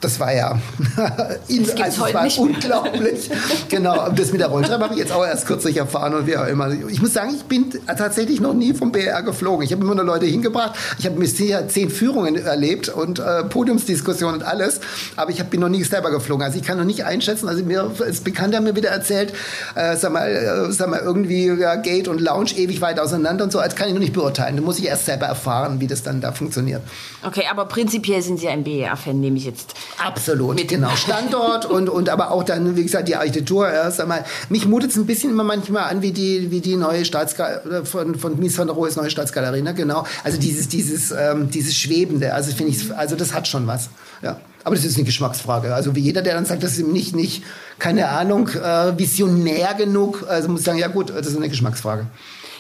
das 0.02 0.20
war 0.20 0.34
ja 0.34 0.60
in, 1.48 1.66
Das 1.66 1.82
also 1.82 2.02
heute 2.04 2.14
war 2.14 2.28
unglaublich. 2.38 3.30
genau, 3.70 4.10
das 4.10 4.32
mit 4.32 4.42
der 4.42 4.50
Rolltreppe 4.50 4.84
habe 4.84 4.94
ich 4.94 5.00
jetzt 5.00 5.12
auch 5.12 5.26
erst 5.26 5.48
kürzlich 5.48 5.78
erfahren 5.78 6.14
und 6.14 6.28
wie 6.28 6.38
auch 6.38 6.46
immer. 6.48 6.72
Ich 6.90 7.02
muss 7.02 7.14
sagen, 7.14 7.34
ich 7.34 7.44
bin 7.44 7.74
tatsächlich 7.88 8.42
noch 8.42 8.54
nie 8.54 8.74
vom 8.74 8.92
BR 8.92 9.24
geflogen. 9.24 9.66
Ich 9.66 9.72
habe 9.72 9.84
immer 9.84 9.96
nur 9.96 10.04
Leute 10.04 10.26
hingebracht. 10.26 10.78
Ich 11.00 11.06
habe 11.06 11.18
bisher 11.18 11.68
zehn 11.70 11.90
Führungen 11.90 12.36
erlebt 12.36 12.90
und 12.90 13.20
äh, 13.20 13.46
Podiumsdiskussionen 13.46 14.42
und 14.42 14.44
alles, 14.44 14.82
aber 15.16 15.32
ich 15.32 15.40
hab, 15.40 15.50
bin 15.50 15.62
noch 15.62 15.70
nie 15.70 15.84
selber 15.84 16.12
geflogen. 16.12 16.44
Also 16.46 16.60
ich 16.60 16.66
kann 16.66 16.78
noch 16.78 16.86
nicht 16.86 17.06
einschätzen. 17.06 17.48
Also 17.48 17.64
mir 17.64 17.92
ist 18.08 18.24
Bekannter 18.24 18.62
mir 18.62 18.76
wieder 18.76 18.90
erzählt, 18.90 19.34
äh, 19.76 19.96
sag 19.96 20.12
mal, 20.12 20.30
äh, 20.30 20.72
sag 20.72 20.90
mal 20.90 21.00
irgendwie 21.00 21.48
ja, 21.48 21.76
Gate 21.76 22.08
und 22.08 22.20
Lounge 22.20 22.52
ewig 22.58 22.82
weit 22.82 23.00
auseinander 23.00 23.46
und 23.46 23.52
so. 23.52 23.60
Als 23.60 23.76
kann 23.76 23.88
ich 23.88 23.94
noch 23.94 24.02
nicht 24.02 24.14
beurteilen. 24.14 24.58
Da 24.58 24.62
muss 24.62 24.78
ich 24.78 24.86
erst 24.86 25.06
selber 25.06 25.26
erfahren, 25.26 25.80
wie 25.80 25.88
das 25.88 26.04
dann 26.04 26.22
da 26.22 26.32
funktioniert. 26.32 26.82
Okay, 27.24 27.46
aber 27.50 27.66
prinzipiell 27.66 28.22
sind 28.22 28.40
Sie 28.40 28.50
ein 28.50 28.64
BER-Fan, 28.64 29.20
nehme 29.20 29.38
ich 29.38 29.46
jetzt. 29.46 29.74
Absolut, 29.98 30.56
Mit 30.56 30.68
genau. 30.68 30.90
Standort 30.96 31.66
und, 31.66 31.90
und 31.90 32.10
aber 32.10 32.32
auch 32.32 32.44
dann, 32.44 32.76
wie 32.76 32.84
gesagt, 32.84 33.08
die 33.08 33.16
Architektur. 33.16 33.72
Ja, 33.72 33.90
sag 33.92 34.08
mal, 34.08 34.26
mich 34.50 34.66
mutet 34.66 34.92
es 34.92 34.98
ein 34.98 35.06
bisschen 35.06 35.32
immer 35.32 35.44
manchmal 35.44 35.90
an 35.90 36.02
wie 36.02 36.12
die, 36.12 36.52
wie 36.52 36.62
die 36.62 36.76
neue 36.76 37.06
Staatsgalerie 37.06 37.86
von, 37.86 38.16
von 38.16 38.38
Mies 38.38 38.58
van 38.58 38.68
der 38.68 38.76
Rohes 38.76 38.96
neue 38.96 39.10
Staatsgalerie, 39.10 39.62
ne? 39.62 39.74
genau. 39.74 40.06
Also 40.24 40.40
dieses, 40.40 40.68
dieses, 40.68 41.12
ähm, 41.12 41.50
dieses 41.50 41.76
Schwebende, 41.76 42.34
also 42.34 42.54
finde 42.54 42.72
ich, 42.74 42.96
also 42.96 43.16
das 43.16 43.34
hat 43.34 43.48
schon 43.48 43.68
was. 43.68 43.90
Ja. 44.22 44.40
Aber 44.64 44.76
das 44.76 44.84
ist 44.84 44.96
eine 44.96 45.06
Geschmacksfrage. 45.06 45.74
Also 45.74 45.96
wie 45.96 46.00
jeder, 46.00 46.24
der 46.24 46.34
dann 46.34 46.46
sagt, 46.46 46.64
das 46.64 46.72
ist 46.72 46.80
ihm 46.80 46.92
nicht, 46.92 47.16
nicht, 47.16 47.44
keine 47.78 48.10
Ahnung, 48.10 48.50
äh, 48.50 48.98
visionär 48.98 49.76
genug, 49.76 50.26
also 50.28 50.50
muss 50.50 50.62
ich 50.62 50.66
sagen, 50.66 50.80
ja 50.80 50.88
gut, 50.88 51.12
das 51.12 51.28
ist 51.28 51.38
eine 51.38 51.50
Geschmacksfrage. 51.50 52.08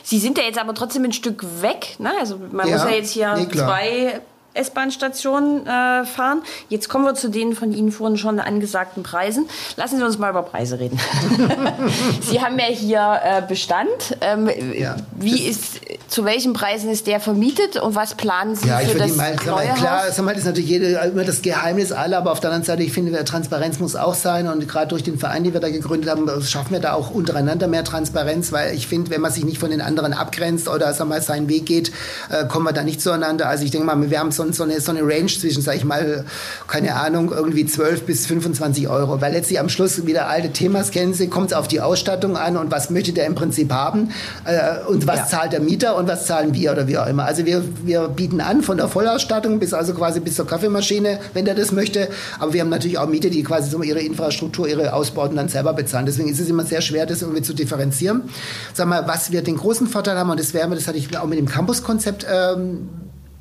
Sie 0.03 0.19
sind 0.19 0.37
ja 0.37 0.43
jetzt 0.43 0.59
aber 0.59 0.75
trotzdem 0.75 1.03
ein 1.03 1.13
Stück 1.13 1.43
weg. 1.61 1.95
Ne? 1.97 2.11
Also 2.19 2.39
man 2.51 2.67
Ja, 2.67 2.77
muss 2.77 2.85
ja 2.85 2.95
jetzt 2.95 3.11
hier 3.11 3.35
nee, 3.35 3.47
zwei 3.51 4.21
S-Bahn-Stationen 4.55 5.65
äh, 5.65 6.05
fahren. 6.05 6.41
Jetzt 6.69 6.89
kommen 6.89 7.05
wir 7.05 7.15
zu 7.15 7.29
den 7.29 7.55
von 7.55 7.71
Ihnen 7.71 7.91
vorhin 7.91 8.17
schon 8.17 8.39
angesagten 8.39 9.03
Preisen. 9.03 9.47
Lassen 9.75 9.97
Sie 9.97 10.03
uns 10.03 10.17
mal 10.17 10.29
über 10.29 10.43
Preise 10.43 10.79
reden. 10.79 10.99
Sie 12.21 12.41
haben 12.41 12.57
ja 12.57 12.65
hier 12.65 13.19
äh, 13.23 13.41
Bestand. 13.47 14.17
Ähm, 14.21 14.49
Ja. 14.77 14.95
Wie 15.15 15.47
ist, 15.47 15.81
zu 16.07 16.25
welchen 16.25 16.53
Preisen 16.53 16.89
ist 16.89 17.07
der 17.07 17.19
vermietet 17.19 17.77
und 17.77 17.95
was 17.95 18.15
planen 18.15 18.55
Sie 18.55 18.67
Ja, 18.67 18.79
ich 18.81 18.87
für 18.87 18.95
würde 18.95 19.07
das 19.07 19.17
mal, 19.17 19.33
sag 19.35 19.45
mal 19.45 19.65
neue 19.65 19.73
klar, 19.75 20.03
das 20.07 20.17
ist 20.17 20.45
natürlich 20.45 20.69
jede, 20.69 20.87
immer 20.91 21.23
das 21.23 21.41
Geheimnis 21.41 21.91
aller, 21.91 22.17
aber 22.17 22.31
auf 22.31 22.39
der 22.39 22.51
anderen 22.51 22.65
Seite, 22.65 22.83
ich 22.83 22.93
finde, 22.93 23.23
Transparenz 23.25 23.79
muss 23.79 23.95
auch 23.95 24.15
sein 24.15 24.47
und 24.47 24.67
gerade 24.67 24.87
durch 24.87 25.03
den 25.03 25.17
Verein, 25.17 25.43
den 25.43 25.53
wir 25.53 25.59
da 25.59 25.69
gegründet 25.69 26.09
haben, 26.09 26.29
schaffen 26.43 26.71
wir 26.71 26.79
da 26.79 26.93
auch 26.93 27.11
untereinander 27.11 27.67
mehr 27.67 27.83
Transparenz, 27.83 28.51
weil 28.51 28.73
ich 28.73 28.87
finde, 28.87 29.11
wenn 29.11 29.21
man 29.21 29.31
sich 29.31 29.43
nicht 29.43 29.59
von 29.59 29.69
den 29.69 29.81
anderen 29.81 30.13
abgrenzt 30.13 30.67
oder 30.67 30.93
sag 30.93 31.07
mal, 31.07 31.21
seinen 31.21 31.49
Weg 31.49 31.65
geht, 31.65 31.91
äh, 32.29 32.45
kommen 32.45 32.65
wir 32.65 32.73
da 32.73 32.83
nicht 32.83 33.01
zueinander. 33.01 33.47
Also 33.47 33.63
ich 33.65 33.71
denke 33.71 33.85
mal, 33.85 34.09
wir 34.09 34.19
haben 34.19 34.31
so, 34.31 34.44
so, 34.53 34.63
eine, 34.63 34.79
so 34.81 34.91
eine 34.91 35.01
Range 35.01 35.27
zwischen, 35.27 35.61
sag 35.61 35.75
ich 35.75 35.85
mal, 35.85 36.25
keine 36.67 36.95
Ahnung, 36.95 37.31
irgendwie 37.31 37.65
12 37.65 38.03
bis 38.03 38.25
25 38.25 38.87
Euro, 38.89 39.21
weil 39.21 39.33
letztlich 39.33 39.59
am 39.59 39.69
Schluss 39.69 40.05
wieder 40.05 40.27
alte 40.27 40.49
Themas 40.51 40.91
kennen 40.91 41.13
Sie, 41.13 41.27
kommt 41.27 41.51
es 41.51 41.57
auf 41.57 41.67
die 41.67 41.81
Ausstattung 41.81 42.37
an 42.37 42.57
und 42.57 42.71
was 42.71 42.89
möchte 42.89 43.13
der 43.13 43.25
im 43.25 43.35
Prinzip 43.35 43.71
haben 43.71 44.09
äh, 44.45 44.85
und 44.87 45.07
was 45.07 45.17
Ja. 45.17 45.25
zahlt 45.27 45.53
der 45.53 45.59
Mieter 45.61 45.95
und 45.95 46.07
was 46.07 46.25
zahlen 46.25 46.53
wir 46.53 46.71
oder 46.71 46.87
wie 46.87 46.97
auch 46.97 47.07
immer. 47.07 47.25
Also 47.25 47.45
wir, 47.45 47.63
wir 47.83 48.07
bieten 48.09 48.41
an 48.41 48.61
von 48.61 48.77
der 48.77 48.87
Vollausstattung 48.87 49.59
bis 49.59 49.73
also 49.73 49.93
quasi 49.93 50.19
bis 50.19 50.35
zur 50.35 50.47
Kaffeemaschine, 50.47 51.19
wenn 51.33 51.45
der 51.45 51.55
das 51.55 51.71
möchte. 51.71 52.09
Aber 52.39 52.53
wir 52.53 52.61
haben 52.61 52.69
natürlich 52.69 52.97
auch 52.97 53.07
Mieter, 53.07 53.29
die 53.29 53.43
quasi 53.43 53.69
so 53.69 53.81
ihre 53.81 53.99
Infrastruktur, 53.99 54.67
ihre 54.67 54.93
Ausbauten 54.93 55.35
dann 55.37 55.49
selber 55.49 55.73
bezahlen. 55.73 56.05
Deswegen 56.05 56.29
ist 56.29 56.39
es 56.39 56.49
immer 56.49 56.65
sehr 56.65 56.81
schwer, 56.81 57.05
das 57.05 57.21
irgendwie 57.21 57.41
zu 57.41 57.53
differenzieren. 57.53 58.23
Sag 58.73 58.87
mal, 58.87 59.07
was 59.07 59.31
wir 59.31 59.41
den 59.41 59.57
großen 59.57 59.87
Vorteil 59.87 60.17
haben, 60.17 60.29
und 60.29 60.39
das 60.39 60.53
wäre, 60.53 60.69
das 60.75 60.87
hatte 60.87 60.97
ich 60.97 61.15
auch 61.17 61.27
mit 61.27 61.37
dem 61.39 61.47
Campus-Konzept 61.47 62.25
ähm, 62.31 62.89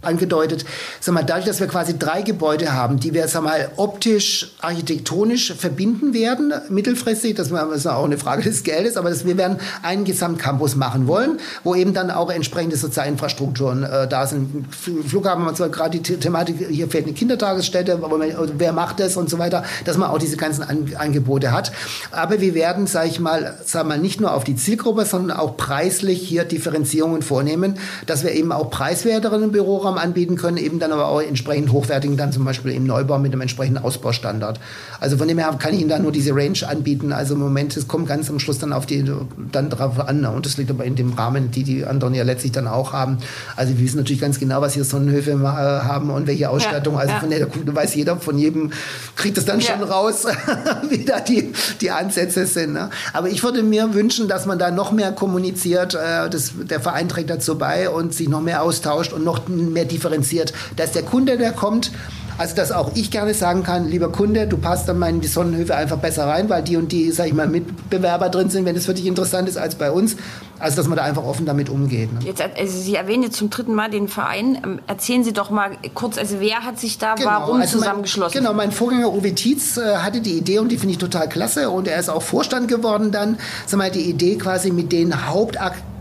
angedeutet. 0.06 0.64
Sag 1.00 1.14
mal, 1.14 1.24
dadurch, 1.24 1.46
dass 1.46 1.60
wir 1.60 1.66
quasi 1.66 1.98
drei 1.98 2.22
Gebäude 2.22 2.72
haben, 2.72 2.98
die 3.00 3.14
wir 3.14 3.26
sag 3.28 3.42
mal, 3.42 3.70
optisch, 3.76 4.52
architektonisch 4.60 5.52
verbinden 5.54 6.14
werden, 6.14 6.52
mittelfristig, 6.68 7.34
das 7.34 7.50
ist 7.50 7.86
auch 7.86 8.04
eine 8.04 8.18
Frage 8.18 8.42
des 8.42 8.62
Geldes, 8.62 8.96
aber 8.96 9.10
das, 9.10 9.24
wir 9.24 9.36
werden 9.36 9.58
einen 9.82 10.04
Gesamtcampus 10.04 10.76
machen 10.76 11.06
wollen, 11.06 11.38
wo 11.62 11.74
eben 11.74 11.94
dann 11.94 12.10
auch 12.10 12.30
entsprechende 12.30 12.76
Sozialinfrastrukturen 12.76 13.82
äh, 13.82 14.08
da 14.08 14.26
sind. 14.26 14.66
Flughafen 14.74 15.44
haben 15.44 15.72
gerade 15.72 15.98
die 15.98 16.12
The- 16.12 16.18
Thematik, 16.18 16.66
hier 16.68 16.88
fehlt 16.88 17.04
eine 17.06 17.14
Kindertagesstätte, 17.14 17.94
aber 17.94 18.16
man, 18.16 18.32
wer 18.58 18.72
macht 18.72 19.00
das 19.00 19.16
und 19.16 19.28
so 19.30 19.38
weiter, 19.38 19.64
dass 19.84 19.96
man 19.96 20.10
auch 20.10 20.18
diese 20.18 20.36
ganzen 20.36 20.62
An 20.62 20.92
Angebote 20.96 21.52
hat. 21.52 21.72
Aber 22.10 22.40
wir 22.40 22.54
werden, 22.54 22.86
sage 22.86 23.08
ich 23.08 23.20
mal, 23.20 23.58
sag 23.64 23.86
mal, 23.86 23.98
nicht 23.98 24.20
nur 24.20 24.32
auf 24.34 24.44
die 24.44 24.56
Zielgruppe, 24.56 25.04
sondern 25.04 25.36
auch 25.36 25.56
preislich 25.56 26.20
hier 26.20 26.44
Differenzierungen 26.44 27.22
vornehmen, 27.22 27.78
dass 28.06 28.22
wir 28.22 28.32
eben 28.32 28.52
auch 28.52 28.70
preiswerteren 28.70 29.52
Büroraum 29.52 29.93
anbieten 29.96 30.37
können, 30.37 30.57
eben 30.57 30.78
dann 30.78 30.92
aber 30.92 31.09
auch 31.09 31.20
entsprechend 31.20 31.72
hochwertigen, 31.72 32.16
dann 32.16 32.33
zum 32.33 32.44
Beispiel 32.44 32.72
im 32.72 32.85
Neubau 32.87 33.18
mit 33.18 33.33
einem 33.33 33.40
entsprechenden 33.40 33.83
Ausbaustandard. 33.83 34.61
Also 35.00 35.16
von 35.16 35.28
dem 35.28 35.38
her 35.38 35.54
kann 35.59 35.74
ich 35.74 35.80
Ihnen 35.80 35.88
da 35.90 35.98
nur 35.98 36.12
diese 36.12 36.35
Range 36.35 36.59
anbieten. 36.66 37.12
Also 37.12 37.35
im 37.35 37.40
Moment, 37.40 37.76
es 37.76 37.88
kommt 37.88 38.07
ganz 38.09 38.30
am 38.30 38.38
Schluss 38.38 38.59
dann 38.59 38.72
auf 38.72 38.87
die, 38.87 39.04
dann 39.52 39.70
drauf 39.70 39.98
an. 40.00 40.20
ne? 40.20 40.30
Und 40.30 40.46
das 40.46 40.57
liegt 40.57 40.70
aber 40.70 40.85
in 40.85 40.96
dem 40.96 41.12
Rahmen, 41.12 41.50
die 41.50 41.62
die 41.64 41.85
anderen 41.85 42.14
ja 42.14 42.24
letztlich 42.24 42.52
dann 42.52 42.66
auch 42.66 42.92
haben. 42.92 43.18
Also 43.57 43.76
wir 43.76 43.85
wissen 43.85 43.98
natürlich 43.98 44.20
ganz 44.20 44.38
genau, 44.38 44.61
was 44.61 44.74
hier 44.74 44.85
Sonnenhöfe 44.85 45.33
äh, 45.33 45.37
haben 45.37 46.11
und 46.11 46.26
welche 46.26 46.50
Ausstattung. 46.50 46.98
also 46.98 47.12
ja. 47.12 47.20
von 47.20 47.30
der 47.30 47.46
Kunde 47.46 47.74
weiß 47.74 47.94
jeder 47.94 48.16
von 48.16 48.38
jedem, 48.38 48.72
kriegt 49.16 49.38
es 49.38 49.44
dann 49.44 49.61
Ja. 49.61 49.72
schon 49.72 49.83
raus, 49.83 50.24
wie 50.88 51.04
da 51.04 51.20
die, 51.20 51.52
die 51.80 51.90
Ansätze 51.90 52.46
sind. 52.46 52.72
Ne? 52.74 52.90
Aber 53.12 53.28
ich 53.28 53.42
würde 53.42 53.62
mir 53.62 53.94
wünschen, 53.94 54.28
dass 54.28 54.46
man 54.46 54.59
da 54.59 54.70
noch 54.70 54.92
mehr 54.92 55.12
kommuniziert. 55.12 55.94
Äh, 55.94 56.28
das, 56.30 56.52
der 56.62 56.80
Verein 56.80 57.09
trägt 57.09 57.30
dazu 57.30 57.57
bei 57.59 57.88
und 57.90 58.14
sich 58.14 58.28
noch 58.28 58.40
mehr 58.40 58.62
austauscht 58.62 59.12
und 59.12 59.24
noch 59.24 59.48
mehr 59.48 59.84
differenziert. 59.85 60.53
Dass 60.77 60.92
der 60.92 61.03
Kunde, 61.03 61.37
der 61.38 61.53
kommt, 61.53 61.90
also 62.38 62.57
dass 62.57 62.73
auch 62.73 62.90
ich 62.94 63.11
gerne 63.11 63.33
sagen 63.35 63.62
kann, 63.62 63.88
lieber 63.88 64.11
Kunde, 64.11 64.47
du 64.47 64.57
passt 64.57 64.88
in 64.88 65.20
die 65.20 65.29
Sonnenhöfe 65.29 65.75
einfach 65.77 65.99
besser 65.99 66.27
rein, 66.27 66.49
weil 66.51 66.62
die 66.62 66.77
und 66.77 66.90
die, 66.90 67.11
sag 67.12 67.27
ich 67.29 67.35
mal, 67.35 67.47
Mitbewerber 67.47 68.29
drin 68.29 68.51
sind, 68.51 68.64
wenn 68.64 68.75
es 68.77 68.87
für 68.87 68.94
dich 68.94 69.07
interessant 69.07 69.49
ist 69.49 69.57
als 69.57 69.77
bei 69.77 69.90
uns. 69.90 70.16
Also 70.59 70.77
dass 70.77 70.87
man 70.87 70.97
da 70.97 71.05
einfach 71.05 71.25
offen 71.25 71.47
damit 71.47 71.68
umgeht. 71.68 72.12
Ne? 72.12 72.20
Jetzt, 72.25 72.40
also 72.40 72.79
Sie 72.79 72.94
erwähnen 72.94 73.25
jetzt 73.25 73.37
zum 73.37 73.51
dritten 73.51 73.75
Mal 73.75 73.90
den 73.90 74.09
Verein. 74.09 74.57
Ähm, 74.64 74.81
Erzählen 74.87 75.23
Sie 75.25 75.33
doch 75.33 75.51
mal 75.51 75.73
kurz, 75.94 76.16
also 76.16 76.37
wer 76.38 76.64
hat 76.64 76.79
sich 76.79 76.97
da 76.97 77.16
warum 77.23 77.61
also 77.61 77.77
mein- 77.77 77.83
zusammengeschlossen? 77.83 78.38
Genau, 78.38 78.55
mein 78.55 78.70
Vorgänger 78.73 79.12
Uwe 79.12 79.35
Tietz 79.35 79.77
äh, 79.77 79.97
hatte 79.97 80.20
die 80.20 80.38
Idee 80.38 80.61
und 80.61 80.70
die 80.70 80.79
finde 80.79 80.92
ich 80.92 80.99
total 80.99 81.29
klasse 81.29 81.70
und 81.70 81.88
er 81.88 81.99
ist 81.99 82.09
auch 82.09 82.23
Vorstand 82.23 82.68
geworden 82.68 83.11
dann. 83.11 83.37
Sag 83.66 83.79
mal, 83.79 83.90
die 83.90 84.09
Idee 84.09 84.37
quasi 84.37 84.70
mit 84.70 84.92
den 84.92 85.27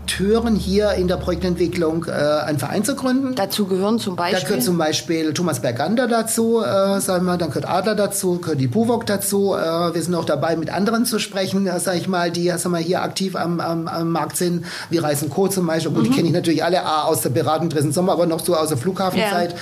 Hauptakteuren 0.04 0.54
hier 0.54 0.92
in 0.92 1.08
der 1.08 1.16
Projektentwicklung 1.16 2.06
äh, 2.06 2.12
einen 2.12 2.58
Verein 2.58 2.84
zu 2.84 2.94
gründen. 2.94 3.34
Dazu 3.34 3.66
gehören 3.66 3.98
zum 3.98 4.16
Da 4.16 4.24
Beispiel. 4.24 4.42
gehört 4.48 4.62
zum 4.62 4.78
Beispiel 4.78 5.32
Thomas 5.32 5.60
Bergander 5.60 6.06
dazu, 6.06 6.60
äh, 6.62 7.00
sagen 7.00 7.24
wir, 7.24 7.36
dann 7.38 7.48
gehört 7.48 7.68
Adler 7.68 7.94
dazu, 7.94 8.38
gehört 8.38 8.60
die 8.60 8.66
Buwok 8.66 9.06
dazu. 9.06 9.54
Äh, 9.54 9.94
wir 9.94 10.02
sind 10.02 10.14
auch 10.14 10.24
dabei, 10.26 10.56
mit 10.56 10.70
anderen 10.72 11.06
zu 11.06 11.18
sprechen, 11.18 11.66
äh, 11.66 11.80
sag 11.80 11.96
ich 11.96 12.06
mal, 12.06 12.30
die 12.30 12.48
sagen 12.48 12.72
wir, 12.72 12.78
hier 12.78 13.02
aktiv 13.02 13.34
am, 13.34 13.60
am, 13.60 13.88
am 13.88 14.10
Markt 14.10 14.36
sind, 14.36 14.66
wie 14.90 14.98
Reisen 14.98 15.30
Co. 15.30 15.48
zum 15.48 15.66
Beispiel. 15.66 15.92
Gut, 15.92 16.06
die 16.06 16.10
kenne 16.10 16.28
ich 16.28 16.34
natürlich 16.34 16.62
alle 16.62 16.84
A, 16.84 17.04
aus 17.04 17.22
der 17.22 17.30
Beratung 17.30 17.70
Dresden 17.70 17.92
Sommer, 17.92 18.12
aber 18.12 18.26
noch 18.26 18.40
so 18.44 18.54
aus 18.54 18.68
der 18.68 18.78
Flughafenzeit. 18.78 19.54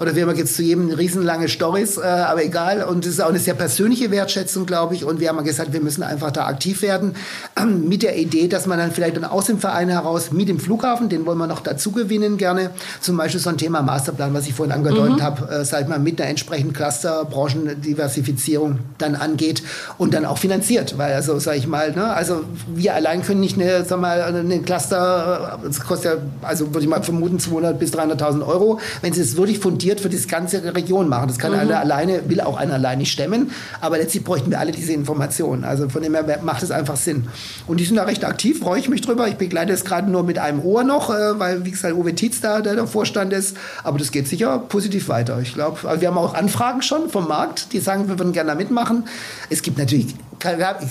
Oder 0.00 0.14
wie 0.14 0.20
immer 0.20 0.34
gibt 0.34 0.48
es 0.48 0.56
zu 0.56 0.62
jedem 0.62 0.90
riesenlange 0.90 1.48
Stories, 1.48 1.98
äh, 1.98 2.02
aber 2.02 2.44
egal. 2.44 2.84
Und 2.84 3.04
es 3.04 3.14
ist 3.14 3.20
auch 3.20 3.28
eine 3.30 3.38
sehr 3.40 3.54
persönliche 3.54 4.10
Wertschätzung, 4.10 4.64
glaube 4.64 4.94
ich. 4.94 5.04
Und 5.04 5.18
wir 5.20 5.28
haben 5.28 5.42
gesagt, 5.44 5.72
wir 5.72 5.80
müssen 5.80 6.02
einfach 6.02 6.30
da 6.30 6.46
aktiv 6.46 6.82
werden, 6.82 7.14
mit 7.66 8.02
der 8.02 8.16
Idee, 8.16 8.46
dass 8.48 8.66
man 8.66 8.78
dann 8.78 8.92
vielleicht 8.92 9.16
dann 9.16 9.24
aus 9.24 9.46
dem 9.46 9.58
Verein 9.58 9.71
Vereine 9.72 9.92
heraus 9.92 10.32
mit 10.32 10.50
dem 10.50 10.60
Flughafen, 10.60 11.08
den 11.08 11.24
wollen 11.24 11.38
wir 11.38 11.46
noch 11.46 11.60
dazu 11.60 11.92
gewinnen 11.92 12.36
gerne. 12.36 12.70
Zum 13.00 13.16
Beispiel 13.16 13.40
so 13.40 13.48
ein 13.48 13.56
Thema 13.56 13.80
Masterplan, 13.80 14.34
was 14.34 14.46
ich 14.46 14.52
vorhin 14.52 14.72
angedeutet 14.72 15.16
mhm. 15.16 15.22
habe, 15.22 15.64
äh, 15.64 15.80
ich 15.80 15.88
mal, 15.88 15.98
mit 15.98 16.20
einer 16.20 16.28
entsprechenden 16.28 16.74
Cluster, 16.74 17.24
Branchendiversifizierung 17.24 18.80
dann 18.98 19.14
angeht 19.14 19.62
und 19.96 20.12
dann 20.12 20.26
auch 20.26 20.36
finanziert. 20.36 20.98
Weil, 20.98 21.14
also, 21.14 21.38
sag 21.38 21.56
ich 21.56 21.66
mal, 21.66 21.92
ne, 21.92 22.04
also 22.04 22.44
wir 22.74 22.94
allein 22.94 23.22
können 23.22 23.40
nicht 23.40 23.58
eine, 23.58 23.84
sag 23.86 23.98
mal, 23.98 24.20
eine 24.20 24.60
Cluster, 24.60 25.58
das 25.64 25.80
kostet 25.80 26.12
ja, 26.12 26.46
also 26.46 26.66
würde 26.66 26.80
ich 26.80 26.88
mal 26.88 27.02
vermuten, 27.02 27.38
200 27.38 27.78
bis 27.78 27.94
300.000 27.94 28.46
Euro, 28.46 28.78
wenn 29.00 29.14
sie 29.14 29.22
es 29.22 29.36
wirklich 29.38 29.58
fundiert 29.58 30.00
für 30.00 30.10
die 30.10 30.20
ganze 30.26 30.74
Region 30.74 31.08
machen. 31.08 31.28
Das 31.28 31.38
kann 31.38 31.52
mhm. 31.52 31.60
einer 31.60 31.80
alleine, 31.80 32.28
will 32.28 32.42
auch 32.42 32.58
einer 32.58 32.74
alleine 32.74 32.98
nicht 32.98 33.12
stemmen, 33.12 33.52
aber 33.80 33.96
letztlich 33.96 34.22
bräuchten 34.22 34.50
wir 34.50 34.60
alle 34.60 34.72
diese 34.72 34.92
Informationen. 34.92 35.64
Also 35.64 35.88
von 35.88 36.02
dem 36.02 36.14
her 36.14 36.40
macht 36.42 36.62
es 36.62 36.70
einfach 36.70 36.96
Sinn. 36.96 37.28
Und 37.66 37.80
die 37.80 37.84
sind 37.86 37.96
da 37.96 38.02
recht 38.02 38.26
aktiv, 38.26 38.58
freue 38.58 38.78
ich 38.78 38.90
mich 38.90 39.00
drüber. 39.00 39.28
Ich 39.28 39.36
begleite 39.62 39.72
es 39.72 39.84
gerade 39.84 40.10
nur 40.10 40.22
mit 40.24 40.38
einem 40.38 40.60
Ohr 40.64 40.82
noch, 40.82 41.10
äh, 41.10 41.38
weil, 41.38 41.64
wie 41.64 41.70
gesagt, 41.70 41.94
Uwe 41.94 42.14
Tietz 42.14 42.40
da, 42.40 42.60
der 42.60 42.74
der 42.74 42.86
Vorstand 42.86 43.32
ist. 43.32 43.56
Aber 43.84 43.98
das 43.98 44.10
geht 44.10 44.26
sicher 44.26 44.58
positiv 44.58 45.08
weiter. 45.08 45.38
Ich 45.40 45.54
glaube, 45.54 45.78
wir 46.00 46.08
haben 46.08 46.18
auch 46.18 46.34
Anfragen 46.34 46.82
schon 46.82 47.08
vom 47.08 47.28
Markt, 47.28 47.72
die 47.72 47.78
sagen, 47.78 48.08
wir 48.08 48.18
würden 48.18 48.32
gerne 48.32 48.50
da 48.50 48.54
mitmachen. 48.56 49.04
Es 49.50 49.62
gibt 49.62 49.78
natürlich, 49.78 50.14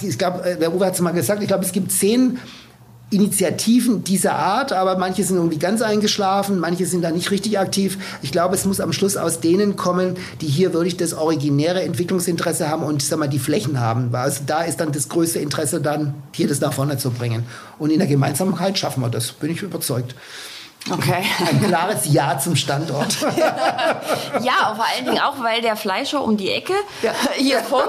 ich 0.01 0.17
glaube, 0.17 0.43
äh, 0.43 0.57
der 0.57 0.73
Uwe 0.73 0.85
hat 0.85 0.93
es 0.93 1.01
mal 1.01 1.11
gesagt, 1.11 1.41
ich 1.41 1.47
glaube, 1.47 1.65
es 1.65 1.71
gibt 1.71 1.91
zehn 1.91 2.39
Initiativen 3.11 4.05
dieser 4.05 4.33
Art, 4.35 4.71
aber 4.71 4.97
manche 4.97 5.23
sind 5.25 5.35
irgendwie 5.35 5.59
ganz 5.59 5.81
eingeschlafen, 5.81 6.59
manche 6.59 6.85
sind 6.85 7.01
da 7.01 7.11
nicht 7.11 7.29
richtig 7.29 7.59
aktiv. 7.59 7.97
Ich 8.21 8.31
glaube, 8.31 8.55
es 8.55 8.65
muss 8.65 8.79
am 8.79 8.93
Schluss 8.93 9.17
aus 9.17 9.41
denen 9.41 9.75
kommen, 9.75 10.15
die 10.39 10.47
hier 10.47 10.73
wirklich 10.73 10.95
das 10.95 11.13
originäre 11.13 11.81
Entwicklungsinteresse 11.83 12.69
haben 12.69 12.83
und 12.83 13.03
sag 13.03 13.19
mal, 13.19 13.27
die 13.27 13.37
Flächen 13.37 13.81
haben. 13.81 14.15
Also 14.15 14.43
da 14.47 14.61
ist 14.61 14.79
dann 14.79 14.93
das 14.93 15.09
größte 15.09 15.39
Interesse 15.39 15.81
dann, 15.81 16.13
hier 16.31 16.47
das 16.47 16.61
nach 16.61 16.71
vorne 16.71 16.97
zu 16.97 17.11
bringen. 17.11 17.43
Und 17.77 17.89
in 17.89 17.99
der 17.99 18.07
Gemeinsamkeit 18.07 18.77
schaffen 18.77 19.01
wir 19.01 19.09
das, 19.09 19.33
bin 19.33 19.51
ich 19.51 19.61
überzeugt. 19.61 20.15
Okay. 20.89 21.23
Ein 21.47 21.67
klares 21.67 22.11
Ja 22.11 22.39
zum 22.39 22.55
Standort. 22.55 23.15
ja, 24.41 24.73
vor 24.75 24.85
allen 24.93 25.05
Dingen 25.05 25.19
auch, 25.19 25.41
weil 25.43 25.61
der 25.61 25.75
Fleischer 25.75 26.23
um 26.23 26.37
die 26.37 26.49
Ecke 26.49 26.73
ja. 27.03 27.11
hier 27.35 27.59
von, 27.59 27.83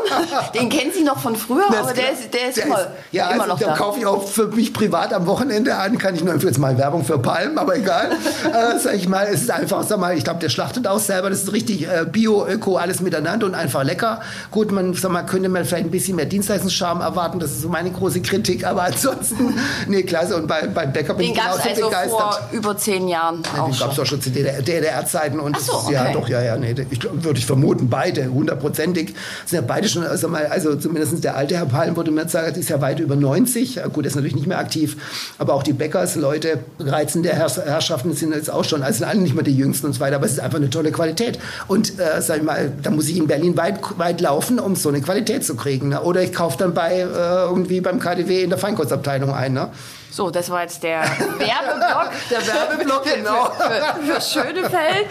den 0.54 0.68
kennen 0.68 0.92
Sie 0.94 1.02
noch 1.02 1.18
von 1.18 1.34
früher, 1.34 1.64
das 1.70 1.78
aber 1.78 1.94
der 1.94 2.12
ist, 2.12 2.34
der 2.34 2.48
ist, 2.50 2.58
der 2.58 2.66
immer, 2.66 2.80
ist, 2.80 2.88
ja, 3.10 3.30
immer 3.30 3.44
also, 3.44 3.54
noch 3.54 3.60
da. 3.60 3.66
Ja, 3.68 3.76
kaufe 3.76 3.98
ich 3.98 4.06
auch 4.06 4.28
für 4.28 4.48
mich 4.48 4.74
privat 4.74 5.14
am 5.14 5.26
Wochenende 5.26 5.74
an, 5.76 5.96
kann 5.96 6.14
ich 6.14 6.22
nur 6.22 6.36
jetzt 6.36 6.58
mal 6.58 6.76
Werbung 6.76 7.02
für 7.04 7.18
Palmen, 7.18 7.56
aber 7.56 7.76
egal. 7.76 8.10
äh, 8.44 8.78
sag 8.78 8.94
ich 8.94 9.08
mal, 9.08 9.26
es 9.26 9.42
ist 9.42 9.50
einfach, 9.50 9.84
sag 9.84 9.98
mal, 9.98 10.16
ich 10.16 10.24
glaube, 10.24 10.40
der 10.40 10.50
schlachtet 10.50 10.86
auch 10.86 10.98
selber, 10.98 11.30
das 11.30 11.44
ist 11.44 11.52
richtig 11.52 11.88
äh, 11.88 12.04
Bio, 12.04 12.46
Öko, 12.46 12.76
alles 12.76 13.00
miteinander 13.00 13.46
und 13.46 13.54
einfach 13.54 13.84
lecker. 13.84 14.20
Gut, 14.50 14.70
man, 14.70 14.92
sag 14.92 15.10
mal, 15.10 15.22
könnte 15.22 15.48
man 15.48 15.64
vielleicht 15.64 15.86
ein 15.86 15.90
bisschen 15.90 16.16
mehr 16.16 16.26
Dienstleistungscharme 16.26 17.02
erwarten, 17.02 17.40
das 17.40 17.52
ist 17.52 17.62
so 17.62 17.70
meine 17.70 17.90
große 17.90 18.20
Kritik, 18.20 18.66
aber 18.66 18.82
ansonsten, 18.82 19.58
nee, 19.88 20.02
klasse. 20.02 20.36
Und 20.36 20.46
bei, 20.46 20.66
beim 20.66 20.92
Bäcker 20.92 21.14
bin 21.14 21.28
den 21.28 21.34
ich 21.34 21.40
genauso 21.40 21.62
also 21.68 21.86
begeistert. 21.86 22.20
Vor 22.20 22.48
über 22.52 22.76
zehn 22.82 23.08
Jahren 23.08 23.42
ja, 23.44 23.62
auch 23.62 23.70
Den 23.70 23.78
gab 23.78 23.90
es 23.90 23.96
doch 23.96 24.06
schon 24.06 24.20
zu 24.20 24.30
DDR-Zeiten. 24.30 25.40
und 25.40 25.58
so, 25.60 25.72
okay. 25.72 25.94
ja, 25.94 26.12
doch, 26.12 26.28
ja, 26.28 26.42
ja, 26.42 26.56
nee, 26.56 26.74
ich, 26.90 27.02
würde 27.02 27.38
ich 27.38 27.46
vermuten, 27.46 27.88
beide, 27.88 28.28
hundertprozentig. 28.28 29.14
Sind 29.46 29.60
ja 29.60 29.64
beide 29.66 29.88
schon, 29.88 30.04
also, 30.04 30.28
mal, 30.28 30.46
also 30.46 30.76
zumindest 30.76 31.22
der 31.24 31.36
alte 31.36 31.56
Herr 31.56 31.66
Palm, 31.66 31.96
würde 31.96 32.10
mir 32.10 32.28
sagen, 32.28 32.54
ist 32.58 32.68
ja 32.68 32.80
weit 32.80 33.00
über 33.00 33.16
90. 33.16 33.80
Gut, 33.92 34.04
er 34.04 34.08
ist 34.08 34.14
natürlich 34.14 34.34
nicht 34.34 34.46
mehr 34.46 34.58
aktiv, 34.58 34.96
aber 35.38 35.54
auch 35.54 35.62
die 35.62 35.72
Bäckers, 35.72 36.16
Leute, 36.16 36.58
reizende 36.78 37.30
Herrschaften 37.30 38.14
sind 38.14 38.34
jetzt 38.34 38.50
auch 38.50 38.64
schon, 38.64 38.82
also 38.82 38.98
sind 38.98 39.06
alle 39.08 39.20
nicht 39.20 39.34
mehr 39.34 39.44
die 39.44 39.56
Jüngsten 39.56 39.86
und 39.86 39.92
so 39.92 40.00
weiter, 40.00 40.16
aber 40.16 40.26
es 40.26 40.32
ist 40.32 40.40
einfach 40.40 40.58
eine 40.58 40.70
tolle 40.70 40.92
Qualität. 40.92 41.38
Und, 41.68 41.98
äh, 41.98 42.20
sag 42.20 42.38
ich 42.38 42.42
mal, 42.42 42.72
da 42.82 42.90
muss 42.90 43.08
ich 43.08 43.16
in 43.16 43.26
Berlin 43.26 43.56
weit, 43.56 43.78
weit 43.98 44.20
laufen, 44.20 44.58
um 44.58 44.76
so 44.76 44.88
eine 44.88 45.00
Qualität 45.00 45.44
zu 45.44 45.54
kriegen. 45.54 45.90
Ne? 45.90 46.02
Oder 46.02 46.22
ich 46.22 46.32
kaufe 46.32 46.58
dann 46.58 46.74
bei, 46.74 47.00
äh, 47.00 47.04
irgendwie 47.04 47.80
beim 47.80 47.98
KDW 47.98 48.42
in 48.42 48.50
der 48.50 48.58
Feinkostabteilung 48.58 49.32
ein. 49.32 49.52
Ne? 49.52 49.70
So, 50.12 50.30
das 50.30 50.48
war 50.50 50.60
jetzt 50.60 50.82
der 50.82 51.00
Werbeblock. 51.00 52.10
der 52.30 52.46
Werbeblock, 52.46 53.04
genau. 53.04 53.46
Für, 53.46 53.62
für, 53.62 54.02
für 54.12 54.20
Schönefeld. 54.20 55.08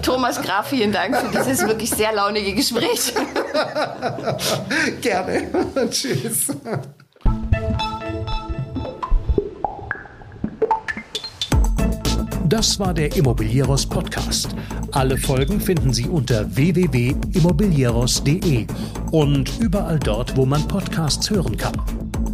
Thomas 0.02 0.40
Graf, 0.40 0.68
vielen 0.68 0.92
Dank 0.92 1.16
für 1.16 1.36
dieses 1.36 1.66
wirklich 1.66 1.90
sehr 1.90 2.12
launige 2.12 2.54
Gespräch. 2.54 3.12
Gerne. 5.00 5.50
Tschüss. 5.90 6.52
Das 12.44 12.78
war 12.78 12.94
der 12.94 13.16
Immobilieros 13.16 13.86
Podcast. 13.86 14.54
Alle 14.92 15.18
Folgen 15.18 15.60
finden 15.60 15.92
Sie 15.92 16.08
unter 16.08 16.54
www.immobilieros.de 16.54 18.68
und 19.10 19.58
überall 19.58 19.98
dort, 19.98 20.36
wo 20.36 20.46
man 20.46 20.68
Podcasts 20.68 21.28
hören 21.28 21.56
kann. 21.56 21.74